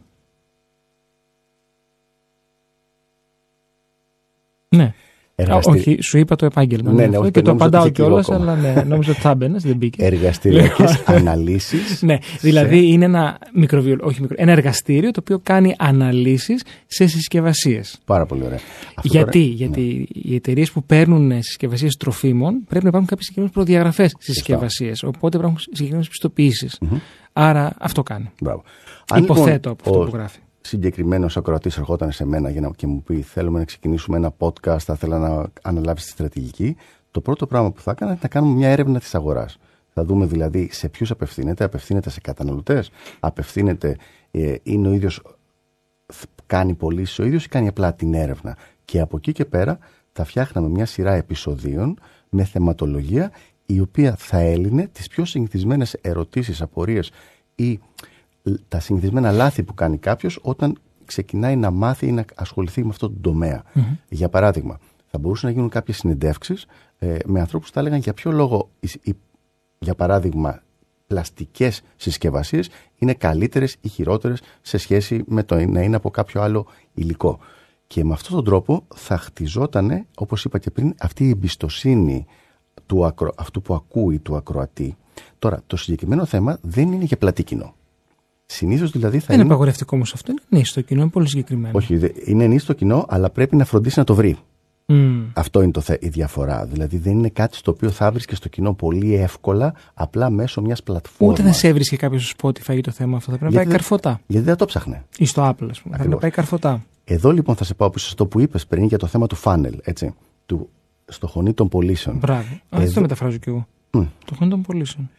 Ναι. 4.75 4.93
Εργαστηρι- 5.35 5.77
Α, 5.87 5.89
όχι, 5.91 6.01
σου 6.01 6.17
είπα 6.17 6.35
το 6.35 6.45
επάγγελμα. 6.45 6.91
Ναι, 6.91 6.95
ναι, 6.95 7.01
ναι, 7.01 7.07
αυτό 7.07 7.21
όχι, 7.21 7.31
και 7.31 7.41
το 7.41 7.47
νόμιζα 7.53 7.65
ότι 7.65 7.75
απαντάω 7.75 7.87
είχε 7.91 8.03
λίγο 8.03 8.21
κιόλας, 8.21 8.29
ακόμα. 8.29 8.51
αλλά 8.51 8.73
ναι, 8.73 8.81
νόμιζα 8.87 9.11
ότι 9.11 9.19
θα 9.19 9.29
έμπαινες, 9.29 9.63
δεν 9.63 9.75
μπήκε. 9.75 10.05
Εργαστηριακές 10.05 11.03
αναλύσεις. 11.05 12.01
Ναι, 12.01 12.17
δηλαδή 12.41 12.87
είναι 12.91 13.05
ένα 13.05 13.37
μικροβιολ... 13.53 13.99
όχι 14.01 14.21
μικρό, 14.21 14.35
ένα 14.39 14.51
εργαστήριο 14.51 15.11
το 15.11 15.19
οποίο 15.23 15.39
κάνει 15.43 15.75
αναλύσεις 15.77 16.63
σε 16.87 17.07
συσκευασίες. 17.07 17.99
Πάρα 18.05 18.25
πολύ 18.25 18.43
ωραία. 18.43 18.59
Αυτό 18.95 19.07
Γιατί, 19.17 19.39
τώρα- 19.41 19.53
γιατί 19.55 20.07
οι 20.13 20.35
εταιρείες 20.35 20.71
που 20.71 20.83
παίρνουν 20.83 21.31
συσκευασίες 21.43 21.95
τροφίμων 21.95 22.63
πρέπει 22.67 22.83
να 22.83 22.89
υπάρχουν 22.89 23.07
κάποιες 23.09 23.25
συγκεκριμένες 23.25 23.53
προδιαγραφές 23.55 24.11
στις 24.19 24.33
συσκευασίες. 24.33 25.03
Οπότε 25.03 25.37
υπάρχουν 25.37 25.59
συγκεκριμένες 25.59 26.07
πιστοποιήσεις. 26.07 26.79
Άρα 27.33 27.73
αυτό 27.79 28.03
κάνει. 28.03 28.29
Μπράβο. 28.41 28.63
Αν, 29.11 29.23
Υποθέτω 29.23 29.51
λοιπόν, 29.51 29.71
από 29.71 29.89
αυτό 29.89 30.01
ο 30.01 30.05
που 30.05 30.15
γράφει. 30.15 30.39
Συγκεκριμένος 30.61 31.37
ακροατής 31.37 31.77
ερχόταν 31.77 32.11
σε 32.11 32.25
μένα 32.25 32.49
για 32.49 32.61
να, 32.61 32.69
και 32.69 32.87
μου 32.87 33.03
πει: 33.03 33.21
Θέλουμε 33.21 33.59
να 33.59 33.65
ξεκινήσουμε 33.65 34.17
ένα 34.17 34.33
podcast, 34.37 34.79
θα 34.79 34.93
ήθελα 34.93 35.17
να 35.17 35.51
αναλάβεις 35.61 36.03
τη 36.03 36.09
στρατηγική. 36.09 36.75
Το 37.11 37.21
πρώτο 37.21 37.47
πράγμα 37.47 37.71
που 37.71 37.81
θα 37.81 37.91
έκανα 37.91 38.11
είναι 38.11 38.19
να 38.21 38.27
κάνουμε 38.27 38.53
μια 38.53 38.69
έρευνα 38.69 38.99
της 38.99 39.15
αγοράς. 39.15 39.57
Θα 39.93 40.03
δούμε 40.03 40.25
δηλαδή 40.25 40.69
σε 40.71 40.89
ποιους 40.89 41.11
απευθύνεται, 41.11 41.63
απευθύνεται 41.63 42.09
σε 42.09 42.19
καταναλωτές, 42.19 42.91
απευθύνεται, 43.19 43.95
ε, 44.31 44.55
είναι 44.63 44.87
ο 44.87 44.91
ίδιος, 44.91 45.21
κάνει 46.45 46.73
πωλήσεις 46.73 47.19
ο 47.19 47.23
ίδιος 47.23 47.45
ή 47.45 47.47
κάνει 47.47 47.67
απλά 47.67 47.93
την 47.93 48.13
έρευνα. 48.13 48.57
Και 48.85 48.99
από 48.99 49.17
εκεί 49.17 49.31
και 49.31 49.45
πέρα 49.45 49.79
θα 50.11 50.23
φτιάχναμε 50.23 50.67
μια 50.67 50.85
σειρά 50.85 51.13
επεισοδίων 51.13 51.99
με 52.29 52.43
θεματολογία 52.43 53.31
η 53.65 53.79
οποία 53.79 54.15
θα 54.15 54.37
έλυνε 54.37 54.87
τις 54.91 55.07
πιο 55.07 55.25
συνηθισμένες 55.25 55.93
ερωτήσεις, 55.93 56.61
απορίες 56.61 57.11
ή 57.55 57.79
τα 58.67 58.79
συνηθισμένα 58.79 59.31
λάθη 59.31 59.63
που 59.63 59.73
κάνει 59.73 59.97
κάποιος 59.97 60.39
όταν 60.41 60.77
ξεκινάει 61.05 61.55
να 61.55 61.71
μάθει 61.71 62.07
ή 62.07 62.11
να 62.11 62.25
ασχοληθεί 62.35 62.83
με 62.83 62.89
αυτό 62.89 63.09
το 63.09 63.15
τομέα. 63.21 63.63
Για 64.09 64.29
παράδειγμα, 64.29 64.79
θα 65.07 65.17
μπορούσαν 65.17 65.49
να 65.49 65.55
γίνουν 65.55 65.69
κάποιες 65.69 65.97
συνεντεύξεις 65.97 66.65
ε, 66.97 67.17
με 67.25 67.39
ανθρώπους 67.39 67.67
που 67.67 67.73
θα 67.73 67.79
έλεγαν 67.79 67.99
για 67.99 68.13
ποιο 68.13 68.31
λόγο, 68.31 68.69
για 69.79 69.95
παράδειγμα, 69.95 70.61
πλαστικές 71.07 71.81
συσκευασίες 71.95 72.69
είναι 72.95 73.13
καλύτερες 73.13 73.75
ή 73.81 73.87
χειρότερες 73.87 74.41
σε 74.61 74.77
σχέση 74.77 75.23
με 75.27 75.43
το 75.43 75.65
να 75.65 75.81
είναι 75.81 75.95
από 75.95 76.09
κάποιο 76.09 76.41
άλλο 76.41 76.65
υλικό. 76.93 77.39
Και 77.87 78.03
με 78.03 78.13
αυτόν 78.13 78.35
τον 78.35 78.43
τρόπο 78.43 78.85
θα 78.95 79.17
χτιζόταν, 79.17 80.05
όπως 80.15 80.45
είπα 80.45 80.59
και 80.59 80.71
πριν, 80.71 80.95
αυτή 80.99 81.25
η 81.25 81.29
εμπιστοσύνη 81.29 82.25
του 82.85 83.05
ακρο... 83.05 83.33
αυτού 83.37 83.61
που 83.61 83.73
ακούει 83.73 84.19
του 84.19 84.35
ακροατή. 84.35 84.97
Τώρα, 85.39 85.61
το 85.67 85.77
συγκεκριμένο 85.77 86.25
θέμα 86.25 86.57
δεν 86.61 86.91
είναι 86.91 87.03
για 87.03 87.17
πλατή 87.17 87.43
κοινό. 87.43 87.73
Συνήθως 88.51 88.91
δηλαδή 88.91 89.19
θα 89.19 89.25
δεν 89.25 89.35
είναι. 89.35 89.43
Είναι 89.43 89.53
απαγορευτικό 89.53 89.95
όμως 89.95 90.13
αυτό. 90.13 90.31
Είναι 90.31 90.41
νύστο 90.49 90.81
κοινό, 90.81 91.01
είναι 91.01 91.09
πολύ 91.09 91.27
συγκεκριμένο. 91.27 91.77
Όχι, 91.77 91.99
είναι 92.25 92.47
νύστο 92.47 92.73
κοινό, 92.73 93.05
αλλά 93.09 93.29
πρέπει 93.29 93.55
να 93.55 93.65
φροντίσει 93.65 93.99
να 93.99 94.05
το 94.05 94.15
βρει. 94.15 94.37
Mm. 94.85 95.25
Αυτό 95.33 95.61
είναι 95.61 95.71
το 95.71 95.81
θε, 95.81 95.97
η 95.99 96.07
διαφορά. 96.07 96.65
Δηλαδή 96.65 96.97
δεν 96.97 97.17
είναι 97.17 97.29
κάτι 97.29 97.55
στο 97.55 97.71
οποίο 97.71 97.89
θα 97.89 98.11
βρει 98.11 98.25
και 98.25 98.35
στο 98.35 98.49
κοινό 98.49 98.73
πολύ 98.73 99.15
εύκολα, 99.15 99.73
απλά 99.93 100.29
μέσω 100.29 100.61
μιας 100.61 100.83
πλατφόρμας. 100.83 101.39
Ούτε 101.39 101.47
θα 101.47 101.53
σε 101.53 101.67
έβρισκε 101.67 101.95
κάποιος 101.95 102.29
στο 102.29 102.47
Spotify 102.47 102.73
για 102.73 102.83
το 102.83 102.91
θέμα 102.91 103.17
αυτό. 103.17 103.31
Θα 103.31 103.37
πρέπει 103.37 103.53
να 103.53 103.63
πάει 103.63 103.71
καρφωτά. 103.71 104.21
Γιατί 104.27 104.45
δεν 104.45 104.55
το 104.55 104.65
ψάχνε. 104.65 105.05
Ή 105.17 105.25
στο 105.25 105.49
Apple, 105.49 105.67
ας 105.69 105.81
πούμε. 105.81 105.95
Θα 105.95 105.97
πρέπει 105.97 106.09
να 106.09 106.17
πάει 106.17 106.31
καρφωτά. 106.31 106.85
Εδώ 107.03 107.31
λοιπόν 107.31 107.55
θα 107.55 107.63
σε 107.63 107.73
πάω 107.73 107.89
πίσω 107.89 108.09
στο 108.09 108.25
που 108.25 108.39
είπες 108.39 108.67
πριν 108.67 108.83
για 108.83 108.97
το 108.97 109.07
θέμα 109.07 109.27
του 109.27 109.37
funnel, 109.43 109.73
έτσι. 109.81 110.13
Του, 110.45 110.69
στο 111.05 111.27
χωνί 111.27 111.53
των 111.53 111.67
πωλήσεων. 111.69 112.17
Μπράβο. 112.17 112.59
Εδώ... 112.69 112.83
Αυτό 112.83 113.01
μεταφράζω 113.01 113.37
κι 113.37 113.49
εγώ. 113.49 113.67
Mm. 113.91 114.07
Το 114.25 114.35
χωνί 114.35 114.49
των 114.49 114.61
πωλήσεων. 114.61 115.09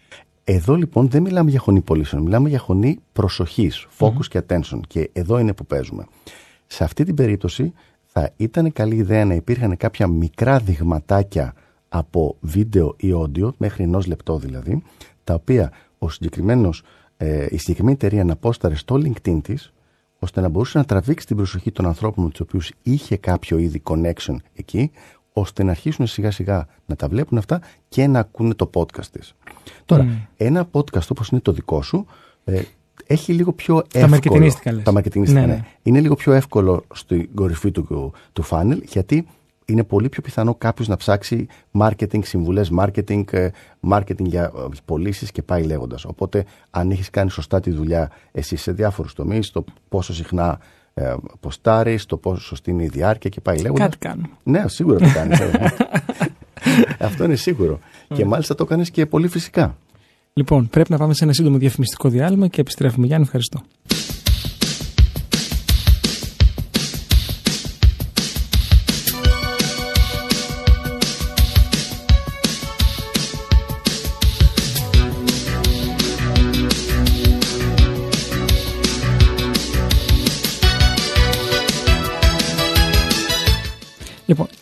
Εδώ 0.52 0.74
λοιπόν 0.74 1.08
δεν 1.08 1.22
μιλάμε 1.22 1.50
για 1.50 1.58
χωνί 1.58 1.80
πωλήσεων, 1.80 2.22
μιλάμε 2.22 2.48
για 2.48 2.58
χωνί 2.58 2.98
προσοχής, 3.12 3.86
focus 3.98 4.26
και 4.28 4.42
attention. 4.46 4.80
Και 4.86 5.10
εδώ 5.12 5.38
είναι 5.38 5.52
που 5.52 5.66
παίζουμε. 5.66 6.04
Σε 6.66 6.84
αυτή 6.84 7.04
την 7.04 7.14
περίπτωση 7.14 7.72
θα 8.06 8.32
ήταν 8.36 8.72
καλή 8.72 8.96
ιδέα 8.96 9.24
να 9.24 9.34
υπήρχαν 9.34 9.76
κάποια 9.76 10.06
μικρά 10.06 10.58
δειγματάκια 10.58 11.54
από 11.88 12.36
βίντεο 12.40 12.94
ή 12.96 13.08
audio, 13.14 13.50
μέχρι 13.56 13.82
ενός 13.82 14.06
λεπτό 14.06 14.38
δηλαδή, 14.38 14.82
τα 15.24 15.34
οποία 15.34 15.72
ο 15.98 16.08
συγκεκριμένος, 16.08 16.82
ε, 17.16 17.46
η 17.50 17.56
συγκεκριμένη 17.56 17.94
εταιρεία 17.94 18.24
να 18.24 18.36
πόσταρε 18.36 18.74
στο 18.74 18.94
LinkedIn 18.94 19.40
της, 19.42 19.72
ώστε 20.18 20.40
να 20.40 20.48
μπορούσε 20.48 20.78
να 20.78 20.84
τραβήξει 20.84 21.26
την 21.26 21.36
προσοχή 21.36 21.72
των 21.72 21.86
ανθρώπων 21.86 22.24
με 22.24 22.30
τους 22.30 22.40
οποίους 22.40 22.72
είχε 22.82 23.16
κάποιο 23.16 23.58
είδη 23.58 23.82
connection 23.84 24.36
εκεί, 24.54 24.90
ώστε 25.32 25.62
να 25.62 25.70
αρχίσουν 25.70 26.06
σιγά 26.06 26.30
σιγά 26.30 26.66
να 26.86 26.96
τα 26.96 27.08
βλέπουν 27.08 27.38
αυτά 27.38 27.60
και 27.88 28.06
να 28.06 28.18
ακούνε 28.18 28.54
το 28.54 28.70
podcast 28.74 29.06
της. 29.06 29.34
Τώρα, 29.84 30.04
mm. 30.04 30.26
ένα 30.36 30.68
podcast 30.72 31.06
όπως 31.10 31.28
είναι 31.28 31.40
το 31.40 31.52
δικό 31.52 31.82
σου, 31.82 32.06
ε, 32.44 32.62
έχει 33.06 33.32
λίγο 33.32 33.52
πιο 33.52 33.76
εύκολο. 33.76 34.02
Τα 34.02 34.08
μαρκετινίστικα 34.08 34.72
λες. 34.72 34.82
Τα 34.82 34.92
μαρκετινίστικα, 34.92 35.40
ναι, 35.40 35.46
ναι. 35.46 35.64
Είναι 35.82 36.00
λίγο 36.00 36.14
πιο 36.14 36.32
εύκολο 36.32 36.84
στην 36.94 37.34
κορυφή 37.34 37.70
του, 37.70 38.12
του 38.32 38.44
funnel, 38.50 38.82
γιατί 38.82 39.26
είναι 39.64 39.84
πολύ 39.84 40.08
πιο 40.08 40.22
πιθανό 40.22 40.54
κάποιος 40.54 40.88
να 40.88 40.96
ψάξει 40.96 41.46
marketing, 41.78 42.24
συμβουλές 42.24 42.70
marketing, 42.78 43.32
ε, 43.32 43.48
marketing 43.90 44.24
για 44.24 44.44
ε, 44.44 44.66
πωλήσεις 44.84 45.30
και 45.30 45.42
πάει 45.42 45.62
λέγοντας. 45.62 46.04
Οπότε, 46.04 46.44
αν 46.70 46.90
έχεις 46.90 47.10
κάνει 47.10 47.30
σωστά 47.30 47.60
τη 47.60 47.70
δουλειά 47.70 48.10
εσύ 48.32 48.56
σε 48.56 48.72
διάφορους 48.72 49.14
τομείς, 49.14 49.50
το 49.50 49.64
πόσο 49.88 50.14
συχνά 50.14 50.60
ε, 51.00 51.14
ποστάρει, 51.40 51.98
το 52.06 52.16
πόσο 52.16 52.42
σωστή 52.42 52.70
είναι 52.70 52.82
η 52.82 52.88
διάρκεια 52.88 53.30
και 53.30 53.40
πάει 53.40 53.58
λέγοντα. 53.58 53.82
Κάτι 53.82 53.96
κάνω. 53.96 54.28
Ναι, 54.42 54.64
σίγουρα 54.66 54.98
το 54.98 55.12
κάνεις. 55.14 55.38
Αυτό 56.98 57.24
είναι 57.24 57.34
σίγουρο. 57.34 57.78
και 58.14 58.24
μάλιστα 58.24 58.54
το 58.54 58.64
κάνεις 58.64 58.90
και 58.90 59.06
πολύ 59.06 59.28
φυσικά. 59.28 59.76
Λοιπόν, 60.32 60.68
πρέπει 60.68 60.90
να 60.90 60.98
πάμε 60.98 61.14
σε 61.14 61.24
ένα 61.24 61.32
σύντομο 61.32 61.58
διαφημιστικό 61.58 62.08
διάλειμμα 62.08 62.48
και 62.48 62.60
επιστρέφουμε. 62.60 63.06
Γιάννη, 63.06 63.24
ευχαριστώ. 63.24 63.60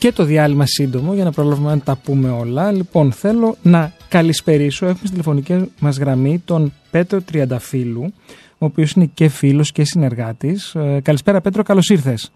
Και 0.09 0.15
το 0.15 0.25
διάλειμμα 0.25 0.67
σύντομο 0.67 1.15
για 1.15 1.25
να 1.25 1.33
προλάβουμε 1.33 1.71
να 1.71 1.81
τα 1.81 1.99
πούμε 2.05 2.31
όλα. 2.31 2.73
Λοιπόν, 2.73 3.13
θέλω 3.13 3.57
να 3.63 3.93
καλησπερίσω. 4.09 4.85
Έχουμε 4.85 5.01
στη 5.01 5.11
τηλεφωνική 5.11 5.73
μας 5.81 5.99
γραμμή 5.99 6.43
τον 6.45 6.73
Πέτρο 6.91 7.23
Τριανταφύλου, 7.23 8.13
ο 8.59 8.65
οποίος 8.65 8.93
είναι 8.93 9.11
και 9.15 9.29
φίλος 9.29 9.73
και 9.73 9.85
συνεργάτης. 9.85 10.75
Ε, 10.75 11.01
καλησπέρα, 11.03 11.41
Πέτρο, 11.41 11.63
καλώς 11.63 11.89
ήρθες. 11.89 12.33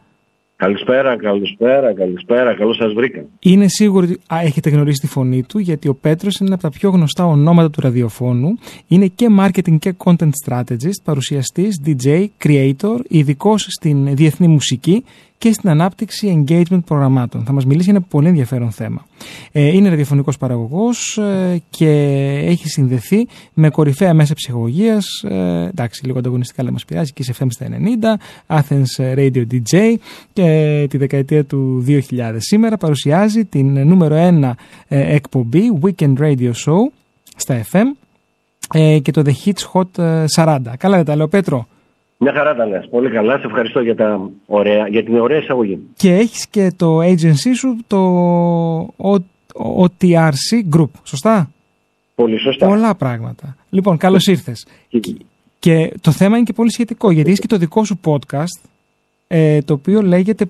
Καλησπέρα, 0.56 1.16
καλησπέρα, 1.16 1.94
καλησπέρα. 1.94 2.54
Καλώς 2.54 2.76
σας 2.76 2.92
βρήκα. 2.92 3.24
Είναι 3.38 3.68
σίγουρο 3.68 4.06
ότι 4.06 4.20
α, 4.34 4.40
έχετε 4.42 4.70
γνωρίσει 4.70 5.00
τη 5.00 5.06
φωνή 5.06 5.42
του, 5.42 5.58
γιατί 5.58 5.88
ο 5.88 5.94
Πέτρος 5.94 6.36
είναι 6.36 6.48
ένα 6.48 6.54
από 6.54 6.62
τα 6.62 6.78
πιο 6.78 6.90
γνωστά 6.90 7.26
ονόματα 7.26 7.70
του 7.70 7.80
ραδιοφώνου. 7.80 8.58
Είναι 8.88 9.06
και 9.06 9.26
marketing 9.40 9.78
και 9.78 9.94
content 10.04 10.30
strategist, 10.46 11.02
παρουσιαστής, 11.04 11.82
DJ, 11.86 12.26
creator, 12.44 12.96
ειδικός 13.08 13.66
στην 13.68 14.16
διεθνή 14.16 14.46
μουσική 14.46 15.04
και 15.42 15.52
στην 15.52 15.70
ανάπτυξη 15.70 16.44
engagement 16.46 16.84
προγραμμάτων. 16.84 17.44
Θα 17.44 17.52
μας 17.52 17.64
μιλήσει 17.64 17.84
για 17.84 17.94
ένα 17.94 18.06
πολύ 18.08 18.28
ενδιαφέρον 18.28 18.70
θέμα. 18.70 19.06
Ε, 19.52 19.66
είναι 19.66 19.88
ραδιοφωνικός 19.88 20.36
παραγωγός 20.36 21.18
ε, 21.18 21.62
και 21.70 21.90
έχει 22.44 22.68
συνδεθεί 22.68 23.26
με 23.52 23.70
κορυφαία 23.70 24.14
μέσα 24.14 24.34
ψυχολογίας, 24.34 25.04
ε, 25.28 25.68
εντάξει 25.68 26.06
λίγο 26.06 26.18
ανταγωνιστικά 26.18 26.62
αλλά 26.62 26.72
μας 26.72 26.84
πειράζει, 26.84 27.12
και 27.12 27.22
σε 27.22 27.34
FM 27.38 27.46
στα 27.48 27.66
90, 28.46 28.60
Athens 28.60 29.16
Radio 29.16 29.44
DJ 29.50 29.94
και 30.32 30.86
τη 30.90 30.96
δεκαετία 30.96 31.44
του 31.44 31.84
2000 31.86 32.00
σήμερα 32.36 32.76
παρουσιάζει 32.76 33.44
την 33.44 33.86
νούμερο 33.86 34.16
1 34.16 34.52
εκπομπή 34.88 35.78
Weekend 35.82 36.14
Radio 36.18 36.50
Show 36.66 36.92
στα 37.36 37.62
FM 37.72 37.84
και 39.02 39.12
το 39.12 39.22
The 39.26 39.32
Hits 39.44 39.62
Hot 39.72 40.24
40. 40.34 40.58
Καλά 40.78 40.96
δεν 40.96 41.04
τα 41.04 41.16
λέω 41.16 41.28
Πέτρο; 41.28 41.66
Μια 42.24 42.32
χαρά 42.32 42.54
τα 42.54 42.66
λες. 42.66 42.88
Πολύ 42.90 43.10
καλά. 43.10 43.38
Σε 43.38 43.46
ευχαριστώ 43.46 43.80
για, 43.80 43.94
τα 43.94 44.30
ωραία, 44.46 44.88
για 44.88 45.04
την 45.04 45.18
ωραία 45.18 45.38
εισαγωγή. 45.38 45.78
Και 45.96 46.14
έχεις 46.14 46.48
και 46.48 46.72
το 46.76 46.98
agency 46.98 47.54
σου, 47.56 47.76
το 47.86 48.00
OTRC 49.56 50.76
Group. 50.76 50.90
Σωστά; 51.02 51.50
Πολύ 52.14 52.38
σωστά. 52.38 52.66
Πολλά 52.66 52.94
πράγματα. 52.94 53.56
Λοιπόν, 53.70 53.96
καλώς 53.96 54.26
ήρθες. 54.26 54.66
Και, 55.58 55.92
το 56.00 56.10
θέμα 56.10 56.36
είναι 56.36 56.44
και 56.44 56.52
πολύ 56.52 56.72
σχετικό, 56.72 57.10
γιατί 57.10 57.28
έχεις 57.28 57.40
και 57.40 57.46
το 57.46 57.56
δικό 57.56 57.84
σου 57.84 58.00
podcast, 58.04 58.68
ε, 59.28 59.62
το 59.62 59.72
οποίο 59.72 60.02
λέγεται 60.02 60.44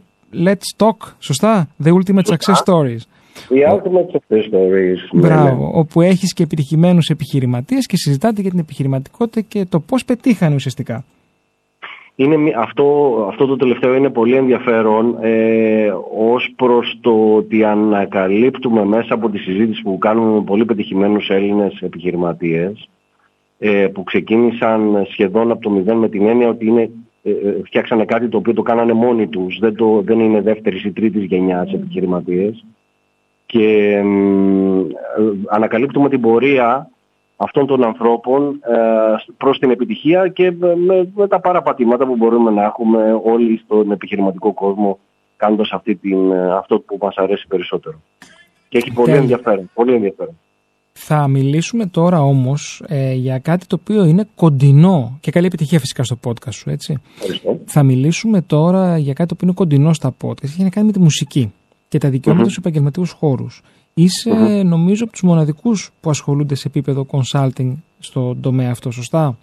Let's 0.44 0.84
Talk, 0.84 1.12
σωστά; 1.18 1.68
The 1.84 1.92
Ultimate 1.92 2.24
Success 2.24 2.54
Stories. 2.64 3.00
The 3.48 3.72
Ultimate 3.74 4.08
Success 4.14 4.44
Stories. 4.50 4.98
Ναι, 5.12 5.20
Μπράβο, 5.20 5.64
ναι. 5.64 5.70
όπου 5.72 6.00
έχεις 6.00 6.32
και 6.32 6.42
επιτυχημένους 6.42 7.08
επιχειρηματίες 7.08 7.86
και 7.86 7.96
συζητάτε 7.96 8.40
για 8.40 8.50
την 8.50 8.58
επιχειρηματικότητα 8.58 9.40
και 9.40 9.64
το 9.68 9.80
πώς 9.80 10.04
πετύχανε 10.04 10.54
ουσιαστικά 10.54 11.04
είναι, 12.22 12.52
αυτό, 12.56 13.16
αυτό 13.28 13.46
το 13.46 13.56
τελευταίο 13.56 13.94
είναι 13.94 14.10
πολύ 14.10 14.34
ενδιαφέρον 14.34 15.16
ε, 15.20 15.92
ως 16.16 16.52
προς 16.56 16.98
το 17.00 17.34
ότι 17.34 17.64
ανακαλύπτουμε 17.64 18.84
μέσα 18.84 19.14
από 19.14 19.30
τη 19.30 19.38
συζήτηση 19.38 19.82
που 19.82 19.98
κάνουμε 19.98 20.34
με 20.34 20.42
πολύ 20.42 20.64
πετυχημένους 20.64 21.28
Έλληνες 21.28 21.80
επιχειρηματίες 21.80 22.88
ε, 23.58 23.86
που 23.86 24.02
ξεκίνησαν 24.02 25.06
σχεδόν 25.10 25.50
από 25.50 25.60
το 25.60 25.70
μηδέν 25.70 25.96
με 25.96 26.08
την 26.08 26.26
έννοια 26.26 26.48
ότι 26.48 26.66
είναι, 26.66 26.90
ε, 27.22 27.30
ε 27.30 27.62
φτιάξανε 27.64 28.04
κάτι 28.04 28.28
το 28.28 28.36
οποίο 28.36 28.54
το 28.54 28.62
κάνανε 28.62 28.92
μόνοι 28.92 29.26
τους, 29.26 29.58
δεν, 29.58 29.74
το, 29.74 30.02
δεν 30.04 30.20
είναι 30.20 30.40
δεύτερης 30.40 30.84
ή 30.84 30.92
τρίτης 30.92 31.24
γενιάς 31.24 31.72
επιχειρηματίες. 31.72 32.64
Και 33.46 33.96
ε, 33.96 34.04
ανακαλύπτουμε 35.48 36.08
την 36.08 36.20
πορεία 36.20 36.90
αυτών 37.44 37.66
των 37.66 37.84
ανθρώπων 37.84 38.60
ε, 38.62 38.76
προς 39.36 39.58
την 39.58 39.70
επιτυχία 39.70 40.28
και 40.28 40.50
με, 41.14 41.26
τα 41.28 41.40
παραπατήματα 41.40 42.06
που 42.06 42.16
μπορούμε 42.16 42.50
να 42.50 42.62
έχουμε 42.64 43.20
όλοι 43.24 43.60
στον 43.64 43.90
επιχειρηματικό 43.90 44.52
κόσμο 44.52 44.98
κάνοντας 45.36 45.70
αυτή 45.72 45.94
την, 45.94 46.32
ε, 46.32 46.52
αυτό 46.56 46.78
που 46.78 46.98
μας 47.00 47.16
αρέσει 47.16 47.46
περισσότερο. 47.48 48.00
Και 48.68 48.78
έχει 48.78 48.92
πολύ 48.92 49.12
ενδιαφέρον, 49.12 49.70
πολύ 49.74 49.94
ενδιαφέρον. 49.94 50.38
Θα 50.92 51.28
μιλήσουμε 51.28 51.86
τώρα 51.86 52.22
όμως 52.22 52.82
ε, 52.86 53.12
για 53.12 53.38
κάτι 53.38 53.66
το 53.66 53.78
οποίο 53.80 54.04
είναι 54.04 54.28
κοντινό 54.34 55.18
και 55.20 55.30
καλή 55.30 55.46
επιτυχία 55.46 55.78
φυσικά 55.78 56.04
στο 56.04 56.18
podcast 56.24 56.52
σου, 56.52 56.70
έτσι. 56.70 56.98
Ευχαριστώ. 57.14 57.58
Θα 57.64 57.82
μιλήσουμε 57.82 58.40
τώρα 58.40 58.98
για 58.98 59.12
κάτι 59.12 59.28
το 59.28 59.34
οποίο 59.34 59.46
είναι 59.46 59.56
κοντινό 59.56 59.92
στα 59.92 60.14
podcast. 60.22 60.44
Έχει 60.44 60.62
να 60.62 60.68
κάνει 60.68 60.86
με 60.86 60.92
τη 60.92 60.98
μουσική 60.98 61.52
και 61.88 61.98
τα 61.98 62.08
δικαιώματα 62.08 62.44
mm-hmm. 62.44 62.50
στους 62.50 62.64
επαγγελματικούς 62.64 63.10
χώρους. 63.10 63.62
Είσαι 63.94 64.62
νομίζω 64.64 65.02
από 65.04 65.12
τους 65.12 65.22
μοναδικούς 65.22 65.90
που 66.00 66.10
ασχολούνται 66.10 66.54
σε 66.54 66.68
επίπεδο 66.68 67.06
consulting 67.10 67.72
στο 67.98 68.36
τομέα 68.40 68.70
αυτό, 68.70 68.90
σωστά; 68.90 69.36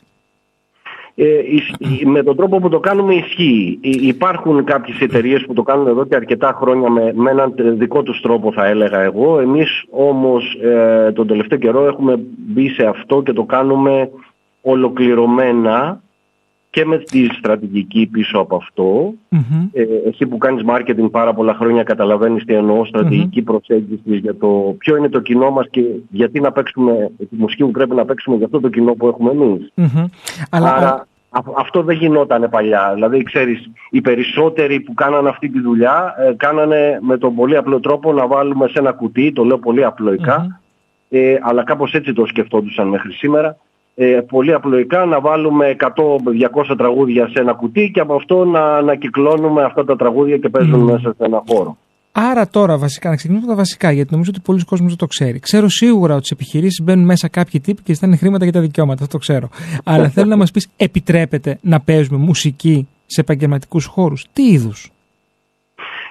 Ε, 1.15 1.25
ισ- 1.55 2.05
με 2.05 2.23
τον 2.23 2.35
τρόπο 2.35 2.59
που 2.59 2.69
το 2.69 2.79
κάνουμε 2.79 3.15
ισχύει. 3.15 3.77
Υ- 3.81 4.01
Υπάρχουν 4.03 4.63
κάποιες 4.63 4.99
εταιρείες 4.99 5.43
που 5.45 5.53
το 5.53 5.63
κάνουν 5.63 5.87
εδώ 5.87 6.05
και 6.05 6.15
αρκετά 6.15 6.57
χρόνια 6.61 6.89
με, 6.89 7.13
με 7.15 7.31
έναν 7.31 7.55
τε- 7.55 7.73
δικό 7.77 8.03
τους 8.03 8.21
τρόπο 8.21 8.51
θα 8.51 8.65
έλεγα 8.65 8.99
εγώ. 8.99 9.39
Εμείς 9.39 9.83
όμως 9.89 10.53
ε, 10.63 11.11
τον 11.11 11.27
τελευταίο 11.27 11.57
καιρό 11.57 11.85
έχουμε 11.87 12.19
μπει 12.37 12.69
σε 12.69 12.85
αυτό 12.85 13.21
και 13.23 13.33
το 13.33 13.43
κάνουμε 13.43 14.09
ολοκληρωμένα 14.61 16.01
και 16.69 16.85
με 16.85 16.97
τη 16.97 17.25
στρατηγική 17.25 18.09
πίσω 18.11 18.39
από 18.39 18.55
αυτό. 18.55 19.13
Μμμ. 19.29 19.69
Ε, 19.73 19.83
εσύ 20.07 20.25
που 20.25 20.37
κάνεις 20.37 20.63
marketing 20.67 21.11
πάρα 21.11 21.33
πολλά 21.33 21.53
χρόνια 21.53 21.83
καταλαβαίνεις 21.83 22.45
τι 22.45 22.53
εννοώ 22.53 22.85
στρατηγική 22.85 23.41
προσέγγιση 23.41 24.17
για 24.17 24.35
το 24.35 24.75
ποιο 24.77 24.95
είναι 24.95 25.09
το 25.09 25.19
κοινό 25.19 25.51
μας 25.51 25.67
και 25.69 25.81
γιατί 26.09 26.39
να 26.39 26.51
παίξουμε 26.51 27.11
τη 27.17 27.35
μουσική 27.35 27.63
που 27.63 27.71
πρέπει 27.71 27.95
να 27.95 28.05
παίξουμε 28.05 28.35
για 28.35 28.45
αυτό 28.45 28.59
το 28.59 28.69
κοινό 28.69 28.93
που 28.93 29.07
έχουμε 29.07 29.31
εμείς. 29.31 29.71
Μμμ. 29.75 30.05
Αλλά 30.49 30.75
Άρα 30.75 31.07
α- 31.29 31.53
αυτό 31.57 31.83
δεν 31.83 31.97
γινόταν 31.97 32.49
παλιά. 32.49 32.91
Δηλαδή, 32.93 33.23
ξέρεις, 33.23 33.69
οι 33.89 34.01
περισσότεροι 34.01 34.79
που 34.79 34.93
κάνανε 34.93 35.29
αυτή 35.29 35.49
τη 35.49 35.59
δουλειά 35.61 36.15
ε, 36.17 36.33
κάνανε 36.37 36.99
με 37.01 37.17
τον 37.17 37.35
πολύ 37.35 37.57
απλό 37.57 37.79
τρόπο 37.79 38.13
να 38.13 38.27
βάλουμε 38.27 38.67
σε 38.67 38.79
ένα 38.79 38.91
κουτί, 38.91 39.31
το 39.31 39.43
λέω 39.43 39.57
πολύ 39.57 39.85
απλοϊκά, 39.85 40.61
ε, 41.09 41.35
αλλά 41.41 41.63
κάπως 41.63 41.93
έτσι 41.93 42.13
το 42.13 42.25
σκεφτόντουσαν 42.25 42.87
μέχρι 42.87 43.11
σήμερα. 43.11 43.57
Ε, 44.01 44.21
πολύ 44.27 44.53
απλοϊκά 44.53 45.05
να 45.05 45.19
βάλουμε 45.19 45.75
100-200 46.71 46.75
τραγούδια 46.77 47.27
σε 47.27 47.39
ένα 47.39 47.53
κουτί 47.53 47.91
και 47.93 47.99
από 47.99 48.15
αυτό 48.15 48.45
να, 48.45 48.81
να 48.81 48.95
κυκλώνουμε 48.95 49.63
αυτά 49.63 49.85
τα 49.85 49.95
τραγούδια 49.95 50.37
και 50.37 50.49
παίζουν 50.49 50.79
μέσα 50.79 51.13
σε 51.17 51.25
ένα 51.25 51.43
χώρο. 51.47 51.77
Άρα 52.11 52.47
τώρα 52.47 52.77
βασικά, 52.77 53.09
να 53.09 53.15
ξεκινήσουμε 53.15 53.51
από 53.51 53.57
τα 53.57 53.63
βασικά, 53.63 53.91
γιατί 53.91 54.11
νομίζω 54.11 54.31
ότι 54.33 54.41
πολλοί 54.45 54.63
κόσμοι 54.65 54.87
δεν 54.87 54.97
το 54.97 55.05
ξέρει. 55.05 55.39
Ξέρω 55.39 55.69
σίγουρα 55.69 56.15
ότι 56.15 56.25
στι 56.25 56.35
επιχειρήσεις 56.39 56.83
μπαίνουν 56.83 57.05
μέσα 57.05 57.27
κάποιοι 57.27 57.59
τύποι 57.59 57.81
και 57.81 57.93
ζητάνε 57.93 58.15
χρήματα 58.15 58.43
για 58.43 58.53
τα 58.53 58.59
δικαιώματα, 58.59 59.03
αυτό 59.03 59.17
το 59.17 59.17
ξέρω. 59.17 59.49
Αλλά 59.83 60.09
θέλω 60.15 60.27
να 60.27 60.37
μας 60.37 60.51
πεις, 60.51 60.69
επιτρέπεται 60.77 61.57
να 61.61 61.79
παίζουμε 61.79 62.17
μουσική 62.17 62.87
σε 63.05 63.21
επαγγελματικούς 63.21 63.85
χώρους; 63.85 64.25
Τι 64.33 64.43
είδους; 64.43 64.91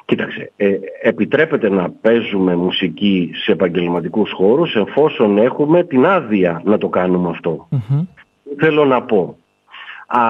Κοίταξε, 0.09 0.53
ε, 0.57 0.79
επιτρέπεται 1.03 1.68
να 1.68 1.90
παίζουμε 1.90 2.57
μουσική 2.57 3.31
σε 3.35 3.53
επαγγελματικούς 3.53 4.33
χώρους 4.33 4.75
εφόσον 4.75 5.38
έχουμε 5.38 5.85
την 5.85 6.07
άδεια 6.07 6.62
να 6.64 6.79
το 6.79 6.88
κάνουμε 6.88 7.29
αυτό. 7.29 7.68
Τι 8.44 8.55
Θέλω 8.64 8.85
να 8.85 9.03
πω. 9.03 9.37
Α, 10.07 10.21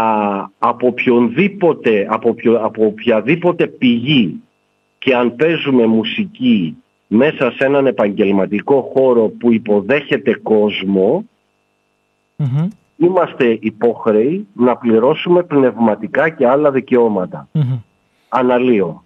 από, 0.59 0.87
οποιονδήποτε, 0.87 2.07
από, 2.11 2.29
οποιο- 2.29 2.59
από 2.65 2.87
οποιαδήποτε 2.87 3.67
πηγή 3.67 4.43
και 4.99 5.15
αν 5.15 5.37
παίζουμε 5.37 5.87
μουσική 5.87 6.77
μέσα 7.07 7.51
σε 7.51 7.65
έναν 7.65 7.87
επαγγελματικό 7.87 8.93
χώρο 8.95 9.29
που 9.29 9.53
υποδέχεται 9.53 10.35
κόσμο, 10.43 11.25
είμαστε 12.97 13.59
υπόχρεοι 13.61 14.47
να 14.53 14.77
πληρώσουμε 14.77 15.43
πνευματικά 15.43 16.29
και 16.29 16.47
άλλα 16.49 16.71
δικαιώματα. 16.71 17.49
Αναλύω. 18.29 19.03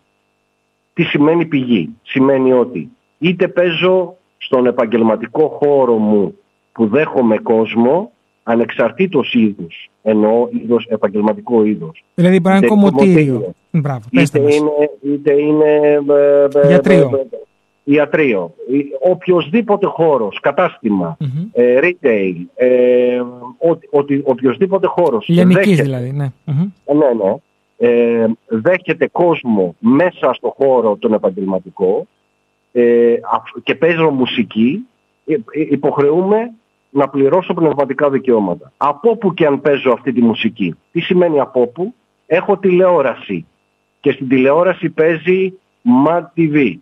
Τι 0.95 1.03
σημαίνει 1.03 1.47
πηγή; 1.47 1.89
Σημαίνει 2.03 2.53
ότι 2.53 2.91
είτε 3.19 3.49
παίζω 3.49 4.17
στον 4.37 4.67
επαγγελματικό 4.67 5.49
χώρο 5.49 5.97
μου 5.97 6.35
που 6.73 6.87
δέχομαι 6.87 7.37
κόσμο, 7.39 8.11
ανεξαρτήτως 8.43 9.35
είδους, 9.35 9.91
εννοώ 10.03 10.49
είδος, 10.63 10.87
επαγγελματικό 10.91 11.65
είδος. 11.65 12.05
Δηλαδή 12.15 12.41
μπορεί 12.41 12.49
να 12.55 12.57
είναι 12.57 12.67
Είτε 12.67 12.75
κομμωτήριο. 12.75 13.15
κομμωτήριο. 13.33 13.55
Μπράβο, 13.71 14.01
πέστε 14.11 14.39
Είτε 14.39 14.47
μας. 14.49 14.57
είναι, 14.57 14.91
είτε 15.15 15.33
είναι 15.33 15.65
ε, 16.09 16.69
ε, 16.69 16.71
Ιατρείο. 16.71 17.11
ε, 17.15 17.21
ε, 17.21 17.39
ιατρείο. 17.85 18.55
Ή- 18.71 19.11
Οποιοσδήποτε 19.11 19.87
χώρος, 19.87 20.39
κατάστημα, 20.41 21.17
Μμμ. 21.21 21.29
ε, 21.53 21.79
retail, 21.83 22.35
ε, 22.55 23.21
ότι, 23.59 23.89
ότι, 23.91 24.23
οποιοσδήποτε 24.25 24.87
χώρος 24.87 25.29
Λιανικής 25.29 25.65
δέχεται- 25.65 25.85
δηλαδή, 25.85 26.13
ναι. 26.13 26.27
Μμμ. 26.45 26.71
ναι, 26.99 27.25
ναι. 27.25 27.35
Ε, 27.85 28.27
δέχεται 28.47 29.07
κόσμο 29.09 29.75
μέσα 29.79 30.33
στο 30.33 30.55
χώρο 30.59 30.97
τον 30.97 31.13
επαγγελματικό 31.13 32.07
ε, 32.73 33.15
αφ- 33.33 33.63
και 33.63 33.75
παίζω 33.75 34.11
μουσική, 34.11 34.87
ε, 35.27 35.33
ε, 35.35 35.39
υποχρεούμε 35.53 36.53
να 36.91 37.09
πληρώσω 37.09 37.55
πνευματικά 37.55 38.11
δικαιώματα. 38.11 38.73
Από 38.77 39.11
όπου 39.11 39.35
και 39.35 39.47
αν 39.47 39.61
παίζω 39.61 39.91
αυτή 39.93 40.13
τη 40.13 40.21
μουσική. 40.23 40.75
Τι 40.93 41.01
σημαίνει 41.01 41.41
από 41.41 41.61
όπου; 41.61 41.95
Έχω 42.27 42.57
τηλεόραση 42.59 43.47
και 44.01 44.11
στην 44.13 44.29
τηλεόραση 44.29 44.89
παίζει 44.91 45.53
MAD 46.07 46.23
TV. 46.37 46.75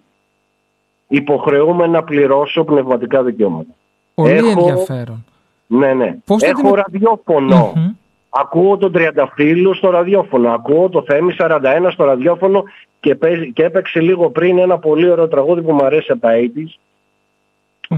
Υποχρεούμε 1.08 1.86
να 1.86 2.02
πληρώσω 2.02 2.64
πνευματικά 2.64 3.22
δικαιώματα. 3.22 3.74
Πολύ 4.14 4.30
Έχω- 4.30 4.48
ενδιαφέρον. 4.68 5.24
Ναι, 5.66 5.94
ναι. 5.94 6.16
Πώς 6.24 6.40
το 6.42 6.46
Έχω 6.48 6.58
αντιμετω- 6.60 6.82
ραδιόφωνο. 6.90 7.72
Μμμ. 7.76 7.90
Ακούω 8.30 8.76
τον 8.76 8.92
Τριανταφύλλου 8.92 9.74
στο 9.74 9.90
ραδιόφωνο. 9.90 10.50
Ακούω 10.50 10.88
το 10.88 11.04
Θέμη 11.06 11.34
41 11.38 11.88
στο 11.92 12.04
ραδιόφωνο 12.04 12.62
και, 13.00 13.14
παίζει, 13.14 13.52
και 13.52 13.64
έπαιξε 13.64 14.00
λίγο 14.00 14.30
πριν 14.30 14.58
ένα 14.58 14.78
πολύ 14.78 15.10
ωραίο 15.10 15.28
τραγούδι 15.28 15.62
που 15.62 15.72
μου 15.72 15.84
αρέσει 15.84 16.12
από 16.12 16.20
τα 16.20 16.30
80's. 16.34 16.78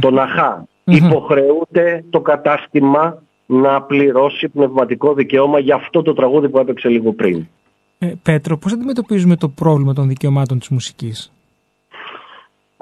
Τον 0.01 0.18
Αχά. 0.18 0.66
Μμμ. 0.85 0.97
Υποχρεούται 0.97 2.05
το 2.11 2.21
κατάστημα 2.21 3.23
να 3.47 3.83
πληρώσει 3.83 4.49
πνευματικό 4.49 5.14
δικαίωμα 5.14 5.59
για 5.59 5.75
αυτό 5.75 6.03
το 6.03 6.12
τραγούδι 6.12 6.49
που 6.49 6.59
έπαιξε 6.59 6.88
λίγο 6.88 7.12
πριν. 7.12 7.47
Ε, 7.99 8.12
Πέτρο, 8.23 8.59
πώς 8.59 8.73
αντιμετωπίζουμε 8.73 9.37
το 9.37 9.49
πρόβλημα 9.49 9.92
των 9.92 10.09
δικαιωμάτων 10.09 10.59
της 10.59 10.68
μουσικής; 10.68 11.33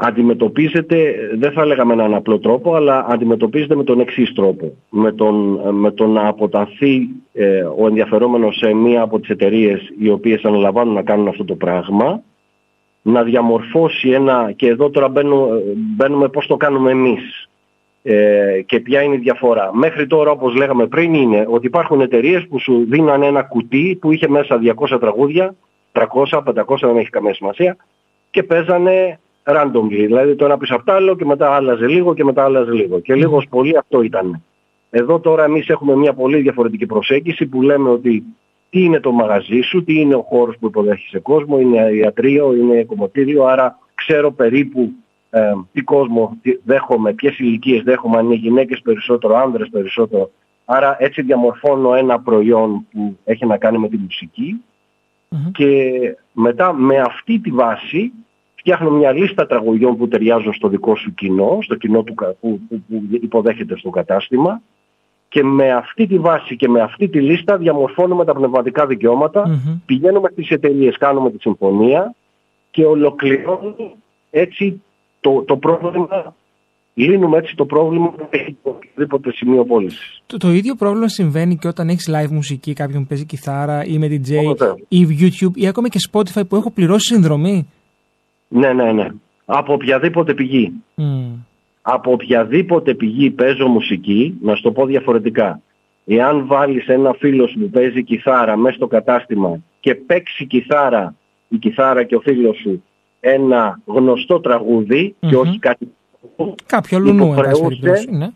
Αντιμετωπίζεται, 0.02 1.14
δεν 1.38 1.52
θα 1.52 1.62
έλεγα 1.62 1.84
με 1.84 1.92
έναν 1.92 2.14
απλό 2.14 2.38
τρόπο, 2.38 2.74
αλλά 2.74 3.06
αντιμετωπίζεται 3.08 3.74
με 3.74 3.84
τον 3.84 4.00
εξής 4.00 4.32
τρόπο. 4.32 4.72
Με 4.90 5.12
τον, 5.12 5.60
με 5.74 5.90
τον 5.90 6.10
να 6.10 6.28
αποταθεί 6.28 7.08
ε, 7.32 7.62
ο 7.62 7.86
ενδιαφερόμενος 7.86 8.56
σε 8.56 8.74
μία 8.74 9.02
από 9.02 9.20
τις 9.20 9.30
εταιρείες 9.30 9.92
οι 9.98 10.10
οποίες 10.10 10.44
αναλαμβάνουν 10.44 10.94
να 10.94 11.02
κάνουν 11.02 11.28
αυτό 11.28 11.44
το 11.44 11.54
πράγμα, 11.54 12.22
να 13.02 13.22
διαμορφώσει 13.22 14.10
ένα, 14.10 14.52
και 14.56 14.66
εδώ 14.66 14.90
τώρα 14.90 15.08
μπαίνουμε, 15.08 15.62
μπαίνουμε 15.96 16.28
πώς 16.28 16.46
το 16.46 16.56
κάνουμε 16.56 16.90
εμείς 16.90 17.48
ε, 18.02 18.60
και 18.66 18.80
ποια 18.80 19.02
είναι 19.02 19.14
η 19.14 19.18
διαφορά. 19.18 19.70
Μέχρι 19.74 20.06
τώρα, 20.06 20.30
όπως 20.30 20.54
λέγαμε 20.54 20.86
πριν, 20.86 21.14
είναι 21.14 21.46
ότι 21.48 21.66
υπάρχουν 21.66 22.00
εταιρείες 22.00 22.46
που 22.48 22.58
σου 22.58 22.86
δίναν 22.88 23.22
ένα 23.22 23.42
κουτί 23.42 23.98
που 24.00 24.12
είχε 24.12 24.28
μέσα 24.28 24.60
200 24.90 25.00
τραγούδια, 25.00 25.54
300, 25.92 26.04
500, 26.30 26.76
δεν 26.80 26.96
έχει 26.96 27.10
καμία 27.10 27.34
σημασία, 27.34 27.76
και 28.30 28.42
παίζανε 28.42 29.18
randomly. 29.54 30.04
Δηλαδή 30.06 30.34
το 30.34 30.44
ένα 30.44 30.58
πίσω 30.58 30.74
από 30.74 30.84
το 30.84 30.92
άλλο 30.92 31.16
και 31.16 31.24
μετά 31.24 31.50
άλλαζε 31.54 31.86
λίγο 31.86 32.14
και 32.14 32.24
μετά 32.24 32.44
άλλαζε 32.44 32.72
λίγο. 32.72 33.00
Και 33.00 33.14
λίγος 33.14 33.38
ως 33.38 33.48
πολύ 33.50 33.76
αυτό 33.76 34.02
ήταν. 34.02 34.42
Εδώ 34.90 35.20
τώρα 35.20 35.44
εμείς 35.44 35.68
έχουμε 35.68 35.96
μια 35.96 36.12
πολύ 36.12 36.40
διαφορετική 36.40 36.86
προσέγγιση 36.86 37.46
που 37.46 37.62
λέμε 37.62 37.88
ότι 37.90 38.24
τι 38.70 38.84
είναι 38.84 39.00
το 39.00 39.12
μαγαζί 39.12 39.60
σου, 39.60 39.84
τι 39.84 40.00
είναι 40.00 40.14
ο 40.14 40.22
χώρος 40.22 40.56
που 40.58 40.66
υποδέχεσαι 40.66 41.18
κόσμο, 41.18 41.60
είναι 41.60 41.90
ιατρείο, 41.92 42.54
είναι 42.54 42.84
κομμωτήριο, 42.84 43.44
άρα 43.44 43.78
ξέρω 43.94 44.32
περίπου 44.32 44.92
ε, 45.30 45.52
τι 45.72 45.80
κόσμο 45.80 46.38
τι 46.42 46.58
δέχομαι, 46.64 47.12
ποιες 47.12 47.38
ηλικίες 47.38 47.82
δέχομαι, 47.82 48.18
αν 48.18 48.24
είναι 48.24 48.34
γυναίκες 48.34 48.80
περισσότερο, 48.80 49.36
άνδρες 49.36 49.68
περισσότερο. 49.68 50.30
Άρα 50.64 50.96
έτσι 50.98 51.22
διαμορφώνω 51.22 51.94
ένα 51.94 52.20
προϊόν 52.20 52.86
που 52.90 53.18
έχει 53.24 53.46
να 53.46 53.56
κάνει 53.56 53.78
με 53.78 53.88
τη 53.88 53.96
μουσική 53.96 54.62
Μμμ. 55.28 55.50
και 55.50 55.90
μετά 56.32 56.72
με 56.72 56.98
αυτή 56.98 57.38
τη 57.38 57.50
βάση 57.50 58.12
φτιάχνω 58.60 58.90
μια 58.90 59.12
λίστα 59.12 59.46
τραγουδιών 59.46 59.96
που 59.96 60.08
ταιριάζουν 60.08 60.52
στο 60.52 60.68
δικό 60.68 60.96
σου 60.96 61.14
κοινό, 61.14 61.58
στο 61.62 61.74
κοινό 61.74 62.02
του, 62.02 62.14
κα- 62.14 62.34
που, 62.40 62.60
που, 62.68 62.82
που 62.88 63.02
υποδέχεται 63.10 63.76
στο 63.76 63.90
κατάστημα 63.90 64.60
και 65.28 65.44
με 65.44 65.72
αυτή 65.72 66.06
τη 66.06 66.18
βάση 66.18 66.56
και 66.56 66.68
με 66.68 66.80
αυτή 66.80 67.08
τη 67.08 67.20
λίστα 67.20 67.56
διαμορφώνουμε 67.56 68.24
τα 68.24 68.32
πνευματικά 68.34 68.86
δικαιώματα, 68.86 69.48
Μμμ. 69.48 69.80
πηγαίνουμε 69.86 70.28
στις 70.32 70.48
εταιρείες, 70.50 70.96
κάνουμε 70.98 71.30
τη 71.30 71.38
συμφωνία 71.40 72.14
και 72.70 72.84
ολοκληρώνουμε 72.84 73.74
έτσι 74.30 74.82
το, 75.20 75.42
το 75.46 75.56
πρόβλημα, 75.56 76.34
λύνουμε 76.94 77.38
έτσι 77.38 77.54
το 77.56 77.64
πρόβλημα 77.64 78.10
που 78.10 78.26
έχει 78.30 78.56
το 78.62 78.70
οποιοδήποτε 78.70 79.32
σημείο 79.32 79.64
πώλησης. 79.64 80.22
Το, 80.26 80.36
το 80.36 80.50
ίδιο 80.50 80.74
πρόβλημα 80.74 81.08
συμβαίνει 81.08 81.56
και 81.56 81.68
όταν 81.68 81.88
έχεις 81.88 82.10
live 82.12 82.30
μουσική, 82.30 82.72
κάποιον 82.72 83.02
που 83.02 83.08
παίζει 83.08 83.24
κιθάρα 83.26 83.84
ή 83.84 83.98
με 83.98 84.06
DJ 84.06 84.20
Βεβαίως. 84.20 84.74
ή 84.88 85.06
YouTube 85.20 85.54
ή 85.54 85.66
ακόμα 85.66 85.88
και 85.88 85.98
Spotify 86.12 86.42
που 86.48 86.56
έχω 86.56 86.70
πληρώσει 86.70 87.12
συνδρομή. 87.14 87.66
Ναι, 88.52 88.72
ναι, 88.72 88.92
ναι. 88.92 89.08
Από 89.44 89.72
οποιαδήποτε 89.72 90.34
πηγή. 90.34 90.72
Μμ. 90.94 91.32
από 91.82 92.12
οποιαδήποτε 92.12 92.94
πηγή 92.94 93.30
παίζω 93.30 93.66
μουσική, 93.68 94.38
να 94.42 94.54
σου 94.54 94.62
το 94.62 94.72
πω 94.72 94.86
διαφορετικά. 94.86 95.60
Εάν 96.06 96.46
βάλεις 96.46 96.86
ένα 96.88 97.12
φίλος 97.12 97.50
σου 97.50 97.58
που 97.58 97.70
παίζει 97.70 98.02
κιθάρα 98.04 98.56
μέσα 98.56 98.76
στο 98.76 98.86
κατάστημα 98.86 99.58
και 99.80 99.94
παίξει 99.94 100.46
κιθάρα, 100.46 101.14
η 101.48 101.56
κιθάρα 101.56 102.02
και 102.04 102.14
ο 102.16 102.20
φίλος 102.20 102.56
σου 102.56 102.82
ένα 103.20 103.80
γνωστό 103.84 104.40
τραγούδι 104.40 105.14
και 105.20 105.26
Μμμ. 105.36 105.40
όχι 105.40 105.58
κάτι 105.58 105.92
Κάποιο 106.66 106.98
λουνού, 106.98 107.24
εν 107.26 107.34
πάση 107.34 107.50
Υποχρεούσε- 107.50 107.80
περιπτώσει. 107.80 108.10
Ναι. 108.10 108.28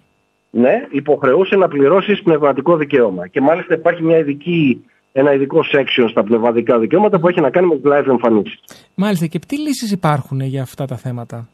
ναι, 0.50 0.86
υποχρεούσε 0.90 1.56
να 1.56 1.68
πληρώσεις 1.68 2.22
πνευματικό 2.22 2.76
δικαίωμα. 2.76 3.26
Και 3.26 3.40
μάλιστα 3.40 3.74
υπάρχει 3.74 4.02
μια 4.02 4.18
ειδική, 4.18 4.84
ένα 5.16 5.32
ειδικό 5.32 5.60
section 5.72 6.06
στα 6.10 6.22
πνευματικά 6.22 6.78
δικαιώματα 6.78 7.18
που 7.18 7.28
έχει 7.28 7.40
να 7.40 7.50
κάνει 7.50 7.66
με 7.66 7.74
τις 7.74 7.84
live 7.92 8.08
εμφανίσεις. 8.08 8.60
Μάλιστα, 8.94 9.26
και 9.26 9.38
τι 9.38 9.58
λύσεις 9.58 9.92
υπάρχουν 9.92 10.40
για 10.40 10.62
αυτά 10.62 10.84
τα 10.86 10.96
θέματα; 10.96 11.48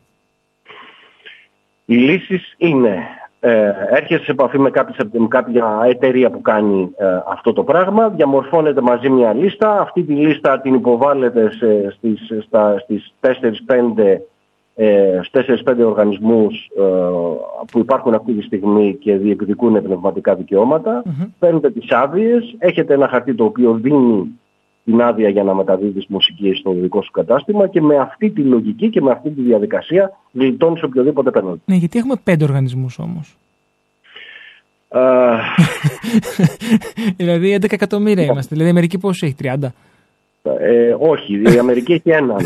Οι 1.85 1.95
λύσεις 1.95 2.55
είναι 2.57 2.99
Ε, 3.43 3.73
έρχεσαι 3.91 4.25
σε 4.25 4.31
επαφή 4.31 4.59
με, 4.59 4.71
κάποιες, 4.71 5.09
με 5.13 5.29
κάποια 5.29 5.81
εταιρεία 5.87 6.31
που 6.31 6.41
κάνει 6.41 6.91
ε, 6.97 7.07
αυτό 7.27 7.53
το 7.53 7.63
πράγμα, 7.65 8.09
διαμορφώνεται 8.09 8.81
μαζί 8.81 9.09
μια 9.09 9.33
λίστα, 9.33 9.81
αυτή 9.81 10.03
τη 10.03 10.13
λίστα 10.13 10.61
την 10.61 10.75
υποβάλλεται 10.75 11.51
σε, 11.53 11.91
στις, 11.91 12.45
στα, 12.47 12.79
στις 12.79 13.13
4-5 13.21 13.29
ε, 14.75 15.21
στους 15.23 15.63
4-5 15.65 15.75
οργανισμούς 15.87 16.71
ε, 16.79 16.83
που 17.73 17.79
υπάρχουν 17.79 18.15
αυτή 18.15 18.33
τη 18.33 18.43
στιγμή 18.43 18.97
και 19.01 19.17
διεκδικούν 19.17 19.83
πνευματικά 19.83 20.35
δικαιώματα, 20.35 21.03
Μμμ. 21.05 21.25
παίρνετε 21.39 21.71
τις 21.71 21.91
άδειες, 21.91 22.55
έχετε 22.59 22.95
ένα 22.95 23.09
χαρτί 23.09 23.35
το 23.35 23.45
οποίο 23.45 23.73
δίνει 23.73 24.41
την 24.85 25.03
άδεια 25.03 25.29
για 25.29 25.43
να 25.43 25.55
μεταδίδεις 25.55 26.07
μουσική 26.09 26.55
στο 26.55 26.73
δικό 26.73 27.03
σου 27.03 27.11
κατάστημα 27.11 27.67
και 27.67 27.81
με 27.81 27.97
αυτή 27.97 28.31
τη 28.31 28.43
λογική 28.43 28.91
και 28.91 29.01
με 29.01 29.11
αυτή 29.11 29.31
τη 29.31 29.41
διαδικασία 29.43 30.17
γλιτώνεις 30.33 30.83
οποιοδήποτε 30.83 31.31
penalty. 31.35 31.61
Ναι, 31.65 31.75
γιατί 31.75 31.99
έχουμε 31.99 32.15
πέντε 32.25 32.45
οργανισμούς 32.45 32.99
όμως. 32.99 33.37
Ε, 34.89 35.01
δηλαδή 37.17 37.59
11 37.61 37.73
εκατομμύρια 37.73 38.25
είμαστε. 38.25 38.49
Δηλαδή 38.49 38.69
η 38.69 38.71
Αμερική 38.71 38.99
πόσο 38.99 39.27
έχει, 39.27 39.35
30. 39.43 39.55
Ε, 40.43 40.95
όχι, 40.99 41.43
η 41.55 41.59
Αμερική 41.59 41.93
έχει 41.93 42.11
έναν. 42.11 42.39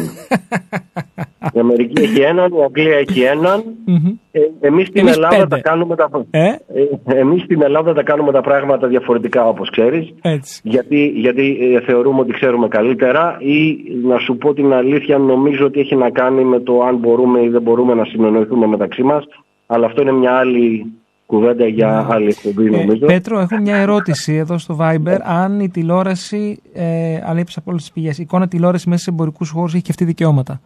η 1.54 1.58
Αμερική 1.60 2.02
έχει 2.02 2.20
έναν, 2.20 2.52
η 2.52 2.62
Αγγλία 2.64 2.96
έχει 2.96 3.20
έναν. 3.22 3.62
Μμμ. 3.86 4.12
Ε, 4.32 4.40
εμείς 4.60 4.86
στην 4.86 5.00
Εμείς 5.00 5.14
Ελλάδα 5.14 5.36
πέντε. 5.36 5.48
τα 5.48 5.60
κάνουμε 5.60 5.96
τα... 5.96 6.08
Ε, 6.30 6.44
Ε, 6.44 7.18
εμείς 7.20 7.42
στην 7.42 7.62
Ελλάδα 7.62 7.92
τα 7.94 8.02
κάνουμε 8.02 8.32
τα 8.32 8.40
πράγματα 8.40 8.88
διαφορετικά 8.88 9.48
όπως 9.48 9.70
ξέρεις. 9.70 10.14
έτσι. 10.22 10.60
Γιατί, 10.64 11.06
γιατί 11.06 11.58
ε, 11.74 11.80
θεωρούμε 11.80 12.20
ότι 12.20 12.32
ξέρουμε 12.32 12.68
καλύτερα 12.68 13.36
ή 13.40 13.76
να 14.02 14.18
σου 14.18 14.36
πω 14.36 14.54
την 14.54 14.72
αλήθεια 14.72 15.18
νομίζω 15.18 15.64
ότι 15.66 15.80
έχει 15.80 15.96
να 15.96 16.10
κάνει 16.10 16.44
με 16.44 16.60
το 16.60 16.80
αν 16.82 16.96
μπορούμε 16.96 17.42
ή 17.42 17.48
δεν 17.48 17.62
μπορούμε 17.62 17.94
να 17.94 18.04
συνεννοηθούμε 18.04 18.66
μεταξύ 18.66 19.02
μας. 19.02 19.24
Αλλά 19.66 19.86
αυτό 19.86 20.02
είναι 20.02 20.12
μια 20.12 20.32
άλλη 20.32 20.92
κουβέντα 21.26 21.66
για 21.66 22.06
άλλη 22.10 22.26
εκπομπή 22.26 22.66
Ε, 22.66 22.70
νομίζω. 22.70 23.06
Πέτρο, 23.06 23.40
έχω 23.40 23.60
μια 23.60 23.76
ερώτηση 23.76 24.34
εδώ 24.34 24.58
στο 24.58 24.76
Viber. 24.80 25.18
Αν 25.22 25.60
η 25.60 25.68
τηλεόραση, 25.68 26.58
ε, 26.72 27.20
αλλά 27.24 27.40
είπες 27.40 27.56
από 27.56 27.70
όλες 27.70 27.82
τις 27.82 27.92
πηγές, 27.92 28.18
η 28.18 28.22
εικόνα 28.22 28.48
τηλεόρασης 28.48 28.86
μέσα 28.86 29.02
σε 29.02 29.10
εμπορικούς 29.10 29.50
χώρους 29.50 29.74
έχει 29.74 29.82
και 29.82 29.90
αυτή 29.90 30.04
δικαιώματα; 30.04 30.60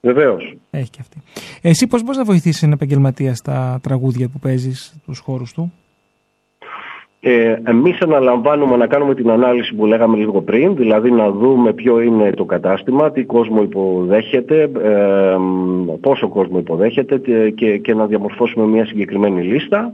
Βεβαίως. 0.00 0.56
Έχει 0.70 0.90
και 0.90 0.98
αυτή. 1.00 1.16
Εσύ 1.62 1.86
πώς 1.86 2.02
μπορείς 2.02 2.16
να 2.16 2.24
βοηθήσεις 2.24 2.62
έναν 2.62 2.74
επαγγελματία 2.74 3.34
στα 3.34 3.78
τραγούδια 3.82 4.28
που 4.28 4.38
παίζεις 4.38 4.94
στους 5.02 5.18
χώρους 5.18 5.52
του; 5.52 5.72
Ε, 7.26 7.56
εμείς 7.64 8.00
αναλαμβάνουμε 8.00 8.76
να 8.76 8.86
κάνουμε 8.86 9.14
την 9.14 9.30
ανάλυση 9.30 9.74
που 9.74 9.86
λέγαμε 9.86 10.16
λίγο 10.16 10.42
πριν, 10.42 10.76
δηλαδή 10.76 11.10
να 11.10 11.30
δούμε 11.30 11.72
ποιο 11.72 12.00
είναι 12.00 12.30
το 12.30 12.44
κατάστημα, 12.44 13.10
τι 13.10 13.24
κόσμο 13.24 13.62
υποδέχεται, 13.62 14.62
ε, 14.62 15.36
πόσο 16.00 16.28
κόσμο 16.28 16.58
υποδέχεται 16.58 17.18
και, 17.18 17.50
και, 17.50 17.78
και 17.78 17.94
να 17.94 18.06
διαμορφώσουμε 18.06 18.66
μια 18.66 18.86
συγκεκριμένη 18.86 19.42
λίστα. 19.42 19.92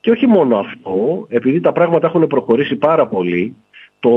Και 0.00 0.10
όχι 0.10 0.26
μόνο 0.26 0.56
αυτό, 0.56 1.26
επειδή 1.28 1.60
τα 1.60 1.72
πράγματα 1.72 2.06
έχουν 2.06 2.26
προχωρήσει 2.26 2.76
πάρα 2.76 3.06
πολύ, 3.06 3.56
το, 4.00 4.10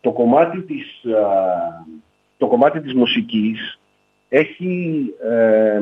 το, 0.00 0.10
κομμάτι, 0.10 0.60
της, 0.60 1.14
α, 1.14 1.26
το 2.36 2.46
κομμάτι 2.46 2.80
της 2.80 2.94
μουσικής 2.94 3.80
έχει, 4.28 5.04
ε, 5.30 5.80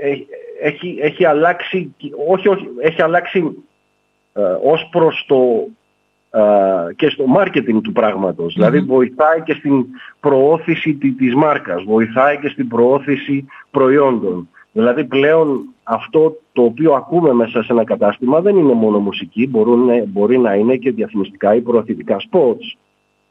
έχει, 0.00 0.26
έχει, 0.60 0.98
έχει 1.00 1.24
αλλάξει, 1.24 1.94
όχι, 2.28 2.48
όχι, 2.48 2.68
έχει 2.80 3.02
αλλάξει 3.02 3.38
ε, 3.38 3.69
ως 4.64 4.88
προς 4.90 5.24
το 5.28 5.66
ε, 6.30 6.94
και 6.94 7.08
στο 7.08 7.24
marketing 7.36 7.80
του 7.82 7.92
πράγματος. 7.92 8.54
Δηλαδή 8.54 8.78
βοηθάει 8.80 9.42
και 9.42 9.52
στην 9.54 9.86
προώθηση 10.20 10.94
τη- 10.94 11.12
της 11.12 11.34
μάρκας, 11.34 11.82
βοηθάει 11.82 12.38
και 12.38 12.48
στην 12.48 12.68
προώθηση 12.68 13.44
προϊόντων. 13.70 14.48
Δηλαδή 14.72 15.04
πλέον 15.04 15.60
αυτό 15.82 16.36
το 16.52 16.62
οποίο 16.62 16.92
ακούμε 16.92 17.32
μέσα 17.32 17.62
σε 17.62 17.72
ένα 17.72 17.84
κατάστημα 17.84 18.40
δεν 18.40 18.56
είναι 18.56 18.72
μόνο 18.72 18.98
μουσική, 18.98 19.46
μπορούν, 19.48 19.88
μπορεί 20.06 20.38
να 20.38 20.54
είναι 20.54 20.76
και 20.76 20.90
διαφημιστικά 20.90 21.54
ή 21.54 21.60
προωθητικά 21.60 22.16
spots. 22.30 22.76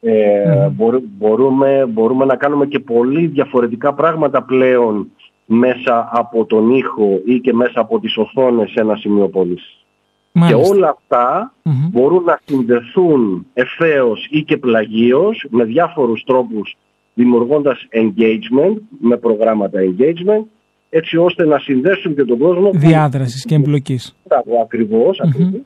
Ε, 0.01 0.68
μπορού- 0.70 1.03
μπορούμε, 1.18 1.86
μπορούμε 1.89 2.26
να 2.26 2.36
κάνουμε 2.36 2.66
και 2.66 2.80
πολύ 2.80 3.26
διαφορετικά 3.28 3.93
πράγματα 3.93 4.41
πλέον 4.43 5.12
μέσα 5.45 6.10
από 6.12 6.45
τον 6.45 6.70
ήχο 6.76 7.20
ή 7.26 7.39
και 7.39 7.53
μέσα 7.53 7.80
από 7.80 7.99
τις 7.99 8.18
οθόνες 8.18 8.70
σε 8.70 8.80
ένα 8.80 8.95
σημείο 8.95 9.28
πώλησης. 9.28 9.86
Και 10.34 10.39
Μάλιστα. 10.39 10.73
όλα 10.75 10.89
αυτά 10.89 11.53
Μμμ. 11.63 11.88
μπορούν 11.91 12.23
να 12.23 12.39
συνδεθούν 12.45 13.45
ευθέως 13.53 14.27
ή 14.30 14.43
και 14.43 14.57
πλαγίως 14.57 15.45
με 15.49 15.63
διάφορους 15.63 16.23
τρόπους 16.25 16.77
δημιουργώντας 17.13 17.88
engagement, 17.91 18.75
με 18.99 19.17
προγράμματα 19.17 19.80
engagement, 19.82 20.43
έτσι 20.89 21.17
ώστε 21.17 21.45
να 21.45 21.59
συνδέσουν 21.59 22.15
και 22.15 22.23
τον 22.23 22.38
κόσμο 22.38 22.69
που- 22.69 22.77
Διάδρασης 22.77 23.45
και 23.45 23.55
εμπλοκής. 23.55 24.15
Μπράβο, 24.23 24.61
ακριβώς, 24.61 25.19
ακριβώς. 25.19 25.61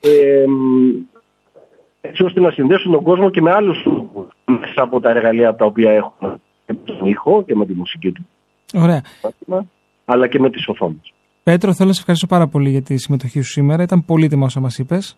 Ε, 0.00 0.44
μ, 0.48 0.90
έτσι 2.00 2.22
ώστε 2.24 2.40
να 2.40 2.50
συνδέσουν 2.50 2.92
τον 2.92 3.02
κόσμο 3.02 3.30
και 3.30 3.40
με 3.40 3.52
άλλους 3.52 3.82
τρόπους 3.82 4.26
μέσα 4.46 4.82
από 4.82 5.00
τα 5.00 5.10
εργαλεία 5.10 5.54
τα 5.54 5.64
οποία 5.64 5.90
έχουν 5.90 6.40
και 6.66 6.72
με 6.72 6.78
τον 6.84 7.06
ήχο 7.08 7.44
και 7.46 7.54
με 7.54 7.66
τη 7.66 7.72
μουσική 7.72 8.12
του 8.12 8.26
Ωραία. 8.74 9.02
σύστημα, 9.20 9.66
αλλά 10.04 10.26
και 10.28 10.38
με 10.38 10.50
τις 10.50 10.68
οθόνες. 10.68 11.12
Πέτρο, 11.50 11.74
θέλω 11.74 11.88
να 11.88 11.94
σε 11.94 12.00
ευχαριστήσω 12.00 12.34
πάρα 12.34 12.46
πολύ 12.46 12.70
για 12.70 12.82
τη 12.82 12.96
συμμετοχή 12.96 13.40
σου 13.40 13.50
σήμερα. 13.50 13.82
Ήταν 13.82 14.04
πολύτιμα 14.04 14.46
όσα 14.46 14.60
μας 14.60 14.78
είπες. 14.78 15.16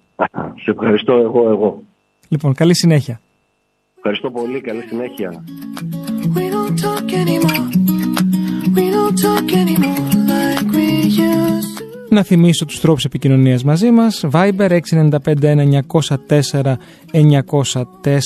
Σε 0.62 0.70
ευχαριστώ 0.70 1.12
εγώ, 1.12 1.51
εγώ. 1.51 1.83
Λοιπόν, 2.29 2.55
καλή 2.55 2.74
συνέχεια. 2.74 3.20
Ευχαριστώ 3.97 4.31
πολύ, 4.31 4.61
καλή 4.61 4.83
συνέχεια. 4.83 5.45
We 6.35 6.45
don't 6.55 6.74
talk 6.85 7.09
anymore. 7.22 7.66
We 8.76 8.85
don't 8.97 9.16
talk 9.26 9.47
anymore 9.62 10.05
like 10.33 10.68
we 10.76 10.89
used 11.05 11.79
to. 11.79 11.85
Να 12.11 12.22
θυμίσω 12.22 12.64
τους 12.64 12.81
τρόπους 12.81 13.05
επικοινωνίας 13.05 13.64
μαζί 13.64 13.91
μας 13.91 14.24
Viber 14.33 14.70
695-904-904 14.70 16.74
ε, 18.03 18.18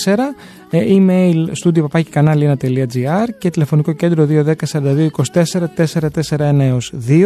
Email 0.78 1.46
studio 1.64 1.80
παπάκι 1.80 2.10
κανάλι 2.10 2.56
1.gr 2.60 3.28
και 3.38 3.50
τηλεφωνικό 3.50 3.92
κέντρο 3.92 4.26
210 4.30 4.54
42 4.72 5.08
24 5.32 5.64
441 6.28 6.58
έως 6.58 6.92
2 7.08 7.24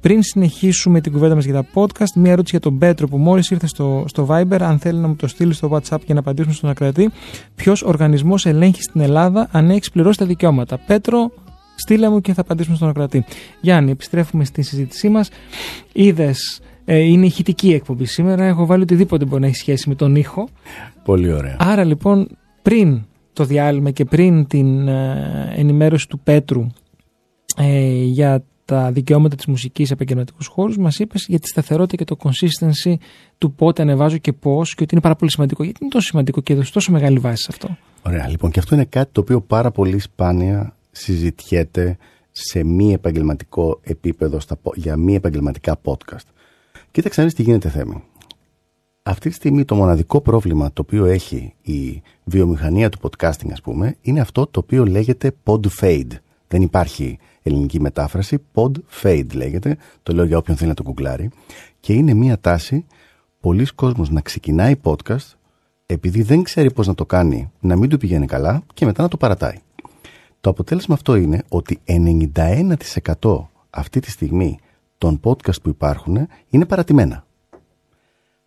Πριν 0.00 0.22
συνεχίσουμε 0.22 1.00
την 1.00 1.12
κουβέντα 1.12 1.34
μας 1.34 1.44
για 1.44 1.54
τα 1.54 1.66
podcast 1.74 2.12
Μια 2.14 2.32
ερώτηση 2.32 2.50
για 2.50 2.70
τον 2.70 2.78
Πέτρο 2.78 3.08
που 3.08 3.16
μόλις 3.16 3.50
ήρθε 3.50 3.66
στο, 3.66 4.04
στο 4.08 4.26
Viber 4.30 4.60
Αν 4.60 4.78
θέλει 4.78 4.98
να 4.98 5.08
μου 5.08 5.16
το 5.16 5.26
στείλει 5.26 5.52
στο 5.52 5.68
WhatsApp 5.72 6.00
για 6.04 6.14
να 6.14 6.20
απαντήσουμε 6.20 6.54
στον 6.54 6.70
ακρατή 6.70 7.10
Ποιος 7.54 7.82
οργανισμός 7.82 8.46
ελέγχει 8.46 8.82
στην 8.82 9.00
Ελλάδα 9.00 9.48
αν 9.50 9.70
έχει 9.70 9.90
πληρώσει 9.92 10.18
τα 10.18 10.26
δικαιώματα 10.26 10.78
Πέτρο 10.86 11.30
Στείλε 11.80 12.08
μου 12.08 12.20
και 12.20 12.32
θα 12.32 12.40
απαντήσουμε 12.40 12.76
στον 12.76 12.88
ακροατή. 12.88 13.24
Γιάννη, 13.60 13.90
επιστρέφουμε 13.90 14.44
στη 14.44 14.62
συζήτησή 14.62 15.08
μας. 15.08 15.30
Είδες, 15.92 16.60
ε, 16.84 16.98
είναι 16.98 17.26
ηχητική 17.26 17.72
εκπομπή 17.72 18.04
σήμερα. 18.04 18.44
Έχω 18.44 18.66
βάλει 18.66 18.82
οτιδήποτε 18.82 19.24
μπορεί 19.24 19.40
να 19.40 19.46
έχει 19.46 19.56
σχέση 19.56 19.88
με 19.88 19.94
τον 19.94 20.16
ήχο. 20.16 20.48
Πολύ 21.04 21.32
ωραία. 21.32 21.56
Άρα 21.58 21.84
λοιπόν, 21.84 22.28
πριν 22.62 23.02
το 23.32 23.44
διάλειμμα 23.44 23.90
και 23.90 24.04
πριν 24.04 24.46
την 24.46 24.88
ε, 24.88 25.52
ενημέρωση 25.56 26.08
του 26.08 26.18
Πέτρου 26.18 26.66
ε, 27.56 28.02
για 28.02 28.44
τα 28.64 28.92
δικαιώματα 28.92 29.36
της 29.36 29.46
μουσικής 29.46 29.86
σε 29.86 29.92
επαγγελματικούς 29.92 30.46
χώρους 30.46 30.76
μας 30.76 30.98
είπες 30.98 31.24
για 31.28 31.38
τη 31.38 31.48
σταθερότητα 31.48 31.96
και 31.96 32.04
το 32.04 32.16
consistency 32.22 32.94
του 33.38 33.52
πότε 33.52 33.82
ανεβάζω 33.82 34.16
και 34.16 34.32
πώς 34.32 34.74
και 34.74 34.82
ότι 34.82 34.94
είναι 34.94 35.02
πάρα 35.02 35.14
πολύ 35.16 35.30
σημαντικό. 35.30 35.62
Γιατί 35.64 35.78
είναι 35.82 35.90
τόσο 35.90 36.06
σημαντικό 36.06 36.40
και 36.40 36.52
έδωσε 36.52 36.72
τόσο 36.72 36.92
μεγάλη 36.92 37.18
βάση 37.18 37.42
σε 37.42 37.48
αυτό. 37.50 37.76
Ωραία. 38.02 38.28
Λοιπόν, 38.28 38.50
και 38.50 38.58
αυτό 38.58 38.74
είναι 38.74 38.84
κάτι 38.84 39.12
το 39.12 39.20
οποίο 39.20 39.40
πάρα 39.40 39.70
πολύ 39.70 39.98
σπάνια 39.98 40.74
συζητιέται 40.90 41.96
σε 42.30 42.64
μη 42.64 42.92
επαγγελματικό 42.92 43.80
επίπεδο 43.82 44.40
στα, 44.40 44.56
πο- 44.56 44.72
για 44.76 44.96
μη 44.96 45.14
επαγγελματικά 45.14 45.80
podcast. 45.84 46.26
Κοίταξε 46.90 47.20
να 47.20 47.26
δεις 47.26 47.36
τι 47.36 47.42
γίνεται 47.42 47.68
θέμη. 47.68 48.02
Αυτή 49.08 49.28
τη 49.28 49.34
στιγμή 49.34 49.64
το 49.64 49.74
μοναδικό 49.74 50.20
πρόβλημα 50.20 50.72
το 50.72 50.82
οποίο 50.82 51.04
έχει 51.04 51.54
η 51.62 52.02
βιομηχανία 52.24 52.88
του 52.88 52.98
podcasting 53.00 53.50
ας 53.52 53.60
πούμε 53.60 53.96
είναι 54.00 54.20
αυτό 54.20 54.46
το 54.46 54.60
οποίο 54.60 54.84
λέγεται 54.84 55.32
pod 55.44 55.60
fade. 55.80 56.10
Δεν 56.48 56.62
υπάρχει 56.62 57.18
ελληνική 57.42 57.80
μετάφραση. 57.80 58.38
Pod 58.54 58.70
fade 59.02 59.34
λέγεται. 59.34 59.76
Το 60.02 60.12
λέω 60.12 60.24
για 60.24 60.38
όποιον 60.38 60.56
θέλει 60.56 60.68
να 60.68 60.74
το 60.74 60.82
γκουγκλάρει. 60.82 61.30
Και 61.80 61.92
είναι 61.92 62.14
μια 62.14 62.38
τάση 62.38 62.84
πολλοί 63.40 63.66
κόσμος 63.74 64.10
να 64.10 64.20
ξεκινάει 64.20 64.74
podcast 64.82 65.34
επειδή 65.86 66.22
δεν 66.22 66.42
ξέρει 66.42 66.72
πώς 66.72 66.86
να 66.86 66.94
το 66.94 67.06
κάνει, 67.06 67.50
να 67.60 67.76
μην 67.76 67.88
του 67.88 67.98
πηγαίνει 67.98 68.26
καλά 68.26 68.62
και 68.74 68.84
μετά 68.84 69.02
να 69.02 69.08
το 69.08 69.16
παρατάει. 69.16 69.58
Το 70.40 70.50
αποτέλεσμα 70.50 70.94
αυτό 70.94 71.14
είναι 71.14 71.42
ότι 71.48 71.80
91% 71.84 73.46
αυτή 73.70 74.00
τη 74.00 74.10
στιγμή 74.10 74.58
των 74.98 75.20
podcast 75.24 75.62
που 75.62 75.68
υπάρχουν 75.68 76.28
είναι 76.48 76.64
παρατημένα. 76.66 77.26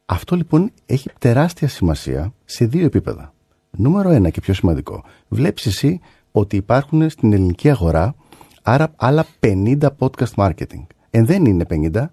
Αυτό 0.06 0.36
λοιπόν 0.36 0.72
έχει 0.86 1.10
τεράστια 1.20 1.68
σημασία 1.68 2.34
σε 2.46 2.66
δύο 2.66 2.86
επίπεδα. 2.86 3.34
Νούμερο 3.72 4.10
ένα 4.10 4.30
και 4.30 4.42
πιο 4.42 4.54
σημαντικό. 4.54 5.04
Βλέπεις 5.28 5.66
εσύ 5.66 6.00
ότι 6.32 6.56
υπάρχουν 6.56 7.10
στην 7.10 7.34
ελληνική 7.34 7.70
αγορά 7.70 8.16
άρα 8.62 8.94
άλλα 8.96 9.26
50 9.40 9.78
podcast 10.00 10.34
marketing. 10.36 10.86
Εν 11.10 11.26
δεν 11.26 11.46
είναι 11.46 11.66
50. 11.70 12.06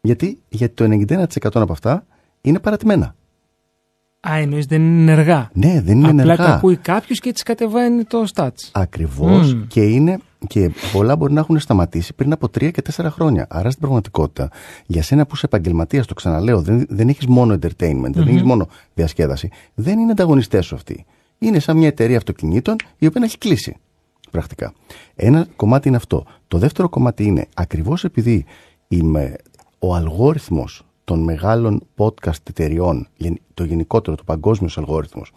Γιατί, 0.00 0.42
γιατί 0.48 0.74
το 0.74 0.84
91% 0.84 1.26
από 1.54 1.72
αυτά 1.72 2.06
είναι 2.40 2.58
παρατημένα. 2.58 3.16
Α, 4.20 4.36
εννοείς 4.38 4.66
δεν 4.66 4.82
είναι 4.82 5.12
ενεργά. 5.12 5.50
Ναι, 5.52 5.80
δεν 5.84 5.96
είναι 5.98 6.08
Απλά 6.08 6.22
ενεργά. 6.22 6.44
τα 6.44 6.54
ακούει 6.54 6.76
κάποιος 6.76 7.20
και 7.20 7.28
έτσι 7.28 7.42
κατεβαίνει 7.44 8.04
το 8.04 8.24
stats. 8.34 8.68
Ακριβώς 8.72 9.54
Μμμ. 9.54 9.66
και 9.66 9.80
είναι 9.82 10.18
Και 10.46 10.70
πολλά 10.92 11.16
μπορεί 11.16 11.32
να 11.32 11.40
έχουν 11.40 11.58
σταματήσει 11.58 12.14
πριν 12.14 12.32
από 12.32 12.48
τρία 12.48 12.70
και 12.70 12.82
τέσσερα 12.82 13.10
χρόνια. 13.10 13.46
Άρα 13.50 13.68
στην 13.68 13.80
πραγματικότητα, 13.80 14.48
για 14.86 15.02
σένα 15.02 15.26
που 15.26 15.34
είσαι 15.34 15.46
επαγγελματίας, 15.46 16.06
το 16.06 16.14
ξαναλέω, 16.14 16.60
δεν, 16.62 16.86
δεν 16.88 17.08
έχεις 17.08 17.26
μόνο 17.26 17.54
entertainment, 17.54 18.10
δεν 18.12 18.28
έχεις 18.28 18.42
μόνο 18.42 18.68
διασκέδαση. 18.94 19.50
Δεν 19.74 19.98
είναι 19.98 20.10
ανταγωνιστές 20.10 20.66
σου 20.66 20.74
αυτοί. 20.74 21.04
Είναι 21.38 21.58
σαν 21.58 21.76
μια 21.76 21.86
εταιρεία 21.86 22.16
αυτοκινήτων 22.16 22.76
η 22.98 23.06
οποία 23.06 23.20
να 23.20 23.26
έχει 23.26 23.38
κλείσει. 23.38 23.76
Πρακτικά. 24.30 24.72
Ένα 25.14 25.46
κομμάτι 25.56 25.88
είναι 25.88 25.96
αυτό. 25.96 26.24
Το 26.48 26.58
δεύτερο 26.58 26.88
κομμάτι 26.88 27.24
είναι 27.24 27.46
ακριβώς 27.54 28.04
επειδή 28.04 28.44
είμαι 28.88 29.36
ο 29.78 29.94
αλγόριθμος 29.94 30.82
των 31.08 31.22
μεγάλων 31.22 31.82
podcast 31.96 32.48
εταιριών, 32.48 33.08
γεν- 33.16 33.40
το 33.54 33.64
γενικότερο, 33.64 34.16
το 34.16 34.22
παγκόσμιος 34.24 34.78
αλγόριθμος, 34.78 35.32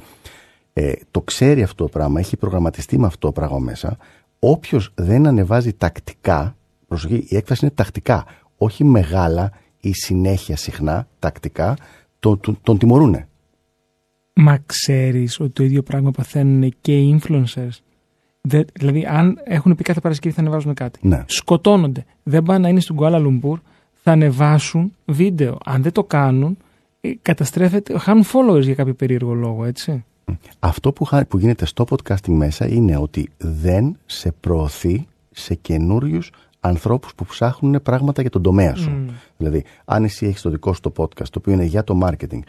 ε, 0.73 0.91
το 1.11 1.21
ξέρει 1.21 1.63
αυτό 1.63 1.83
το 1.83 1.89
πράγμα, 1.89 2.19
έχει 2.19 2.37
προγραμματιστεί 2.37 2.99
με 2.99 3.05
αυτό 3.05 3.27
το 3.27 3.31
πράγμα 3.31 3.57
μέσα. 3.59 3.97
Όποιος 4.39 4.91
δεν 4.95 5.27
ανεβάζει 5.27 5.73
τακτικά, 5.73 6.55
προσοχή, 6.87 7.25
η 7.27 7.35
έκφραση 7.35 7.65
είναι 7.65 7.73
τακτικά, 7.75 8.25
όχι 8.57 8.83
μεγάλα 8.83 9.51
ή 9.79 9.93
συνέχεια 9.93 10.55
συχνά, 10.55 11.07
τακτικά, 11.19 11.75
τον, 12.19 12.39
τον, 12.39 12.57
τον 12.61 12.77
τιμωρούνε. 12.77 13.27
Μα 14.33 14.57
ξέρεις 14.65 15.39
ότι 15.39 15.49
το 15.49 15.63
ίδιο 15.63 15.83
πράγμα 15.83 16.11
παθαίνουν 16.11 16.73
και 16.81 16.97
οι 16.99 17.19
influencers. 17.21 17.77
Δε- 18.41 18.63
δηλαδή, 18.73 19.05
αν 19.05 19.39
έχουν 19.43 19.75
πει 19.75 19.83
κάθε 19.83 19.99
Παρασκευή 19.99 20.35
θα 20.35 20.41
ανεβάζουν 20.41 20.73
κάτι. 20.73 21.07
Ναι. 21.07 21.23
Σκοτώνονται. 21.27 22.05
Δεν 22.23 22.43
πάνε 22.43 22.59
να 22.59 22.67
είναι 22.69 22.79
στην 22.79 22.95
Κουάλα 22.95 23.17
Λουμπούρ, 23.19 23.59
θα 24.03 24.11
ανεβάσουν 24.11 24.93
βίντεο. 25.05 25.57
Αν 25.65 25.81
δεν 25.83 25.91
το 25.91 26.03
κάνουν, 26.03 26.57
ε, 27.01 27.11
καταστρέφεται, 27.21 27.97
χάνουν 27.97 28.23
followers 28.33 28.61
για 28.61 28.75
κάποιο 28.75 28.93
περίεργο 28.93 29.33
λόγο, 29.33 29.65
έτσι. 29.65 30.03
Αυτό 30.59 30.91
που, 30.91 31.03
χα- 31.05 31.25
που 31.25 31.37
γίνεται 31.37 31.65
στο 31.65 31.85
podcasting 31.89 32.33
μέσα 32.33 32.67
είναι 32.67 32.97
ότι 32.97 33.29
δεν 33.37 33.97
σε 34.05 34.31
προωθεί 34.39 35.07
σε 35.31 35.53
καινούριους 35.55 36.31
ανθρώπους 36.59 37.15
που 37.15 37.25
ψάχνουν 37.25 37.81
πράγματα 37.83 38.21
για 38.21 38.29
τον 38.29 38.41
τομέα 38.41 38.75
σου. 38.75 39.05
Δηλαδή, 39.37 39.63
αν 39.85 40.03
εσύ 40.03 40.25
έχεις 40.25 40.41
το 40.41 40.49
δικό 40.49 40.73
σου 40.73 40.81
το 40.81 40.91
podcast, 40.97 41.27
το 41.29 41.37
οποίο 41.37 41.53
είναι 41.53 41.63
για 41.63 41.83
το 41.83 41.99
marketing, 42.03 42.39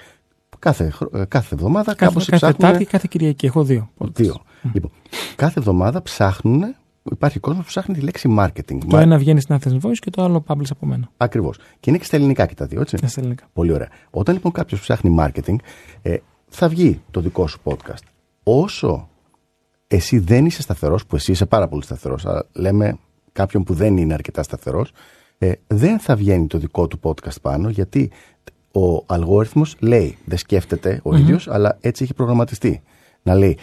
κάθε, 0.58 0.90
χρ- 0.90 1.14
ε, 1.14 1.24
κάθε 1.28 1.54
εβδομάδα 1.54 1.94
Κάθε, 1.94 2.04
κάπως 2.06 2.24
κάθε 2.24 2.36
ψάχνουν... 2.36 2.58
Τετάρτη, 2.60 2.84
κάθε 2.84 3.06
Κυριακή. 3.10 3.46
Έχω 3.46 3.64
δύο. 3.64 3.90
Δύο. 4.12 4.40
Λοιπόν, 4.72 4.90
κάθε 5.36 5.58
εβδομάδα 5.58 6.02
ψάχνουν, 6.02 6.74
υπάρχει 7.10 7.38
κόσμος 7.38 7.62
που 7.62 7.68
ψάχνει 7.68 7.94
τη 7.94 8.00
λέξη 8.00 8.36
marketing. 8.38 8.78
Το 8.88 8.98
ένα 8.98 9.18
βγαίνει 9.18 9.40
στην 9.40 9.58
Athens 9.60 9.80
Voice 9.80 9.96
και 9.98 10.10
το 10.10 10.22
άλλο 10.22 10.44
publish 10.48 10.70
από 10.70 10.86
μένα. 10.86 11.10
Ακριβώς. 11.16 11.58
Και 11.80 11.90
είναι 11.90 11.98
και 11.98 12.04
στα 12.04 12.16
ελληνικά 12.16 12.46
και 12.46 12.54
τα 12.54 12.66
δύο, 12.66 12.80
έτσι. 12.80 12.96
Είναι 13.00 13.08
στα 13.08 13.20
ελληνικά. 13.20 13.44
Πολύ 13.52 13.72
ωραία. 13.72 13.88
Όταν 14.10 14.34
λοιπόν 14.34 14.52
κάποιος 14.52 14.80
ψάχνει 14.80 15.16
marketing, 15.18 15.56
ε, 16.02 16.16
θα 16.48 16.68
βγει 16.68 17.00
το 17.10 17.20
δικό 17.20 17.46
σου 17.46 17.60
podcast. 17.64 18.02
Όσο 18.42 19.08
εσύ 19.86 20.18
δεν 20.18 20.46
είσαι 20.46 20.62
σταθερός, 20.62 21.06
που 21.06 21.16
εσύ 21.16 21.32
είσαι 21.32 21.46
πάρα 21.46 21.68
πολύ 21.68 21.82
σταθερός, 21.82 22.26
αλλά 22.26 22.46
λέμε 22.52 22.98
κάποιον 23.32 23.64
που 23.64 23.74
δεν 23.74 23.96
είναι 23.96 24.14
αρκετά 24.14 24.42
σταθερός, 24.42 24.92
ε, 25.38 25.52
δεν 25.66 25.98
θα 25.98 26.16
βγαίνει 26.16 26.46
το 26.46 26.58
δικό 26.58 26.86
του 26.86 27.00
podcast 27.02 27.40
πάνω, 27.42 27.68
γιατί 27.68 28.10
ο 28.72 29.04
αλγόριθμος 29.06 29.76
λέει, 29.78 30.18
δεν 30.24 30.38
σκέφτεται 30.38 31.00
ο 31.02 31.16
ίδιος, 31.16 31.48
αλλά 31.48 31.78
έτσι 31.80 32.02
έχει 32.02 32.14
προγραμματιστεί. 32.14 32.82
Να 33.22 33.34
λέει, 33.34 33.58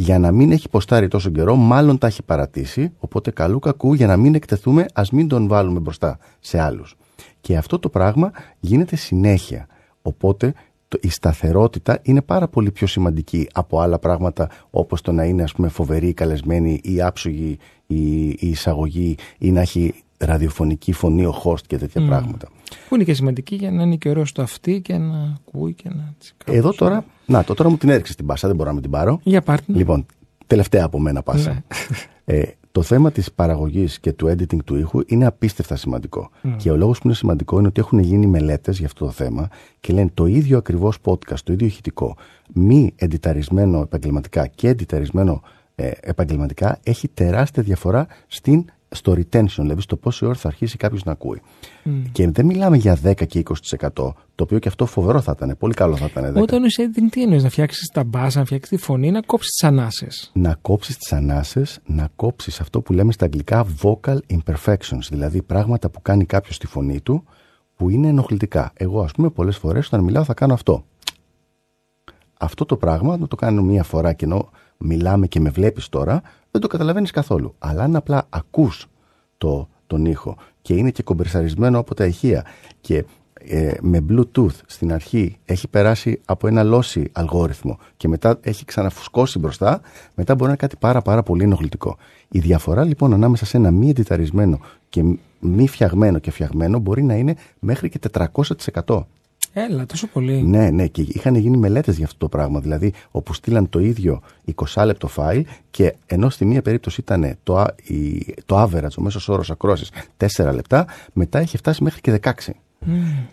για 0.00 0.18
να 0.18 0.32
μην 0.32 0.52
έχει 0.52 0.68
ποστάρει 0.68 1.08
τόσο 1.08 1.30
καιρό, 1.30 1.54
μάλλον 1.56 1.98
τα 1.98 2.06
έχει 2.06 2.22
παρατήσει, 2.22 2.92
οπότε 2.98 3.30
καλού 3.30 3.58
κακού 3.58 3.94
για 3.94 4.06
να 4.06 4.16
μην 4.16 4.34
εκτεθούμε, 4.34 4.86
ας 4.94 5.10
μην 5.10 5.28
τον 5.28 5.48
βάλουμε 5.48 5.80
μπροστά 5.80 6.18
σε 6.40 6.58
άλλους. 6.60 6.96
Και 7.40 7.56
αυτό 7.56 7.78
το 7.78 7.88
πράγμα 7.88 8.30
γίνεται 8.60 8.96
συνέχεια. 8.96 9.66
Οπότε 10.02 10.54
το- 10.88 10.98
η 11.02 11.08
σταθερότητα 11.10 11.98
είναι 12.02 12.22
πάρα 12.22 12.48
πολύ 12.48 12.70
πιο 12.70 12.86
σημαντική 12.86 13.48
από 13.52 13.80
άλλα 13.80 13.98
πράγματα 13.98 14.48
όπως 14.70 15.00
το 15.00 15.12
να 15.12 15.24
είναι 15.24 15.42
ας 15.42 15.52
πούμε 15.52 15.68
φοβερή, 15.68 16.12
καλεσμένη 16.12 16.80
ή 16.82 17.02
άψογη 17.02 17.58
η, 17.86 18.28
η 18.28 18.36
εισαγωγή 18.38 19.16
ή 19.38 19.50
να 19.50 19.60
έχει 19.60 19.94
ραδιοφωνική 20.18 20.92
φωνή 20.92 21.24
ο 21.24 21.42
host 21.44 21.60
και 21.66 21.78
τέτοια 21.78 22.06
πράγματα. 22.06 22.48
Που 22.88 22.94
είναι 22.94 23.04
και 23.04 23.14
σημαντική 23.14 23.54
για 23.54 23.70
να 23.70 23.82
είναι 23.82 23.96
και 23.96 24.08
ωραίο 24.08 24.24
στο 24.24 24.42
αυτή 24.42 24.80
και 24.80 24.98
να 24.98 25.38
ακούει 25.46 25.74
και 25.74 25.88
να. 25.88 26.12
έτσι 26.16 26.32
κάπως. 26.36 26.54
Εδώ 26.56 26.72
τώρα, 26.72 27.04
να 27.26 27.44
το 27.44 27.54
τώρα 27.54 27.70
μου 27.70 27.76
την 27.76 27.88
έριξες 27.88 28.16
την 28.16 28.26
πάσα, 28.26 28.46
δεν 28.46 28.56
μπορώ 28.56 28.68
να 28.68 28.74
με 28.74 28.80
την 28.80 28.90
πάρω. 28.90 29.20
Για 29.22 29.42
πάρτι. 29.42 29.72
Λοιπόν, 29.72 30.06
τελευταία 30.46 30.84
από 30.84 31.00
μένα 31.00 31.22
πάσα. 31.22 31.52
Ναι. 31.52 31.62
Ε, 32.24 32.42
το 32.72 32.82
θέμα 32.82 33.10
της 33.12 33.32
παραγωγής 33.32 34.00
και 34.00 34.12
του 34.12 34.26
editing 34.26 34.64
του 34.64 34.76
ήχου 34.76 35.00
είναι 35.06 35.26
απίστευτα 35.26 35.76
σημαντικό. 35.76 36.30
Και 36.56 36.70
ο 36.70 36.76
λόγος 36.76 36.98
που 36.98 37.06
είναι 37.06 37.16
σημαντικό 37.16 37.58
είναι 37.58 37.66
ότι 37.66 37.80
έχουν 37.80 37.98
γίνει 37.98 38.26
μελέτες 38.26 38.78
για 38.78 38.86
αυτό 38.86 39.04
το 39.04 39.10
θέμα 39.10 39.48
και 39.80 39.92
λένε 39.92 40.10
το 40.14 40.26
ίδιο 40.26 40.58
ακριβώς 40.58 40.96
podcast, 41.04 41.38
το 41.44 41.52
ίδιο 41.52 41.66
ηχητικό, 41.66 42.16
μη 42.54 42.92
εντιταρισμένο 42.96 43.80
επαγγελματικά 43.80 44.46
και 44.46 44.68
εντιταρισμένο 44.68 45.42
ε, 45.74 45.90
επαγγελματικά 46.00 46.78
έχει 46.82 47.08
τεράστια 47.08 47.62
διαφορά 47.62 48.06
στην, 48.26 48.64
στο 48.90 49.12
retention, 49.12 49.56
δηλαδή 49.56 49.80
στο 49.80 49.96
πόση 49.96 50.24
ώρα 50.24 50.34
θα 50.34 50.48
αρχίσει 50.48 50.76
κάποιος 50.76 51.04
να 51.04 51.12
ακούει. 51.12 51.40
Και 52.12 52.30
δεν 52.30 52.46
μιλάμε 52.46 52.76
για 52.76 52.98
10 53.04 53.26
και 53.26 53.38
20%, 53.38 53.90
το 53.94 54.14
οποίο 54.36 54.58
και 54.58 54.68
αυτό 54.68 54.86
φοβερό 54.86 55.20
θα 55.20 55.32
ήταν, 55.36 55.56
πολύ 55.58 55.74
καλό 55.74 55.96
θα 55.96 56.04
ήταν. 56.04 56.34
10. 56.34 56.42
Όταν 56.42 56.64
είσαι 56.64 56.90
editing, 56.90 57.08
τι 57.10 57.22
εννοείς, 57.22 57.42
να 57.42 57.48
φτιάξεις 57.48 57.88
τα 57.92 58.04
μπάσα, 58.04 58.38
να 58.38 58.44
φτιάξεις 58.44 58.78
τη 58.78 58.84
φωνή, 58.84 59.10
να 59.10 59.20
κόψεις 59.20 59.50
τις 59.50 59.68
ανάσες. 59.68 60.30
να 60.34 60.54
κόψεις 60.60 60.96
τις 60.96 61.12
ανάσες, 61.12 61.80
να 61.86 62.08
κόψεις 62.16 62.60
αυτό 62.60 62.80
που 62.80 62.92
λέμε 62.92 63.12
στα 63.12 63.24
αγγλικά 63.24 63.66
vocal 63.82 64.18
imperfections, 64.26 65.06
δηλαδή 65.10 65.42
πράγματα 65.42 65.90
που 65.90 66.02
κάνει 66.02 66.24
κάποιος 66.24 66.54
στη 66.54 66.66
φωνή 66.66 67.00
του 67.00 67.24
που 67.76 67.90
είναι 67.90 68.08
ενοχλητικά. 68.08 68.72
Εγώ 68.74 69.02
ας 69.02 69.12
πούμε 69.12 69.30
πολλές 69.30 69.56
φορές 69.56 69.86
όταν 69.86 70.00
μιλάω 70.00 70.24
θα 70.24 70.34
κάνω 70.34 70.54
αυτό. 70.54 70.84
Αυτό 72.38 72.64
το 72.64 72.76
πράγμα 72.76 73.16
να 73.16 73.28
το 73.28 73.36
κάνω 73.36 73.62
μία 73.62 73.82
φορά 73.82 74.12
και 74.12 74.24
ενώ 74.24 74.50
μιλάμε 74.76 75.26
και 75.26 75.40
με 75.40 75.50
βλέπεις 75.50 75.88
τώρα 75.88 76.22
δεν 76.50 76.60
το 76.60 76.66
καταλαβαίνεις 76.66 77.10
καθόλου. 77.10 77.54
Αλλά 77.58 77.82
αν 77.82 77.96
απλά 77.96 78.26
ακούς 78.28 78.86
το, 79.38 79.68
τον 79.86 80.04
ήχο 80.04 80.36
και 80.62 80.74
είναι 80.74 80.90
και 80.90 81.02
κομπερσαρισμένο 81.02 81.78
από 81.78 81.94
τα 81.94 82.06
ηχεία 82.06 82.44
και 82.80 83.04
ε, 83.40 83.72
με 83.80 84.04
Bluetooth 84.08 84.54
στην 84.66 84.92
αρχή 84.92 85.36
έχει 85.44 85.68
περάσει 85.68 86.20
από 86.24 86.46
ένα 86.46 86.62
lossy 86.74 87.04
αλγόριθμο 87.12 87.78
και 87.96 88.08
μετά 88.08 88.38
έχει 88.40 88.64
ξαναφουσκώσει 88.64 89.38
μπροστά, 89.38 89.80
μετά 90.14 90.32
μπορεί 90.34 90.44
να 90.44 90.48
είναι 90.48 90.56
κάτι 90.56 90.76
πάρα 90.76 91.02
πάρα 91.02 91.22
πολύ 91.22 91.42
ενοχλητικό. 91.42 91.96
Η 92.28 92.38
διαφορά 92.38 92.84
λοιπόν 92.84 93.12
ανάμεσα 93.12 93.46
σε 93.46 93.56
ένα 93.56 93.70
μη 93.70 93.88
εντιταρισμένο 93.88 94.60
και 94.88 95.04
μη 95.40 95.68
φτιαγμένο 95.68 96.18
και 96.18 96.30
φτιαγμένο 96.30 96.78
μπορεί 96.78 97.02
να 97.02 97.14
είναι 97.14 97.34
μέχρι 97.58 97.88
και 97.88 97.98
400%. 98.84 99.00
Έλα, 99.70 99.86
τόσο 99.86 100.06
πολύ. 100.06 100.42
Ναι, 100.42 100.70
ναι, 100.70 100.86
και 100.86 101.02
είχαν 101.08 101.34
γίνει 101.34 101.56
μελέτες 101.56 101.96
για 101.96 102.04
αυτό 102.04 102.18
το 102.18 102.28
πράγμα. 102.28 102.60
Δηλαδή, 102.60 102.92
όπου 103.10 103.34
στείλαν 103.34 103.68
το 103.68 103.78
ίδιο 103.78 104.20
20 104.74 104.82
λεπτό 104.84 105.08
file 105.16 105.42
και 105.70 105.94
ενώ 106.06 106.30
στη 106.30 106.44
μία 106.44 106.62
περίπτωση 106.62 107.00
ήταν 107.00 107.36
το, 107.42 107.56
α- 107.58 107.74
η- 107.84 108.34
το 108.46 108.62
average, 108.62 108.94
ο 108.98 109.02
μέσος 109.02 109.28
όρος 109.28 109.50
ακρόασης 109.50 109.90
4 110.36 110.52
λεπτά, 110.54 110.86
μετά 111.12 111.40
είχε 111.40 111.56
φτάσει 111.56 111.82
μέχρι 111.82 112.00
και 112.00 112.20
16. 112.22 112.30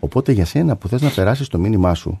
Οπότε 0.00 0.32
για 0.32 0.44
σένα 0.44 0.76
που 0.76 0.88
θες 0.88 1.02
να 1.02 1.10
περάσεις 1.10 1.48
το 1.48 1.58
μήνυμά 1.58 1.94
σου, 1.94 2.20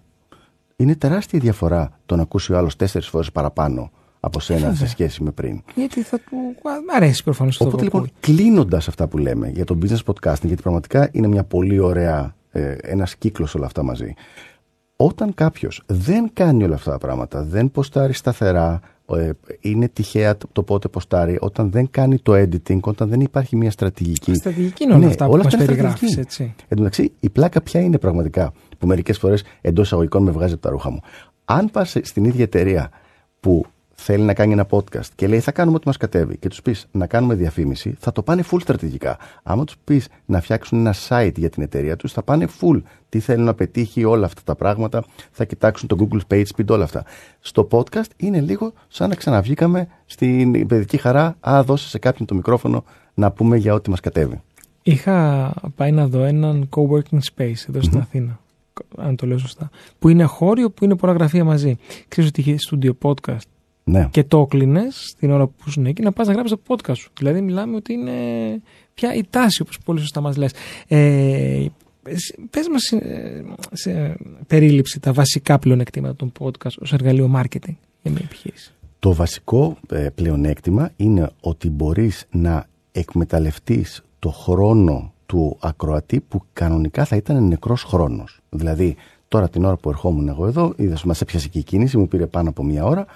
είναι 0.76 0.94
τεράστια 0.94 1.38
η 1.38 1.42
διαφορά 1.42 1.98
το 2.06 2.16
να 2.16 2.22
ακούσει 2.22 2.52
ο 2.52 2.56
άλλος 2.58 2.76
4 2.76 2.84
φορές 3.00 3.32
παραπάνω 3.32 3.90
από 4.20 4.40
σένα 4.40 4.74
σε 4.74 4.86
σχέση 4.88 5.22
με 5.22 5.30
πριν. 5.30 5.62
Γιατί 5.74 6.02
θα 6.02 6.18
του. 6.18 6.36
α, 6.68 6.70
Μ' 6.80 6.96
αρέσει 6.96 7.22
προφανώς 7.24 7.52
αυτό. 7.60 7.66
Οπότε 7.66 7.76
που 7.78 7.84
λοιπόν, 7.84 8.00
ακούει. 8.00 8.36
κλείνοντας 8.36 8.88
αυτά 8.88 9.06
που 9.06 9.18
λέμε 9.18 9.48
για 9.48 9.64
το 9.64 9.78
business 9.82 9.98
podcasting, 10.12 10.42
γιατί 10.46 10.62
πραγματικά 10.62 11.08
είναι 11.12 11.26
μια 11.26 11.44
πολύ 11.44 11.78
ωραία, 11.78 12.35
ε, 12.56 12.76
ένας 12.82 13.16
κύκλος 13.16 13.54
όλα 13.54 13.66
αυτά 13.66 13.82
μαζί. 13.82 14.14
Όταν 14.96 15.34
κάποιος 15.34 15.82
δεν 15.86 16.30
κάνει 16.32 16.64
όλα 16.64 16.74
αυτά 16.74 16.90
τα 16.90 16.98
πράγματα, 16.98 17.42
δεν 17.42 17.70
ποστάρει 17.70 18.12
σταθερά, 18.12 18.80
ε, 19.16 19.30
είναι 19.60 19.88
τυχαία 19.88 20.36
το- 20.36 20.48
το 20.52 20.62
πότε 20.62 20.88
ποστάρει, 20.88 21.36
όταν 21.40 21.70
δεν 21.70 21.90
κάνει 21.90 22.18
το 22.18 22.32
editing, 22.32 22.80
όταν 22.80 23.08
δεν 23.08 23.20
υπάρχει 23.20 23.56
μια 23.56 23.70
στρατηγική. 23.70 24.34
Στρατηγική 24.34 24.84
είναι 24.84 24.94
όλα 24.94 25.06
αυτά 25.06 25.26
που 25.26 25.36
μας 25.36 25.52
είναι 25.52 25.64
περιγράφεις, 25.64 26.10
στρατηγική. 26.10 26.42
έτσι. 26.42 26.54
Εν 26.68 26.76
τω 26.76 26.82
μεταξύ, 26.82 27.12
η 27.20 27.30
πλάκα 27.30 27.60
ποια 27.62 27.80
είναι 27.80 27.98
πραγματικά, 27.98 28.52
που 28.78 28.86
μερικές 28.86 29.18
φορές 29.18 29.42
εντός 29.60 29.86
εισαγωγικών 29.86 30.22
με 30.22 30.30
βγάζει 30.30 30.52
από 30.52 30.62
τα 30.62 30.70
ρούχα 30.70 30.90
μου. 30.90 31.00
Αν 31.44 31.70
πας 31.70 31.96
στην 32.02 32.24
ίδια 32.24 32.44
εταιρεία 32.44 32.90
που 33.40 33.64
θέλει 33.96 34.22
να 34.22 34.34
κάνει 34.34 34.52
ένα 34.52 34.66
podcast 34.70 35.06
και 35.14 35.26
λέει 35.26 35.40
θα 35.40 35.52
κάνουμε 35.52 35.76
ό,τι 35.76 35.86
μας 35.86 35.96
κατέβει 35.96 36.36
και 36.36 36.48
τους 36.48 36.62
πεις 36.62 36.86
να 36.90 37.06
κάνουμε 37.06 37.34
διαφήμιση, 37.34 37.94
θα 37.98 38.12
το 38.12 38.22
πάνε 38.22 38.42
full 38.50 38.60
στρατηγικά. 38.60 39.18
Άμα 39.42 39.64
τους 39.64 39.76
πεις 39.84 40.08
να 40.24 40.40
φτιάξουν 40.40 40.78
ένα 40.78 40.94
site 41.08 41.32
για 41.36 41.50
την 41.50 41.62
εταιρεία 41.62 41.96
τους, 41.96 42.12
θα 42.12 42.22
πάνε 42.22 42.48
full. 42.60 42.82
Τι 43.08 43.20
θέλουν 43.20 43.44
να 43.44 43.54
πετύχει, 43.54 44.04
όλα 44.04 44.26
αυτά 44.26 44.40
τα 44.44 44.54
πράγματα, 44.54 45.04
θα 45.30 45.44
κοιτάξουν 45.44 45.88
το 45.88 45.96
Google 46.00 46.20
Page 46.34 46.44
Speed, 46.56 46.66
όλα 46.68 46.84
αυτά. 46.84 47.04
Στο 47.40 47.68
podcast 47.70 48.10
είναι 48.16 48.40
λίγο 48.40 48.72
σαν 48.88 49.08
να 49.08 49.14
ξαναβγήκαμε 49.14 49.88
στην 50.06 50.66
παιδική 50.66 50.96
χαρά. 50.96 51.36
Α, 51.48 51.62
δώσε 51.62 51.88
σε 51.88 51.98
κάποιον 51.98 52.26
το 52.26 52.34
μικρόφωνο 52.34 52.84
να 53.14 53.30
πούμε 53.30 53.56
για 53.56 53.74
ό,τι 53.74 53.90
μας 53.90 54.00
κατέβει. 54.00 54.42
Είχα 54.82 55.52
πάει 55.74 55.92
να 55.92 56.06
δω 56.06 56.22
έναν 56.22 56.68
co-working 56.76 57.18
space 57.34 57.68
εδώ 57.68 57.82
στην 57.82 57.98
Αθήνα. 57.98 58.40
Αν 58.96 59.16
το 59.16 59.26
λέω 59.26 59.38
σωστά. 59.38 59.70
Που 59.98 60.08
είναι 60.08 60.24
χώριο 60.24 60.70
που 60.70 60.84
είναι 60.84 60.96
πολλά 60.96 61.12
γραφεία 61.12 61.44
μαζί. 61.44 61.76
Ξέρεις 62.08 62.30
ότι 62.30 62.40
είχε 62.40 62.56
studio 62.70 62.90
podcast 63.02 63.55
Ναι. 63.90 64.08
και 64.10 64.24
το 64.24 64.46
κλείνε 64.46 64.82
την 65.18 65.30
ώρα 65.30 65.46
που 65.46 65.64
ήσουν 65.66 65.86
εκεί 65.86 66.02
να 66.02 66.12
πας 66.12 66.26
να 66.26 66.32
γράψεις 66.32 66.56
το 66.56 66.74
podcast 66.74 66.96
σου. 66.96 67.10
Δηλαδή, 67.18 67.40
μιλάμε 67.40 67.76
ότι 67.76 67.92
είναι 67.92 68.12
πια 68.94 69.14
η 69.14 69.24
τάση, 69.30 69.62
όπως 69.62 69.78
πολύ 69.84 70.00
σωστά 70.00 70.20
μας 70.20 70.36
λες. 70.36 70.52
Ε, 70.88 71.66
Πες 72.50 72.68
μας 72.68 72.82
σε, 72.82 72.98
σε 73.72 74.16
περίληψη 74.46 75.00
τα 75.00 75.12
βασικά 75.12 75.58
πλεονεκτήματα 75.58 76.16
των 76.16 76.32
podcast 76.38 76.74
ως 76.78 76.92
εργαλείο 76.92 77.30
marketing 77.34 77.74
για 78.02 78.10
μια 78.10 78.20
επιχείρηση. 78.24 78.72
Το 78.98 79.08
Το 79.08 79.14
βασικό 79.14 79.76
ε, 79.90 80.08
πλεονέκτημα 80.14 80.90
είναι 80.96 81.30
ότι 81.40 81.70
μπορείς 81.70 82.26
να 82.30 82.66
εκμεταλλευτείς 82.92 84.02
το 84.18 84.30
χρόνο 84.30 85.12
του 85.26 85.56
ακροατή 85.60 86.20
που 86.20 86.42
κανονικά 86.52 87.04
θα 87.04 87.16
ήταν 87.16 87.48
νεκρός 87.48 87.82
χρόνος. 87.82 88.40
Δηλαδή, 88.50 88.96
τώρα 89.28 89.48
την 89.48 89.64
ώρα 89.64 89.76
που 89.76 89.88
ερχόμουν 89.88 90.28
εγώ 90.28 90.46
εδώ, 90.46 90.72
είδες 90.76 91.04
μας 91.04 91.20
έπιασε 91.20 91.48
και 91.48 91.58
η 91.58 91.62
κίνηση, 91.62 91.98
μου 91.98 92.08
πήρε 92.08 92.26
πάνω 92.26 92.48
από 92.48 92.64
μία 92.64 92.84
ώρα, 92.84 93.06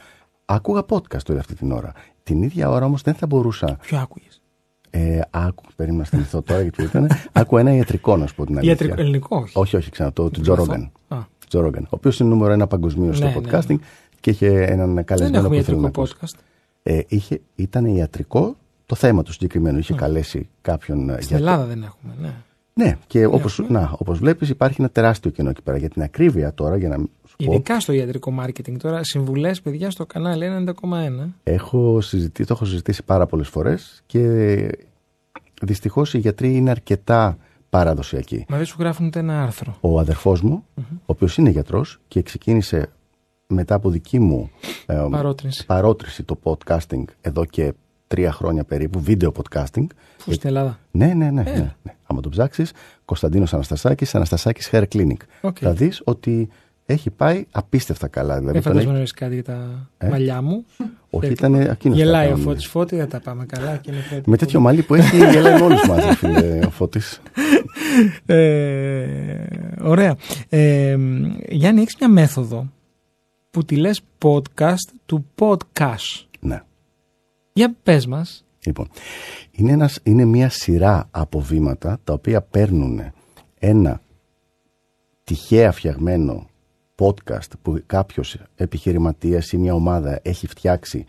άκουγα 0.55 0.85
podcast 0.89 1.29
όλη 1.31 1.39
αυτή 1.39 1.55
την 1.55 1.73
ώρα. 1.73 1.93
Την 2.23 2.43
ίδια 2.43 2.71
ώρα 2.71 2.85
όμως 2.85 3.03
δεν 3.03 3.15
θα 3.15 3.27
μπορούσα 3.27 3.77
Ποιο 3.81 3.99
άκουγες; 3.99 4.43
ε, 4.91 5.21
άκου, 5.31 5.63
περίμενα 5.77 6.03
να 6.03 6.09
θυμηθώ 6.09 6.43
τώρα 6.43 6.63
γιατί 6.63 6.83
ήταν. 6.83 7.11
Άκου 7.33 7.57
ένα 7.59 7.75
ιατρικό, 7.75 8.17
να 8.17 8.27
σου 8.27 8.35
πω 8.35 8.47
την 8.47 8.59
αλήθεια. 8.59 8.73
Ιατρικό, 8.73 9.01
ελληνικό, 9.01 9.37
όχι. 9.37 9.59
Όχι, 9.59 9.77
όχι, 9.77 9.91
ξανά 9.91 10.13
το 10.13 10.31
του 10.31 10.41
Τζο 10.41 10.55
Ρόγκαν. 10.55 10.91
Α, 11.09 11.17
Τζο 11.49 11.61
Ρόγκαν, 11.61 11.83
ο 11.85 11.89
οποίος 11.91 12.21
είναι 12.21 12.29
νούμερο 12.29 12.53
ένα 12.53 12.67
παγκοσμίως 12.67 13.17
στο 13.17 13.27
Ναι, 13.27 13.35
ναι, 13.35 13.41
podcasting 13.51 13.77
και 14.21 14.31
είχε 14.31 14.63
έναν 14.63 14.95
δεν 14.95 15.05
καλεσμένο 15.05 15.37
έχουμε 15.37 15.55
που 15.57 15.61
ήθελε 15.61 15.77
να 15.77 15.83
ιατρικό 15.83 16.03
ακούσει. 16.03 16.35
podcast. 16.37 16.41
Ε, 16.83 17.01
είχε, 17.09 17.41
ήταν 17.55 17.85
ιατρικό 17.85 18.57
το 18.87 18.95
θέμα 18.95 19.23
του 19.23 19.33
συγκεκριμένο. 19.33 19.79
Είχε 19.79 19.95
καλέσει 19.95 20.49
κάποιον 20.61 21.11
ε, 21.11 21.21
Στην 21.21 21.37
Ελλάδα 21.37 21.65
δεν 21.65 21.83
έχουμε, 21.83 22.15
ναι. 22.21 22.33
Ναι, 22.75 22.97
και 23.07 23.27
όπως, 23.27 23.63
να, 23.69 23.95
όπως 23.99 24.19
βλέπεις 24.19 24.49
υπάρχει 24.49 24.77
ένα 24.81 24.89
τεράστιο 24.91 25.31
κενό 25.31 25.51
εκεί 25.51 25.63
πέρα. 25.63 25.77
Για 25.77 25.89
την 25.89 26.03
ακρίβεια 26.03 26.55
τώρα, 26.55 26.77
για 26.77 26.89
να 26.89 26.97
σου 26.97 27.05
πω, 27.05 27.20
Ειδικά 27.45 27.81
στο 27.81 27.93
ιατρικό 27.93 28.35
marketing. 28.41 28.77
Τώρα 28.79 29.05
συμβουλές, 29.05 29.61
παιδιά, 29.61 29.91
στο 29.91 30.07
κανάλι 30.07 30.47
90,1. 30.47 31.29
έχω 31.43 32.01
συζητήσει, 32.01 32.49
το 32.49 32.55
έχω 32.55 32.65
συζητήσει 32.65 33.03
πάρα 33.05 33.27
πολλές 33.27 33.49
φορές 33.49 34.03
και 34.07 34.27
δυστυχώς 35.63 36.15
οι 36.15 36.19
γιατροί 36.19 36.57
είναι 36.57 36.71
αρκετά 36.71 37.39
παραδοσιακοί. 37.71 38.45
Μα 38.49 38.57
δεν 38.57 38.67
σου 38.67 38.77
γράφουν 38.79 39.07
ούτε 39.07 39.19
ένα 39.19 39.43
άρθρο. 39.43 39.77
Ο 39.81 39.99
αδερφός 39.99 40.41
μου, 40.43 40.65
ο 40.77 40.83
οποίος 41.07 41.37
είναι 41.37 41.51
γιατρός 41.51 42.01
και 42.09 42.23
ξεκίνησε 42.23 42.91
μετά 43.47 43.75
από 43.75 43.91
δική 43.91 44.19
μου 44.19 44.51
ε, 44.87 45.07
Παρότρινση. 45.11 45.67
παρότριση 45.67 46.23
το 46.23 46.39
podcasting 46.43 47.05
εδώ 47.21 47.45
και 47.45 47.73
τρία 48.07 48.33
χρόνια 48.33 48.65
περίπου, 48.65 49.01
βίντεο 49.01 49.33
podcasting. 49.37 49.87
Πού 50.25 50.33
στην 50.33 50.49
Ελλάδα; 50.49 50.79
Ναι, 50.91 51.07
ναι, 51.07 51.31
ναι. 51.31 51.43
ναι, 51.43 51.75
ναι. 51.83 51.95
Άμα 52.07 52.21
το 52.21 52.29
ψάξεις, 52.29 52.73
Κωνσταντίνος 53.05 53.55
Αναστασάκης, 53.55 54.15
Αναστασάκης 54.15 54.69
Hair 54.73 54.85
Clinic. 54.95 55.17
OK. 55.41 55.57
Θα 55.61 55.73
δεις 55.73 56.03
ότι 56.05 56.49
έχει 56.93 57.11
πάει 57.11 57.45
απίστευτα 57.51 58.09
καλά. 58.09 58.35
Δηλαδή, 58.39 58.53
Δεν 58.53 58.63
τον 58.63 58.73
φαντάζομαι 58.73 58.93
έχει- 58.93 58.93
να 58.93 58.99
ρωτήσεις 58.99 59.19
κάτι 59.19 59.35
για 59.35 59.45
τα 59.99 60.07
Ε; 60.07 60.09
μαλλιά 60.11 60.43
μου. 60.43 60.65
Όχι, 61.11 61.27
Ε, 61.27 61.31
ήταν 61.31 61.55
εκείνος. 61.55 61.97
Γελάει 61.99 62.33
ο 62.33 62.37
Φώτης 62.37 62.67
Φώτη, 62.67 62.97
δεν 62.97 63.09
τα 63.09 63.21
πάμε 63.21 63.47
καλά. 63.47 63.77
Και 63.77 63.91
είναι 63.93 64.01
Φώτη. 64.01 64.31
Με 64.31 64.37
τέτοιο 64.37 64.61
μαλλί 64.61 64.83
που 64.83 64.95
έχει, 64.95 65.17
γελάει 65.17 65.59
με 65.59 65.65
όλους 65.65 65.87
μα, 65.87 65.97
φίλε 66.01 66.61
ο 66.67 66.71
Φώτης. 66.71 67.21
Ε, 68.27 69.37
ωραία. 69.83 70.17
Ε, 70.49 70.97
Γιάννη, 71.49 71.81
έχεις 71.81 71.97
μια 72.01 72.09
μέθοδο 72.09 72.67
που 73.51 73.65
τη 73.65 73.77
λες 73.77 74.01
podcast 74.23 74.93
του 75.07 75.27
podcast. 75.39 76.25
Ναι. 76.41 76.63
Για 77.53 77.75
πες 77.83 78.07
μας. 78.07 78.45
Λοιπόν, 78.65 78.89
είναι, 79.51 79.73
ένας, 79.73 80.01
είναι 80.03 80.25
μια 80.25 80.49
σειρά 80.49 81.09
από 81.11 81.41
βήματα 81.41 82.01
τα 82.05 82.13
οποία 82.13 82.43
παίρνουν 82.43 83.01
ένα 83.59 84.01
τυχαία 85.25 85.73
φτιαγμένο 85.73 86.50
podcast 87.01 87.49
που 87.63 87.83
κάποιος 87.87 88.37
επιχειρηματίας 88.55 89.53
ή 89.53 89.57
μια 89.59 89.75
ομάδα 89.75 90.21
έχει 90.23 90.47
φτιάξει 90.47 91.05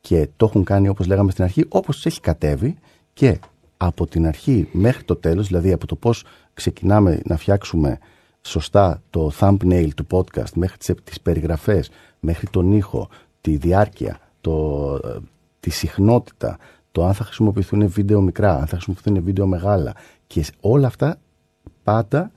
και 0.00 0.28
το 0.36 0.46
έχουν 0.46 0.64
κάνει 0.64 0.88
όπως 0.88 1.06
λέγαμε 1.06 1.30
στην 1.30 1.44
αρχή, 1.44 1.64
όπως 1.68 1.94
τους 1.94 2.06
έχει 2.06 2.20
κατέβει 2.20 2.76
και 3.12 3.38
από 3.76 4.06
την 4.06 4.26
αρχή 4.26 4.68
μέχρι 4.72 5.02
το 5.04 5.16
τέλος, 5.16 5.46
δηλαδή 5.46 5.72
από 5.72 5.86
το 5.86 5.96
πώς 5.96 6.24
ξεκινάμε 6.54 7.20
να 7.24 7.36
φτιάξουμε 7.36 7.98
σωστά 8.42 9.02
το 9.10 9.30
thumbnail 9.40 9.88
του 9.96 10.06
podcast 10.10 10.52
μέχρι 10.54 10.76
τις, 10.76 10.94
τις 11.04 11.20
περιγραφές, 11.20 11.90
μέχρι 12.20 12.48
τον 12.50 12.72
ήχο, 12.72 13.08
τη 13.40 13.56
διάρκεια, 13.56 14.18
το, 14.40 14.94
ε, 15.04 15.16
τη 15.60 15.70
συχνότητα, 15.70 16.58
το 16.92 17.04
αν 17.04 17.14
θα 17.14 17.24
χρησιμοποιηθούν 17.24 17.88
βίντεο 17.88 18.20
μικρά, 18.20 18.54
αν 18.54 18.66
θα 18.66 18.76
χρησιμοποιηθούν 18.76 19.22
βίντεο 19.22 19.46
μεγάλα 19.46 19.94
και 20.26 20.42
σ- 20.42 20.54
όλα 20.60 20.86
αυτά 20.86 21.16
πάντα 21.82 22.30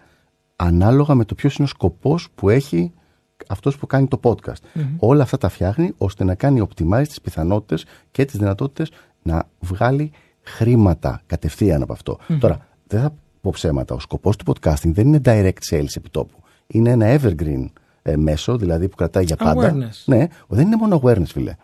ανάλογα 0.56 1.16
με 1.16 1.26
το 1.26 1.36
ποιος 1.36 1.56
είναι 1.56 1.68
ο 1.68 1.70
σκοπός 1.70 2.28
που 2.36 2.50
έχει 2.50 2.92
αυτός 3.52 3.78
που 3.78 3.88
κάνει 3.88 4.08
το 4.08 4.20
podcast. 4.24 4.82
Όλα 4.98 5.24
αυτά 5.24 5.38
τα 5.38 5.50
φτιάχνει 5.50 5.94
ώστε 5.98 6.24
να 6.24 6.36
κάνει 6.36 6.68
optimize 6.70 7.04
τις 7.08 7.22
πιθανότητες 7.22 7.86
και 8.12 8.26
τις 8.26 8.38
δυνατότητες 8.40 8.92
να 9.22 9.44
βγάλει 9.60 10.12
χρήματα 10.42 11.22
κατευθείαν 11.26 11.82
από 11.82 11.94
αυτό. 11.94 12.18
Τώρα, 12.40 12.68
δεν 12.88 13.02
θα 13.02 13.14
πω 13.42 13.50
ψέματα. 13.52 13.96
Ο 13.96 14.00
σκοπός 14.00 14.36
του 14.36 14.46
podcasting 14.54 14.92
δεν 14.94 15.08
είναι 15.08 15.22
direct 15.26 15.74
sales 15.76 15.96
επιτόπου. 15.98 16.36
Είναι 16.68 16.90
ένα 16.90 17.20
evergreen 17.20 17.66
ε, 18.02 18.16
μέσο, 18.16 18.58
δηλαδή 18.58 18.88
που 18.90 18.96
κρατάει 18.96 19.24
για 19.24 19.36
πάντα. 19.36 19.74
Awareness. 19.74 20.04
Ναι, 20.06 20.28
δεν 20.48 20.66
είναι 20.66 20.76
μόνο 20.76 21.02
awareness, 21.04 21.26
φίλε. 21.26 21.56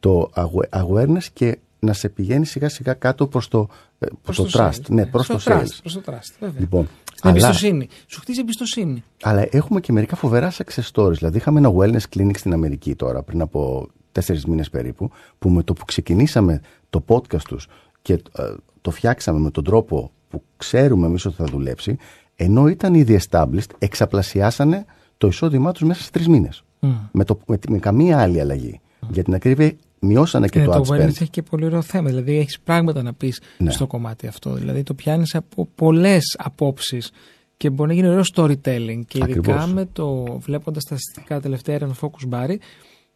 Το 0.00 0.30
awa- 0.34 0.80
awareness 0.84 1.24
και 1.32 1.58
να 1.78 1.92
σε 1.92 2.08
πηγαίνει 2.08 2.46
σιγά 2.46 2.68
σιγά 2.68 2.92
κάτω 2.94 3.26
προς 3.26 3.48
το, 3.48 3.68
ε, 3.98 4.06
προς 4.22 4.36
το, 4.36 4.46
trust. 4.52 4.68
sales, 4.70 4.88
Ναι, 4.88 5.06
προς 5.06 5.24
Στο 5.24 5.34
το 5.34 5.42
sales. 5.46 5.60
trust, 5.60 5.78
προς 5.80 5.92
το 5.92 6.00
trust, 6.06 6.32
βέβαια. 6.40 6.60
Λοιπόν, 6.60 6.84
Στην 6.84 6.99
αλλά, 7.28 7.34
εμπιστοσύνη. 7.34 7.88
Σου 8.06 8.20
χτίζει 8.20 8.40
εμπιστοσύνη. 8.40 9.02
αλλά 9.22 9.46
έχουμε 9.50 9.80
και 9.80 9.92
μερικά 9.92 10.16
φοβερά 10.16 10.52
success 10.52 10.90
stories. 10.92 11.12
Δηλαδή, 11.12 11.36
είχαμε 11.36 11.58
ένα 11.58 11.72
wellness 11.76 12.16
clinic 12.16 12.36
στην 12.36 12.52
Αμερική 12.52 12.94
τώρα, 12.94 13.22
πριν 13.22 13.40
από 13.40 13.88
τέσσερις 14.12 14.44
μήνες 14.46 14.70
περίπου, 14.70 15.10
που 15.38 15.48
με 15.50 15.62
το 15.62 15.72
που 15.72 15.84
ξεκινήσαμε 15.84 16.60
το 16.90 17.04
podcast 17.08 17.42
τους 17.48 17.68
και 18.02 18.12
ε, 18.12 18.42
το 18.80 18.90
φτιάξαμε 18.90 19.38
με 19.38 19.50
τον 19.50 19.64
τρόπο 19.64 20.10
που 20.28 20.42
ξέρουμε 20.56 21.06
εμείς 21.06 21.24
ότι 21.24 21.34
θα 21.36 21.44
δουλέψει, 21.44 21.96
ενώ 22.36 22.68
ήταν 22.68 22.94
ήδη 22.94 23.20
established, 23.28 23.70
εξαπλασιάσανε 23.78 24.84
το 25.18 25.26
εισόδημά 25.26 25.72
τους 25.72 25.82
μέσα 25.82 26.02
σε 26.02 26.10
τρεις 26.10 26.28
μήνες. 26.28 26.64
Με, 27.12 27.24
το, 27.24 27.38
με, 27.46 27.58
τη- 27.58 27.70
με 27.70 27.78
καμία 27.78 28.20
άλλη 28.20 28.40
αλλαγή. 28.40 28.80
Για 29.10 29.22
την 29.24 29.34
ακρίβεια, 29.34 29.72
μειώσανε 30.00 30.48
και 30.48 30.58
Ναι, 30.58 30.64
το 30.64 30.70
το 30.70 30.78
ad 30.80 30.86
wellness 30.94 31.00
spend. 31.00 31.06
έχει 31.06 31.28
και 31.28 31.42
πολύ 31.42 31.64
ωραίο 31.64 31.82
θέμα. 31.82 32.08
Δηλαδή 32.08 32.38
έχεις 32.38 32.60
πράγματα 32.60 33.02
να 33.02 33.12
πεις 33.12 33.40
Ναι. 33.58 33.70
στο 33.70 33.86
κομμάτι 33.86 34.26
αυτό. 34.26 34.52
Δηλαδή 34.52 34.82
το 34.82 34.94
πιάνεις 34.94 35.34
από 35.34 35.68
πολλές 35.74 36.36
απόψεις 36.38 37.10
και 37.56 37.70
μπορεί 37.70 37.88
να 37.88 37.94
γίνει 37.94 38.08
ωραίο 38.08 38.22
storytelling. 38.34 39.00
Και 39.06 39.18
ειδικά 39.18 39.52
Ακριβώς. 39.52 39.72
με 39.72 39.88
το 39.92 40.24
βλέποντας 40.38 40.84
τα 40.84 40.96
στατιστικά 40.96 41.40
τελευταία 41.40 41.74
έρευνα 41.74 41.94
Focus 42.00 42.34
Barry, 42.34 42.56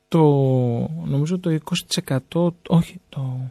το 0.08 0.20
νομίζω 1.04 1.38
το 1.38 1.50
20%, 1.50 2.54
όχι, 2.68 2.96
το, 3.08 3.50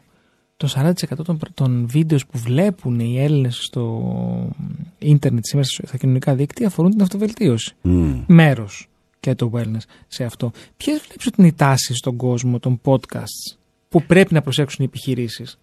το 0.58 0.68
40% 0.68 0.92
των, 1.26 1.40
των 1.54 1.88
βίντεος 1.88 2.26
που 2.26 2.38
βλέπουν 2.38 3.00
οι 3.00 3.20
Έλληνες 3.20 3.56
στο 3.62 4.02
ίντερνετ 5.00 5.46
σήμερα 5.46 5.68
στα 5.68 5.98
κοινωνικά 5.98 6.36
δίκτυα 6.36 6.68
αφορούν 6.68 6.92
την 6.92 7.02
αυτοβελτίωση. 7.02 7.74
Μμ. 7.82 8.14
Μέρος 8.28 8.88
και 9.24 9.36
το 9.36 9.52
wellness 9.54 9.86
σε 10.08 10.24
αυτό. 10.24 10.52
Ποιες 10.78 11.02
βλέπεις 11.08 11.28
ότι 11.28 11.36
είναι 11.38 11.48
οι 11.48 11.54
τάσεις 11.54 11.98
στον 11.98 12.16
κόσμο 12.16 12.60
των 12.60 12.82
podcasts 12.84 13.56
που 13.90 14.04
πρέπει 14.04 14.34
να 14.34 14.42
προσέξουν 14.42 14.78
οι 14.80 14.88
επιχειρήσεις; 14.88 15.60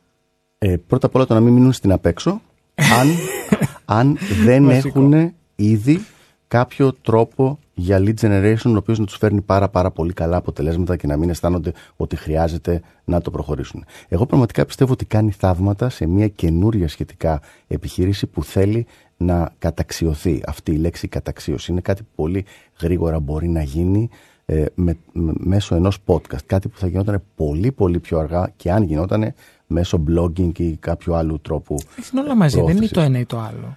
Ε, 0.59 0.77
πρώτα 0.87 1.07
απ' 1.07 1.15
όλα 1.15 1.27
το 1.27 1.35
να 1.35 1.41
μην 1.41 1.53
μείνουν 1.53 1.73
στην 1.73 1.93
απέξω 1.93 2.41
αν, 2.75 3.09
αν 3.99 4.19
δεν 4.45 4.65
Βασικό. 4.65 4.89
έχουν 4.89 5.35
ήδη 5.57 6.05
κάποιο 6.49 6.93
τρόπο 6.93 7.59
για 7.75 7.99
lead 7.99 8.15
generation 8.21 8.73
ο 8.73 8.77
οποίος 8.77 8.99
να 8.99 9.05
τους 9.05 9.17
φέρνει 9.17 9.41
πάρα 9.41 9.69
πάρα 9.69 9.91
πολύ 9.91 10.13
καλά 10.13 10.37
αποτελέσματα 10.37 10.97
και 10.97 11.07
να 11.07 11.17
μην 11.17 11.31
αισθάνονται 11.31 11.73
ότι 11.97 12.17
χρειάζεται 12.17 12.83
να 13.05 13.21
το 13.21 13.31
προχωρήσουν. 13.31 13.85
Εγώ 14.09 14.27
πραγματικά 14.27 14.67
πιστεύω 14.67 14.93
ότι 14.93 15.05
κάνει 15.05 15.31
θαύματα 15.31 15.89
σε 15.89 16.07
μια 16.07 16.29
καινούρια 16.29 16.89
σχετικά 16.89 17.41
επιχείρηση 17.67 18.27
που 18.27 18.45
θέλει 18.45 18.87
να 19.23 19.53
καταξιωθεί. 19.59 20.43
Αυτή 20.47 20.73
η 20.73 20.77
λέξη 20.77 21.09
καταξίωση 21.09 21.73
είναι 21.73 21.81
κάτι 21.81 22.03
που 22.03 22.09
πολύ 22.14 22.45
γρήγορα 22.81 23.21
μπορεί 23.21 23.49
να 23.49 23.62
γίνει 23.62 24.09
ε, 24.47 24.64
με, 24.75 24.97
με- 25.12 25.33
μέσω 25.37 25.75
ενός 25.75 25.99
podcast. 26.07 26.45
Κάτι 26.47 26.68
που 26.68 26.79
θα 26.79 26.87
γινόταν 26.87 27.23
πολύ 27.35 27.73
πολύ 27.73 27.99
πιο 27.99 28.18
αργά 28.18 28.51
και 28.57 28.71
αν 28.73 28.83
γινόταν 28.83 29.35
μέσω 29.66 30.03
blogging 30.09 30.59
ή 30.59 30.77
κάποιου 30.77 31.14
άλλου 31.14 31.41
τρόπου. 31.41 31.77
Είναι 32.12 32.21
όλα 32.23 32.35
μαζί, 32.37 32.55
δεν 32.55 32.62
είναι 32.64 32.73
Πρόθεσης. 32.73 32.93
το 32.97 33.01
ένα 33.01 33.18
ή 33.18 33.25
το 33.27 33.39
άλλο. 33.39 33.77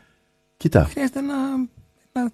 Κοίτα, 0.57 0.83
Χρειάζεται 0.83 1.19
ένα, 1.19 1.35
ένα 2.11 2.31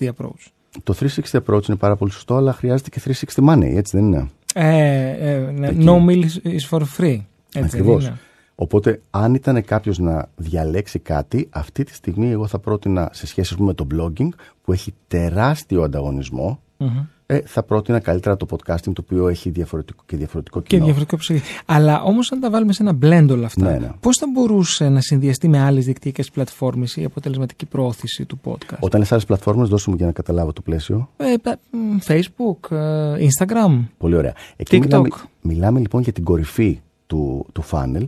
360 0.00 0.08
approach. 0.08 0.46
το 0.82 0.94
360 1.00 1.38
approach 1.46 1.68
είναι 1.68 1.76
πάρα 1.76 1.96
πολύ 1.96 2.12
σωστό, 2.12 2.34
αλλά 2.36 2.52
χρειάζεται 2.52 2.88
και 2.90 3.00
360 3.00 3.48
money, 3.48 3.62
έτσι 3.76 3.96
δεν 3.96 4.06
είναι; 4.06 4.28
Ε, 4.54 5.32
ε, 5.34 5.38
ναι, 5.50 5.68
Εκεί. 5.68 5.84
no 5.86 6.08
meal 6.08 6.22
is- 6.24 6.46
is 6.46 6.68
for 6.70 6.80
free. 6.80 7.18
Έτσι 7.18 7.24
δεν 7.52 7.64
Ακριβώς. 7.64 8.04
είναι; 8.04 8.18
Οπότε, 8.62 9.00
αν 9.10 9.34
ήταν 9.34 9.64
κάποιος 9.64 9.98
να 9.98 10.28
διαλέξει 10.36 10.98
κάτι, 10.98 11.48
αυτή 11.50 11.84
τη 11.84 11.94
στιγμή 11.94 12.30
εγώ 12.30 12.46
θα 12.46 12.58
πρότεινα 12.58 13.08
σε 13.12 13.26
σχέση 13.26 13.48
ας 13.52 13.58
πούμε, 13.58 13.66
με 13.66 13.74
το 13.74 13.86
blogging, 13.94 14.28
που 14.62 14.72
έχει 14.72 14.94
τεράστιο 15.08 15.82
ανταγωνισμό, 15.82 16.60
Μμμ. 16.76 16.88
ε, 17.26 17.40
θα 17.44 17.62
πρότεινα 17.62 17.98
καλύτερα 18.00 18.36
το 18.36 18.46
podcasting, 18.50 18.92
το 18.92 19.02
οποίο 19.02 19.28
έχει 19.28 19.50
διαφορετικό 19.50 20.02
και 20.06 20.16
διαφορετικό 20.16 20.60
Και 20.60 20.66
κοινό. 20.66 20.84
διαφορετικό 20.84 21.16
ψυχή. 21.16 21.42
Αλλά 21.66 22.02
όμως, 22.02 22.32
αν 22.32 22.40
τα 22.40 22.50
βάλουμε 22.50 22.72
σε 22.72 22.82
ένα 22.82 22.92
blend 23.02 23.28
όλα 23.30 23.46
αυτά, 23.46 23.70
Ναι, 23.70 23.78
ναι. 23.78 23.90
πώς 24.00 24.16
θα 24.16 24.26
μπορούσε 24.32 24.88
να 24.88 25.00
συνδυαστεί 25.00 25.48
με 25.48 25.58
άλλες 25.60 25.84
δικτυακές 25.84 26.30
πλατφόρμες 26.30 26.96
η 26.96 27.04
αποτελεσματική 27.04 27.66
πρόθεση 27.66 28.24
του 28.24 28.40
podcast; 28.44 28.76
Όταν 28.80 29.00
λες 29.00 29.12
άλλες 29.12 29.24
πλατφόρμες, 29.24 29.68
δώσου 29.68 29.90
μου 29.90 29.96
για 29.96 30.06
να 30.06 30.12
καταλάβω 30.12 30.52
το 30.52 30.60
πλαίσιο. 30.60 31.08
Ε, 31.16 31.34
πα- 31.42 31.58
μ, 31.70 31.96
Facebook, 32.06 32.70
ε, 32.76 33.26
Instagram. 33.28 33.84
Πολύ 33.98 34.16
ωραία. 34.16 34.34
Εκεί 34.56 34.76
TikTok. 34.76 34.80
μιλάμε, 34.84 35.08
μιλάμε 35.42 35.78
λοιπόν 35.80 36.02
για 36.02 36.12
την 36.12 36.24
κορυφή 36.24 36.80
του, 37.06 37.46
του 37.52 37.62
funnel. 37.70 38.04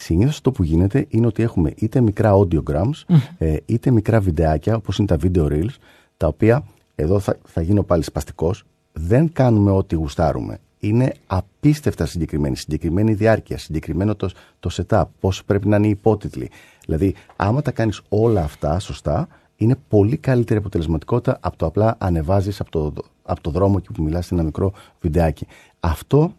Συνήθως 0.00 0.34
αυτό 0.34 0.50
που 0.50 0.62
γίνεται 0.62 1.06
είναι 1.08 1.26
ότι 1.26 1.42
έχουμε 1.42 1.72
είτε 1.76 2.00
μικρά 2.00 2.32
audiograms, 2.34 3.16
ε, 3.38 3.56
είτε 3.66 3.90
μικρά 3.90 4.20
βιντεάκια, 4.20 4.76
όπως 4.76 4.98
είναι 4.98 5.06
τα 5.06 5.16
video 5.22 5.46
reels, 5.52 5.74
τα 6.16 6.26
οποία 6.26 6.64
εδώ 6.94 7.18
θα, 7.18 7.36
θα 7.44 7.60
γίνω 7.60 7.82
πάλι 7.82 8.02
σπαστικός. 8.02 8.64
Δεν 8.92 9.32
κάνουμε 9.32 9.70
ό,τι 9.70 9.94
γουστάρουμε. 9.94 10.58
είναι 10.78 11.12
απίστευτα 11.26 12.06
συγκεκριμένη. 12.06 12.56
Συγκεκριμένη 12.56 13.14
διάρκεια, 13.14 13.58
συγκεκριμένο 13.58 14.14
το, 14.14 14.30
το 14.60 14.70
setup, 14.72 15.04
πώς 15.20 15.44
πρέπει 15.44 15.68
να 15.68 15.76
είναι 15.76 15.86
οι 15.86 15.90
υπότιτλοι. 15.90 16.50
Δηλαδή, 16.86 17.14
άμα 17.36 17.62
τα 17.62 17.70
κάνεις 17.70 18.00
όλα 18.08 18.42
αυτά 18.42 18.78
σωστά, 18.78 19.28
είναι 19.56 19.76
πολύ 19.88 20.16
καλύτερη 20.16 20.58
αποτελεσματικότητα 20.58 21.38
από 21.40 21.56
το 21.56 21.66
απλά 21.66 21.96
ανεβάζεις 21.98 22.60
από 22.60 22.70
το, 22.70 22.92
από 23.22 23.40
το 23.40 23.50
δρόμο 23.50 23.80
και 23.80 23.88
που 23.94 24.02
μιλάς 24.02 24.26
σε 24.26 24.34
ένα 24.34 24.42
μικρό 24.42 24.72
βιντεάκι. 25.00 25.46
Αυτό 25.80 26.32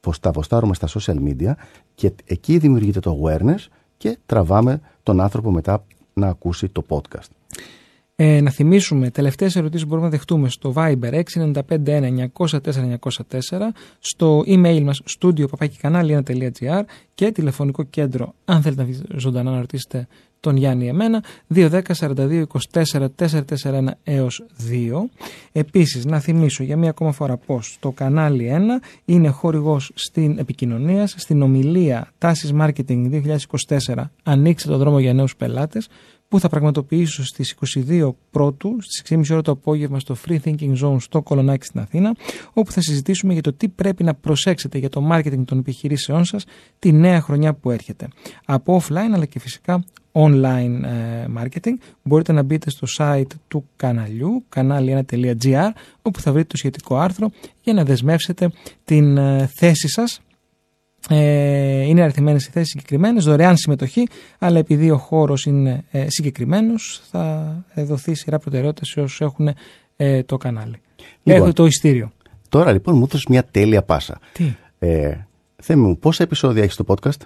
πως 0.00 0.20
τα 0.20 0.28
αποστάρουμε 0.28 0.74
στα 0.74 0.88
social 0.88 1.16
media 1.28 1.52
και 1.94 2.12
εκεί 2.24 2.58
δημιουργείται 2.58 3.00
το 3.00 3.20
awareness 3.22 3.66
και 3.96 4.18
τραβάμε 4.26 4.80
τον 5.02 5.20
άνθρωπο 5.20 5.50
μετά 5.50 5.84
να 6.14 6.28
ακούσει 6.28 6.68
το 6.68 6.84
podcast. 6.88 7.28
Ε, 8.16 8.40
να 8.40 8.50
θυμίσουμε, 8.50 9.10
τελευταίες 9.10 9.56
ερωτήσεις 9.56 9.82
που 9.82 9.88
μπορούμε 9.88 10.06
να 10.06 10.12
δεχτούμε 10.12 10.48
στο 10.48 10.72
Viber 10.76 11.22
695 11.34 12.30
904 12.36 12.98
904, 13.00 13.72
στο 13.98 14.42
email 14.46 14.80
μας 14.82 15.00
studio 15.20 15.44
και 17.14 17.32
τηλεφωνικό 17.32 17.82
κέντρο, 17.82 18.34
αν 18.44 18.62
θέλετε 18.62 18.82
να 18.82 18.88
βγείτε 18.88 19.18
ζωντανά 19.18 19.50
να 19.50 19.58
ρωτήσετε 19.58 20.06
τον 20.44 20.56
Γιάννη 20.56 20.88
εμένα, 20.88 21.24
210 21.54 21.80
42 21.98 22.44
24 22.72 23.08
441 23.16 23.86
έως 24.02 24.44
2. 24.70 25.10
Επίσης, 25.52 26.04
να 26.04 26.20
θυμίσω 26.20 26.62
για 26.62 26.76
μία 26.76 26.90
ακόμα 26.90 27.12
φορά 27.12 27.36
πως 27.36 27.76
το 27.80 27.90
κανάλι 27.90 28.50
1 28.52 28.80
είναι 29.04 29.28
χορηγός 29.28 29.90
στην 29.94 30.38
επικοινωνία, 30.38 31.06
στην 31.06 31.42
ομιλία 31.42 32.12
Τάσης 32.18 32.52
Marketing 32.60 33.22
2024 33.94 34.10
«Ανοίξτε 34.22 34.70
το 34.70 34.76
δρόμο 34.76 34.98
για 34.98 35.14
νέους 35.14 35.36
πελάτες» 35.36 35.88
που 36.28 36.40
θα 36.40 36.48
πραγματοποιήσω 36.48 37.24
στις 37.24 37.56
22 37.88 38.14
πρώτου, 38.30 38.76
στις 38.80 39.00
6.30 39.00 39.22
ώρα 39.30 39.42
το 39.42 39.52
απόγευμα 39.52 39.98
στο 39.98 40.16
Free 40.26 40.38
Thinking 40.44 40.76
Zone 40.82 40.96
στο 41.00 41.22
Κολονάκι 41.22 41.66
στην 41.66 41.80
Αθήνα, 41.80 42.16
όπου 42.52 42.72
θα 42.72 42.80
συζητήσουμε 42.80 43.32
για 43.32 43.42
το 43.42 43.52
τι 43.52 43.68
πρέπει 43.68 44.04
να 44.04 44.14
προσέξετε 44.14 44.78
για 44.78 44.88
το 44.88 45.08
marketing 45.12 45.44
των 45.44 45.58
επιχειρήσεών 45.58 46.24
σας 46.24 46.44
τη 46.78 46.92
νέα 46.92 47.20
χρονιά 47.20 47.54
που 47.54 47.70
έρχεται. 47.70 48.08
Από 48.44 48.82
offline 48.82 49.12
αλλά 49.14 49.24
και 49.24 49.38
φυσικά 49.38 49.84
online 50.14 50.82
ε, 50.82 51.26
marketing 51.38 51.74
μπορείτε 52.02 52.32
να 52.32 52.42
μπείτε 52.42 52.70
στο 52.70 52.86
site 52.98 53.36
του 53.48 53.68
καναλιού 53.76 54.44
κανάλι1.gr 54.56 55.70
όπου 56.02 56.20
θα 56.20 56.32
βρείτε 56.32 56.48
το 56.48 56.56
σχετικό 56.56 56.96
άρθρο 56.96 57.30
για 57.60 57.72
να 57.72 57.84
δεσμεύσετε 57.84 58.50
την 58.84 59.16
ε, 59.16 59.50
θέση 59.54 59.88
σας 59.88 60.20
ε, 61.08 61.82
είναι 61.82 62.02
αριθμένες 62.02 62.46
οι 62.46 62.50
θέσεις 62.50 62.68
συγκεκριμένες, 62.68 63.24
δωρεάν 63.24 63.56
συμμετοχή, 63.56 64.06
αλλά 64.38 64.58
επειδή 64.58 64.90
ο 64.90 64.96
χώρος 64.96 65.44
είναι 65.44 65.84
ε, 65.90 66.06
συγκεκριμένος, 66.08 67.02
θα 67.10 67.64
δοθεί 67.74 68.14
σειρά 68.14 68.38
προτεραιότητα 68.38 68.84
σε 68.84 69.00
όσους 69.00 69.20
έχουν 69.20 69.48
ε, 69.96 70.22
το 70.22 70.36
κανάλι. 70.36 70.76
Λοιπόν. 71.22 71.42
Έχω 71.42 71.52
το 71.52 71.66
ειστήριο. 71.66 72.12
Τώρα 72.48 72.72
λοιπόν 72.72 72.96
μου 72.96 73.02
έδωσες 73.02 73.26
μια 73.26 73.44
τέλεια 73.44 73.82
πάσα. 73.82 74.18
Τι, 74.32 74.54
Ε, 74.78 75.16
Θέμη 75.56 75.82
μου, 75.82 75.98
πόσα 75.98 76.22
επεισόδια 76.22 76.62
έχεις 76.62 76.74
στο 76.74 76.84
podcast, 76.88 77.20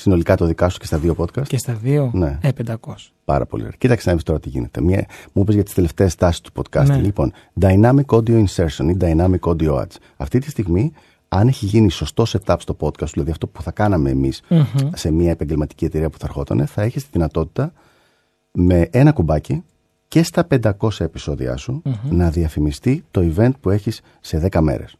συνολικά 0.00 0.36
το 0.36 0.46
δικά 0.46 0.68
σου 0.68 0.78
και 0.78 0.86
στα 0.86 0.98
δύο 0.98 1.14
podcast. 1.18 1.46
και 1.48 1.58
στα 1.58 1.72
δύο, 1.72 2.10
Ναι. 2.14 2.38
ε, 2.42 2.50
500. 2.52 3.12
Πάρα 3.24 3.46
πολύ 3.46 3.62
ωραία. 3.62 3.74
Κοίταξε 3.78 4.08
να 4.08 4.14
δεις 4.14 4.24
τώρα 4.24 4.40
τι 4.40 4.48
γίνεται. 4.48 4.80
Μια, 4.80 5.06
μου 5.32 5.42
είπες 5.42 5.54
για 5.54 5.64
τις 5.64 5.74
τελευταίες 5.74 6.14
τάσεις 6.14 6.40
του 6.40 6.52
podcasting. 6.54 6.86
Ναι. 6.86 6.96
Λοιπόν, 6.96 7.32
Dynamic 7.60 8.04
Audio 8.06 8.44
Insertion 8.44 8.88
ή 8.90 8.96
Dynamic 9.00 9.38
Audio 9.40 9.74
Ads. 9.74 9.96
Αυτή 10.16 10.38
τη 10.38 10.50
στιγμή, 10.50 10.92
αν 11.28 11.48
έχει 11.48 11.66
γίνει 11.66 11.90
σωστός 11.90 12.36
setup 12.38 12.56
στο 12.58 12.76
podcast, 12.80 13.10
δηλαδή 13.12 13.30
αυτό 13.30 13.46
που 13.46 13.62
θα 13.62 13.70
κάναμε 13.70 14.10
εμείς 14.10 14.42
σε 14.94 15.10
μια 15.10 15.30
επαγγελματική 15.30 15.84
εταιρεία 15.84 16.10
που 16.10 16.18
θα 16.18 16.26
ερχόταν, 16.26 16.66
θα 16.66 16.82
έχεις 16.82 17.02
τη 17.02 17.08
δυνατότητα 17.12 17.72
με 18.52 18.88
ένα 18.90 19.12
κουμπάκι 19.12 19.62
και 20.08 20.22
στα 20.22 20.46
500 20.60 21.04
επεισόδια 21.04 21.56
σου 21.56 21.82
να 22.10 22.30
διαφημιστεί 22.30 23.04
το 23.10 23.32
event 23.36 23.50
που 23.60 23.70
έχεις 23.70 24.00
σε 24.20 24.38
10 24.52 24.60
μέρες. 24.60 24.96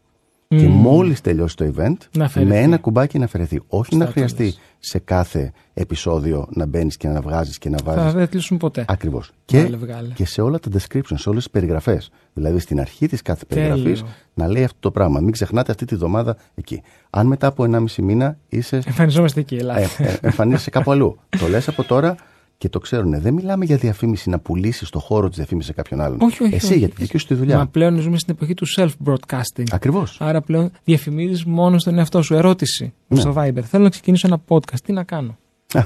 Και 0.49 0.67
μόλις 0.69 1.21
τελειώσει 1.21 1.57
το 1.57 1.73
event, 1.77 1.97
Να 2.17 2.25
αφαιρεθεί. 2.25 2.53
με 2.53 2.61
ένα 2.61 2.79
κουμπάκι 2.79 3.19
να 3.19 3.25
αφαιρεθεί. 3.25 3.61
Όχι 3.69 3.97
να 3.97 4.05
Στα 4.05 4.13
χρειαστεί 4.13 4.37
τέλος. 4.37 4.59
Σε 4.79 4.99
κάθε 4.99 5.53
επεισόδιο 5.75 6.47
να 6.51 6.67
μπαίνεις 6.67 6.97
και 6.97 7.09
να 7.09 7.21
βγάζεις 7.21 7.59
και 7.59 7.69
να 7.69 7.79
βάζεις 7.85 8.03
Θα 8.03 8.11
δεν 8.19 8.29
κλείσουν 8.29 8.57
ποτέ. 8.57 8.85
Ακριβώς. 8.89 9.31
Και, 9.45 9.59
Βγάλε, 9.59 9.77
βγάλε. 9.77 10.09
και 10.15 10.27
σε 10.27 10.41
όλα 10.43 10.59
τα 10.59 10.71
descriptions, 10.73 11.15
σε 11.15 11.29
όλες 11.29 11.43
τις 11.43 11.53
περιγραφές. 11.53 12.11
Δηλαδή 12.33 12.59
στην 12.59 12.81
αρχή 12.81 13.07
της 13.09 13.23
κάθε 13.23 13.45
Τέλειο. 13.49 13.69
περιγραφής 13.69 14.05
να 14.35 14.49
λέει 14.49 14.65
αυτό 14.65 14.77
το 14.81 14.91
πράγμα. 14.91 15.21
Μην 15.21 15.33
ξεχνάτε 15.33 15.71
αυτή 15.73 15.85
τη 15.85 15.95
βδομάδα 15.95 16.37
εκεί. 16.55 16.83
Αν 17.11 17.27
μετά 17.27 17.47
από 17.47 17.65
1,5 17.65 18.03
μήνα 18.03 18.39
είσαι. 18.49 18.77
Εμφανιζόμαστε 18.87 19.41
εκεί, 19.41 19.55
ε, 19.55 19.59
ελάτε. 19.59 19.89
ε, 19.99 20.17
εμφανίζεσαι 20.21 20.71
κάπου 20.71 20.91
αλλού. 20.91 21.19
το 21.39 21.49
λες 21.49 21.69
από 21.69 21.85
τώρα 21.85 22.15
και 22.59 22.69
το 22.69 22.79
ξέρουν. 22.79 23.21
Δεν 23.21 23.35
μιλάμε 23.35 23.65
για 23.65 23.77
διαφήμιση 23.77 24.31
να 24.31 24.39
πουλήσεις 24.39 24.91
το 24.91 24.99
χώρο 24.99 25.29
της 25.29 25.37
διαφήμισης 25.37 25.69
σε 25.71 25.75
κάποιον 25.77 26.01
άλλον. 26.01 26.19
όχι, 26.21 26.43
όχι. 26.43 26.55
Εσύ 26.55 26.67
όχι. 26.67 26.79
για 26.79 26.89
τη 26.89 26.95
δική 26.99 27.19
σου 27.19 27.27
τη 27.27 27.33
Μα 27.33 27.39
δουλειά. 27.39 27.67
πλέον 27.71 27.99
ζούμε 28.01 28.19
στην 28.19 28.35
εποχή 28.35 28.55
του 28.55 28.67
self-broadcasting. 28.77 29.65
Ακριβώς. 29.71 30.17
Άρα 30.21 30.41
πλέον 30.41 30.71
διαφημίζεις 30.85 31.45
μόνο 31.45 31.79
στον 31.79 31.99
εαυτό 31.99 32.23
σου. 32.23 32.35
Ερώτηση 32.35 32.93
Ναι. 33.09 33.21
στο 33.21 33.35
Viber. 33.37 33.63
Θέλω 33.63 33.83
να 33.83 33.91
ξεκινήσω 33.91 34.27
ένα 34.27 34.41
podcast. 34.49 34.81
Τι 34.85 34.93
να 34.93 35.03
κάνω; 35.05 35.39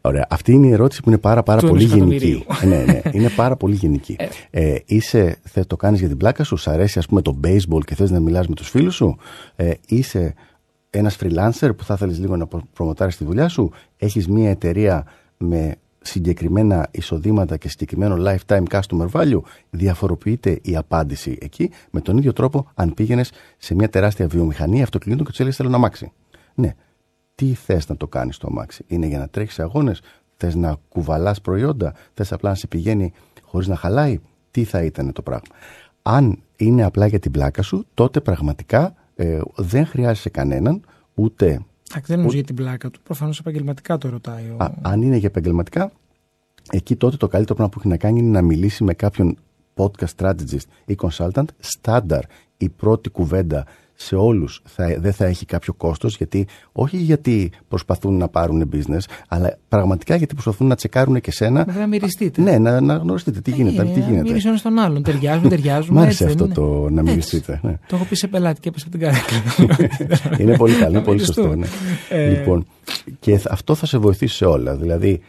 Ωραία. 0.00 0.26
Αυτή 0.30 0.52
είναι 0.52 0.66
η 0.66 0.70
ερώτηση 0.72 1.02
που 1.02 1.08
είναι 1.08 1.18
πάρα, 1.18 1.42
πάρα 1.42 1.60
Του 1.60 1.68
πολύ 1.68 1.84
ενός 1.84 1.96
γενική. 1.96 2.44
Ε, 2.62 2.66
ναι, 2.76 2.84
ναι. 2.84 3.00
Είναι 3.12 3.28
πάρα 3.28 3.56
πολύ 3.56 3.74
γενική. 3.74 4.16
Ε, 4.50 4.74
είσαι, 4.86 5.38
θε, 5.42 5.64
το 5.64 5.76
κάνεις 5.76 5.98
για 5.98 6.08
την 6.08 6.16
πλάκα 6.16 6.44
σου, 6.44 6.56
σ' 6.56 6.68
αρέσει 6.68 6.98
ας 6.98 7.06
πούμε 7.06 7.22
το 7.22 7.40
baseball 7.44 7.84
και 7.84 7.94
θες 7.94 8.10
να 8.10 8.20
μιλάς 8.20 8.46
με 8.48 8.54
τους 8.54 8.68
φίλους 8.68 8.94
σου; 8.94 9.16
Ε, 9.56 9.70
είσαι 9.86 10.34
ένας 10.90 11.16
freelancer 11.20 11.70
που 11.76 11.84
θα 11.84 11.96
θέλεις 11.96 12.18
λίγο 12.18 12.36
να 12.36 12.46
προ- 12.46 12.64
προμοτάρεις 12.72 13.16
τη 13.16 13.24
δουλειά 13.24 13.48
σου; 13.48 13.70
Έχεις 13.96 14.28
μια 14.28 14.50
εταιρεία 14.50 15.04
με 15.42 15.76
συγκεκριμένα 16.00 16.88
εισοδήματα 16.90 17.56
και 17.56 17.68
συγκεκριμένο 17.68 18.16
lifetime 18.18 18.62
customer 18.68 19.08
value, 19.10 19.40
διαφοροποιείται 19.70 20.58
η 20.62 20.76
απάντηση 20.76 21.38
εκεί 21.40 21.70
με 21.90 22.00
τον 22.00 22.16
ίδιο 22.16 22.32
τρόπο 22.32 22.70
αν 22.74 22.94
πήγαινες 22.94 23.30
σε 23.58 23.74
μια 23.74 23.88
τεράστια 23.88 24.26
βιομηχανία 24.26 24.82
αυτοκινήτων 24.82 25.24
και 25.24 25.30
τους 25.30 25.40
έλεγες 25.40 25.58
Θέλω 25.58 25.68
να 25.68 25.76
αμάξι. 25.76 26.12
Ναι, 26.54 26.74
τι 27.34 27.54
θες 27.54 27.88
να 27.88 27.96
το 27.96 28.08
κάνεις 28.08 28.36
το 28.36 28.46
αμάξι. 28.50 28.84
Είναι 28.86 29.06
για 29.06 29.18
να 29.18 29.28
τρέχεις 29.28 29.60
αγώνες, 29.60 30.00
θες 30.36 30.54
να 30.54 30.76
κουβαλάς 30.88 31.40
προϊόντα, 31.40 31.94
θες 32.14 32.32
απλά 32.32 32.50
να 32.50 32.56
σε 32.56 32.66
πηγαίνει 32.66 33.12
χωρίς 33.42 33.68
να 33.68 33.76
χαλάει; 33.76 34.20
Τι 34.50 34.64
θα 34.64 34.82
ήταν 34.82 35.12
το 35.12 35.22
πράγμα; 35.22 35.46
Αν 36.02 36.38
είναι 36.56 36.84
απλά 36.84 37.06
για 37.06 37.18
την 37.18 37.30
πλάκα 37.30 37.62
σου, 37.62 37.86
τότε 37.94 38.20
πραγματικά 38.20 38.94
ε, 39.14 39.40
δεν 39.54 39.86
χρειάζεσαι 39.86 40.30
κανέναν, 40.30 40.84
ούτε. 41.14 41.64
Εντάξει, 41.92 42.10
δεν 42.12 42.18
νομίζω 42.18 42.36
για 42.36 42.46
την 42.46 42.54
πλάκα 42.54 42.90
του. 42.90 43.00
Προφανώς 43.02 43.38
επαγγελματικά 43.38 43.98
το 43.98 44.08
ρωτάει. 44.08 44.44
Ο... 44.44 44.62
Α, 44.62 44.72
αν 44.82 45.02
είναι 45.02 45.16
για 45.16 45.28
επαγγελματικά, 45.28 45.92
εκεί 46.70 46.96
τότε 46.96 47.16
το 47.16 47.28
καλύτερο 47.28 47.54
πράγμα 47.54 47.72
που 47.72 47.78
έχει 47.80 47.88
να 47.88 47.96
κάνει 47.96 48.18
είναι 48.18 48.30
να 48.30 48.42
μιλήσει 48.42 48.84
με 48.84 48.94
κάποιον 48.94 49.36
podcast 49.74 50.14
strategist 50.16 50.66
ή 50.84 50.96
consultant. 51.00 51.44
Στάνταρ 51.58 52.24
η 52.56 52.68
πρώτη 52.68 53.08
κουβέντα 53.10 53.66
σε 54.04 54.14
όλους 54.16 54.62
θα, 54.64 54.96
δεν 54.98 55.12
θα 55.12 55.24
έχει 55.24 55.44
κάποιο 55.46 55.72
κόστος 55.74 56.16
γιατί 56.16 56.46
όχι 56.72 56.96
γιατί 56.96 57.50
προσπαθούν 57.68 58.16
να 58.16 58.28
πάρουν 58.28 58.70
business 58.72 58.98
αλλά 59.28 59.58
πραγματικά 59.68 60.16
γιατί 60.16 60.34
προσπαθούν 60.34 60.66
να 60.66 60.74
τσεκάρουν 60.74 61.20
και 61.20 61.30
σένα 61.32 61.64
Βέβαια, 61.64 61.86
μυριστείτε. 61.86 62.42
ναι, 62.42 62.58
να, 62.58 62.80
να 62.80 62.94
γνωριστείτε 62.94 63.40
τι 63.40 63.50
γίνεται, 63.50 63.82
τι 63.84 64.00
γίνεται. 64.00 64.22
Μύρισε 64.22 64.48
ένα 64.48 64.56
στον 64.56 64.78
άλλον. 64.78 65.02
Ταιριάζουμε, 65.02 65.48
ταιριάζουμε. 65.48 66.00
Μ' 66.00 66.02
άρεσε 66.02 66.24
έτσι 66.24 66.36
δεν 66.36 66.48
αυτό 66.50 66.60
είναι; 66.62 66.70
το 66.70 66.88
να 66.90 67.00
Έτσι. 67.00 67.10
μυριστείτε. 67.12 67.60
Ναι. 67.62 67.78
Το 67.86 67.96
έχω 67.96 68.04
πει 68.04 68.14
σε 68.16 68.26
πελάτη 68.28 68.60
και 68.60 68.68
έπεσε 68.68 68.86
από 68.88 68.98
την 68.98 69.06
καρέκλα. 69.06 70.38
είναι 70.42 70.56
πολύ 70.56 70.72
καλό, 70.74 70.88
είναι 70.88 70.98
Να 70.98 71.02
πολύ 71.04 71.16
μυριστούμε. 71.20 71.66
σωστό. 71.66 72.14
Ναι. 72.14 72.22
Ε, 72.22 72.28
Λοιπόν, 72.38 72.66
και 73.20 73.38
θ- 73.38 73.50
αυτό 73.52 73.74
θα 73.74 73.86
σε 73.86 73.98
βοηθήσει 73.98 74.36
σε 74.36 74.44
όλα. 74.44 74.76
Δηλαδή, 74.76 75.20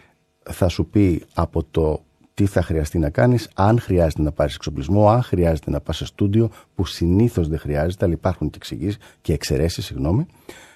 θα 0.49 0.67
σου 0.67 0.85
πει 0.85 1.21
από 1.33 1.63
το 1.71 2.03
τι 2.33 2.45
θα 2.45 2.61
χρειαστεί 2.61 2.99
να 2.99 3.09
κάνεις, 3.09 3.49
αν 3.53 3.79
χρειάζεται 3.79 4.21
να 4.21 4.31
πάρεις 4.31 4.55
εξοπλισμό, 4.55 5.09
αν 5.09 5.23
χρειάζεται 5.23 5.71
να 5.71 5.79
πας 5.79 5.97
σε 5.97 6.05
στούντιο, 6.05 6.49
που 6.75 6.85
συνήθως 6.85 7.47
δεν 7.47 7.59
χρειάζεται, 7.59 8.05
αλλά 8.05 8.13
υπάρχουν 8.13 8.49
και 8.49 8.57
εξηγήσεις 8.57 8.97
και 9.21 9.33
εξαιρέσεις, 9.33 9.85
συγγνώμη. 9.85 10.25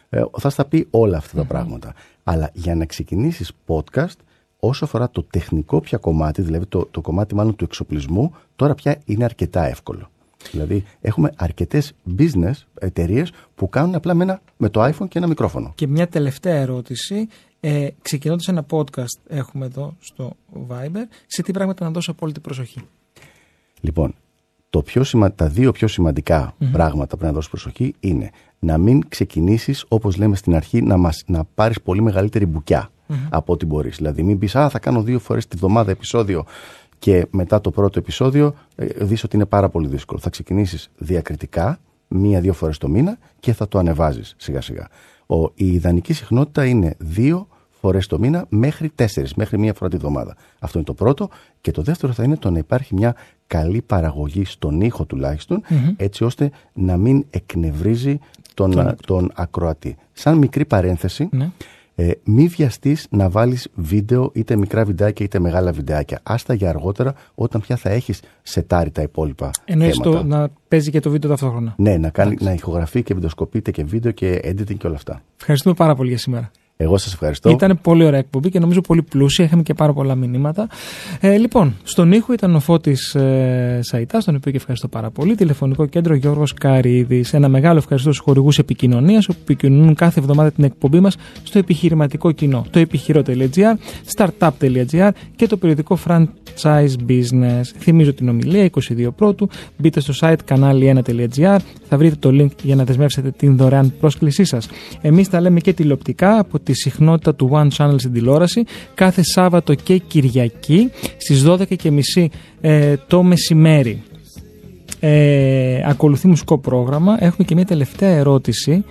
Ε, 0.09 0.21
θα 0.39 0.49
στα 0.49 0.65
πει 0.65 0.87
όλα 0.89 1.17
αυτά 1.17 1.37
τα 1.37 1.43
πράγματα. 1.43 1.93
Αλλά 2.23 2.49
για 2.53 2.75
να 2.75 2.85
ξεκινήσεις 2.85 3.51
podcast, 3.67 4.15
όσο 4.59 4.85
αφορά 4.85 5.09
το 5.09 5.23
τεχνικό 5.23 5.81
πια 5.81 5.97
κομμάτι, 5.97 6.41
δηλαδή 6.41 6.65
το, 6.65 6.87
το 6.91 7.01
κομμάτι 7.01 7.35
μάλλον 7.35 7.55
του 7.55 7.63
εξοπλισμού, 7.63 8.33
τώρα 8.55 8.75
πια 8.75 8.97
είναι 9.05 9.23
αρκετά 9.23 9.65
εύκολο. 9.65 10.09
Δηλαδή, 10.51 10.83
έχουμε 11.01 11.31
αρκετές 11.35 11.93
business 12.17 12.53
εταιρείες 12.79 13.31
που 13.55 13.69
κάνουν 13.69 13.95
απλά 13.95 14.13
με, 14.13 14.23
ένα, 14.23 14.41
με 14.57 14.69
το 14.69 14.83
iPhone 14.83 15.07
και 15.07 15.17
ένα 15.17 15.27
μικρόφωνο. 15.27 15.71
Και 15.75 15.87
μια 15.87 16.07
τελευταία 16.07 16.55
ερώτηση. 16.55 17.27
Ε, 17.69 17.87
Ξεκινώντας 18.01 18.47
ένα 18.47 18.65
podcast, 18.69 19.19
έχουμε 19.27 19.65
εδώ 19.65 19.95
στο 19.99 20.35
Viber, 20.67 21.03
σε 21.27 21.41
τι 21.41 21.51
πράγματα 21.51 21.85
να 21.85 21.91
δώσω 21.91 22.11
απόλυτη 22.11 22.39
προσοχή. 22.39 22.81
Λοιπόν, 23.81 24.15
το 24.69 24.81
πιο 24.81 25.03
σημα... 25.03 25.33
τα 25.33 25.47
δύο 25.47 25.71
πιο 25.71 25.87
σημαντικα 25.87 26.55
πράγματα 26.71 27.07
που 27.09 27.17
πρέπει 27.17 27.25
να 27.25 27.31
δώσει 27.31 27.49
προσοχή 27.49 27.95
είναι 27.99 28.29
να 28.59 28.77
μην 28.77 29.07
ξεκινήσεις, 29.07 29.85
όπως 29.87 30.17
λέμε 30.17 30.35
στην 30.35 30.55
αρχή, 30.55 30.81
να, 30.81 30.97
μας... 30.97 31.23
να 31.27 31.43
πάρεις 31.43 31.81
πολύ 31.81 32.01
μεγαλύτερη 32.01 32.45
μπουκιά 32.45 32.89
από 33.29 33.53
ό,τι 33.53 33.65
μπορείς. 33.65 33.95
Δηλαδή, 33.95 34.23
μην 34.23 34.37
πεις, 34.37 34.55
Α, 34.55 34.69
θα 34.69 34.79
κάνω 34.79 35.01
δύο 35.01 35.19
φορές 35.19 35.47
τη 35.47 35.57
βδομάδα 35.57 35.91
επεισόδιο 35.91 36.45
και 36.99 37.27
μετά 37.29 37.61
το 37.61 37.71
πρώτο 37.71 37.99
επεισόδιο 37.99 38.55
ε, 38.75 38.85
δεις 38.85 39.23
ότι 39.23 39.35
είναι 39.35 39.45
πάρα 39.45 39.69
πολύ 39.69 39.87
δύσκολο. 39.87 40.19
Θα 40.19 40.29
ξεκινήσεις 40.29 40.89
διακριτικά, 40.97 41.79
μία-δύο 42.07 42.53
φορές 42.53 42.77
το 42.77 42.87
μήνα 42.87 43.17
και 43.39 43.53
θα 43.53 43.67
το 43.67 43.79
ανεβάζεις 43.79 44.35
σιγά-σιγά. 44.37 44.87
Ο... 45.25 45.43
Η 45.43 45.73
ιδανική 45.73 46.13
συχνότητα 46.13 46.65
είναι 46.65 46.95
δύο 46.97 47.47
φορές 47.81 48.07
το 48.07 48.19
μήνα 48.19 48.45
μέχρι 48.49 48.89
τέσσερις, 48.95 49.33
μέχρι 49.33 49.57
μία 49.57 49.73
φορά 49.73 49.89
τη 49.89 49.97
βδομάδα. 49.97 50.35
Αυτό 50.59 50.77
είναι 50.77 50.87
το 50.87 50.93
πρώτο. 50.93 51.29
Και 51.61 51.71
το 51.71 51.81
δεύτερο 51.81 52.13
θα 52.13 52.23
είναι 52.23 52.37
το 52.37 52.51
να 52.51 52.57
υπάρχει 52.57 52.95
μια 52.95 53.15
καλή 53.47 53.81
παραγωγή 53.81 54.45
στον 54.45 54.81
ήχο 54.81 55.05
τουλάχιστον, 55.05 55.61
έτσι 55.97 56.23
ώστε 56.23 56.51
να 56.73 56.97
μην 56.97 57.25
εκνευρίζει 57.29 58.19
τον, 58.53 58.71
Τον 58.71 58.87
α, 58.87 58.95
τον 59.05 59.31
ακροατή. 59.35 59.95
Σαν 60.13 60.37
μικρή 60.37 60.65
παρένθεση, 60.65 61.27
Ναι. 61.31 61.49
ε, 61.95 62.11
μη 62.23 62.47
βιαστείς 62.47 63.07
να 63.09 63.29
βάλεις 63.29 63.67
βίντεο, 63.75 64.31
είτε 64.33 64.55
μικρά 64.55 64.85
βιντεάκια 64.85 65.25
είτε 65.25 65.39
μεγάλα 65.39 65.71
βιντεάκια. 65.71 66.19
Άστα 66.23 66.53
για 66.53 66.69
αργότερα, 66.69 67.13
όταν 67.35 67.61
πια 67.61 67.75
θα 67.75 67.89
έχεις 67.89 68.19
σετάρει 68.43 68.91
τα 68.91 69.01
υπόλοιπα 69.01 69.51
Εννοείς 69.65 69.97
θέματα. 69.97 70.17
το 70.21 70.23
να 70.27 70.47
παίζει 70.67 70.91
και 70.91 70.99
το 70.99 71.09
βίντεο 71.09 71.29
ταυτόχρονα. 71.29 71.73
Ναι, 71.77 71.97
να, 71.97 72.09
κάνει, 72.09 72.35
να 72.39 72.51
ηχογραφεί 72.53 73.03
και 73.03 73.13
βιντεοσκοπεί 73.13 73.57
είτε 73.57 73.71
και 73.71 73.83
βίντεο 73.83 74.11
και 74.11 74.39
editing 74.43 74.77
και 74.77 74.87
όλα 74.87 74.95
αυτά. 74.95 75.21
Ευχαριστούμε 75.39 75.75
πάρα 75.75 75.95
πολύ 75.95 76.09
για 76.09 76.17
σήμερα. 76.17 76.51
Εγώ 76.79 76.97
σας 76.97 77.13
ευχαριστώ. 77.13 77.49
Ήταν 77.49 77.79
πολύ 77.81 78.03
ωραία 78.03 78.19
εκπομπή 78.19 78.49
και 78.49 78.59
νομίζω 78.59 78.81
πολύ 78.81 79.01
πλούσια. 79.01 79.45
Είχαμε 79.45 79.61
και 79.61 79.73
πάρα 79.73 79.93
πολλά 79.93 80.15
μηνύματα. 80.15 80.67
Ε, 81.19 81.37
λοιπόν, 81.37 81.75
στον 81.83 82.11
ήχο 82.11 82.33
ήταν 82.33 82.55
ο 82.55 82.59
Φώτης 82.59 83.15
ε, 83.15 83.79
Σαϊτάς, 83.81 84.25
τον 84.25 84.35
οποίο 84.35 84.51
και 84.51 84.57
ευχαριστώ 84.57 84.87
πάρα 84.87 85.09
πολύ. 85.09 85.35
Τηλεφωνικό 85.35 85.85
κέντρο 85.85 86.13
Γιώργος 86.13 86.53
Καρίδης. 86.53 87.33
Ένα 87.33 87.49
μεγάλο 87.49 87.77
ευχαριστώ 87.77 88.11
στους 88.11 88.23
χορηγούς 88.23 88.57
επικοινωνίας, 88.59 89.25
που 89.25 89.35
επικοινωνούν 89.41 89.95
κάθε 89.95 90.19
εβδομάδα 90.19 90.51
την 90.51 90.63
εκπομπή 90.63 90.99
μας 90.99 91.15
στο 91.43 91.59
επιχειρηματικό 91.59 92.31
κοινό. 92.31 92.65
Το 92.69 92.79
επιχειρό.gr, 92.79 93.75
startup.gr 94.15 95.09
και 95.35 95.47
το 95.47 95.57
περιοδικό 95.57 95.97
franchise 96.07 96.95
business. 97.07 97.61
Θυμίζω 97.77 98.13
την 98.13 98.29
ομιλία 98.29 98.69
22 98.71 99.07
πρώτου. 99.15 99.49
Μπείτε 99.77 99.99
στο 99.99 100.13
site 100.19 100.37
κανάλι1.gr. 100.49 101.57
Θα 101.89 101.97
βρείτε 101.97 102.15
το 102.19 102.29
link 102.31 102.63
για 102.63 102.75
να 102.75 102.83
δεσμεύσετε 102.83 103.31
την 103.31 103.57
δωρεάν 103.57 103.93
πρόσκλησή 103.99 104.43
σας. 104.43 104.67
Εμείς 105.01 105.29
τα 105.29 105.41
λέμε 105.41 105.59
και 105.59 105.73
τηλεοπτικά 105.73 106.39
από 106.39 106.59
τη 106.67 106.73
συχνότητα 106.73 107.35
του 107.35 107.49
One 107.53 107.67
Channel 107.77 107.95
στην 107.97 108.13
τηλεόραση 108.13 108.63
κάθε 108.93 109.23
Σάββατο 109.23 109.73
και 109.73 109.97
Κυριακή 109.97 110.91
στις 111.17 111.43
12.30 111.47 112.27
ε, 112.61 112.95
το 113.07 113.23
μεσημέρι. 113.23 114.03
Ε, 114.99 115.81
ακολουθεί 115.85 116.27
μουσικό 116.27 116.57
πρόγραμμα. 116.57 117.17
Έχουμε 117.19 117.47
και 117.47 117.55
μια 117.55 117.65
τελευταία 117.65 118.09
ερώτηση. 118.09 118.83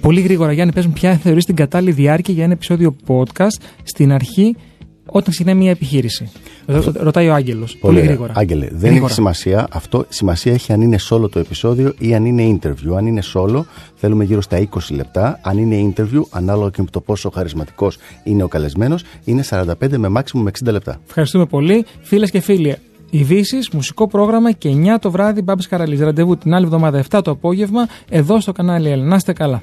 Πολύ 0.00 0.20
γρήγορα, 0.20 0.52
Γιάννη, 0.52 0.72
πες 0.72 0.86
μου 0.86 0.92
ποια 0.92 1.16
θεωρείς 1.16 1.44
την 1.44 1.54
κατάλληλη 1.54 1.92
διάρκεια 1.92 2.34
για 2.34 2.44
ένα 2.44 2.52
επεισόδιο 2.52 2.96
podcast; 3.06 3.62
Στην 3.82 4.12
αρχή 4.12 4.56
όταν 5.06 5.32
ξεκινάει 5.32 5.54
μια 5.54 5.70
επιχείρηση. 5.70 6.30
Ρω- 6.70 6.92
Ρωτάει 6.96 7.28
ο 7.28 7.34
Άγγελος. 7.34 7.76
Πολύ, 7.76 7.96
ωραία. 7.96 8.08
γρήγορα. 8.08 8.32
Άγγελε, 8.36 8.66
δεν 8.70 8.78
Γρήγορα. 8.80 9.04
έχει 9.04 9.12
σημασία. 9.14 9.66
Αυτό 9.70 10.04
σημασία 10.08 10.52
έχει 10.52 10.72
αν 10.72 10.80
είναι 10.80 10.96
solo 11.10 11.30
το 11.30 11.38
επεισόδιο 11.38 11.94
ή 11.98 12.14
αν 12.14 12.24
είναι 12.24 12.58
interview. 12.62 12.94
Αν 12.96 13.06
είναι 13.06 13.22
solo, 13.34 13.60
θέλουμε 13.94 14.24
γύρω 14.24 14.40
στα 14.40 14.58
20 14.58 14.66
λεπτά. 14.94 15.40
Αν 15.42 15.58
είναι 15.58 15.92
interview, 15.96 16.20
ανάλογα 16.30 16.70
και 16.70 16.82
με 16.82 16.88
το 16.90 17.00
πόσο 17.00 17.30
χαρισματικός 17.30 17.96
είναι 18.24 18.42
ο 18.42 18.48
καλεσμένος, 18.48 19.02
είναι 19.24 19.42
45 19.42 19.96
με 19.96 20.08
maximum 20.16 20.42
60 20.46 20.72
λεπτά. 20.72 21.00
Ευχαριστούμε 21.06 21.46
πολύ. 21.46 21.84
Φίλες 22.02 22.30
και 22.30 22.40
φίλοι, 22.40 22.76
ειδήσεις, 23.10 23.68
μουσικό 23.70 24.06
πρόγραμμα 24.08 24.52
και 24.52 24.68
9 24.68 24.98
το 25.00 25.10
βράδυ 25.10 25.42
Μπάμπης 25.42 25.68
Καραλής. 25.68 26.00
Ραντεβού 26.00 26.36
την 26.36 26.54
άλλη 26.54 26.64
εβδομάδα 26.64 26.98
7 27.10 27.20
το 27.22 27.30
απόγευμα 27.30 27.86
εδώ 28.08 28.40
στο 28.40 28.52
κανάλι 28.52 28.90
Ελ. 28.90 29.00
Να 29.02 29.16
είστε 29.16 29.32
καλά. 29.32 29.62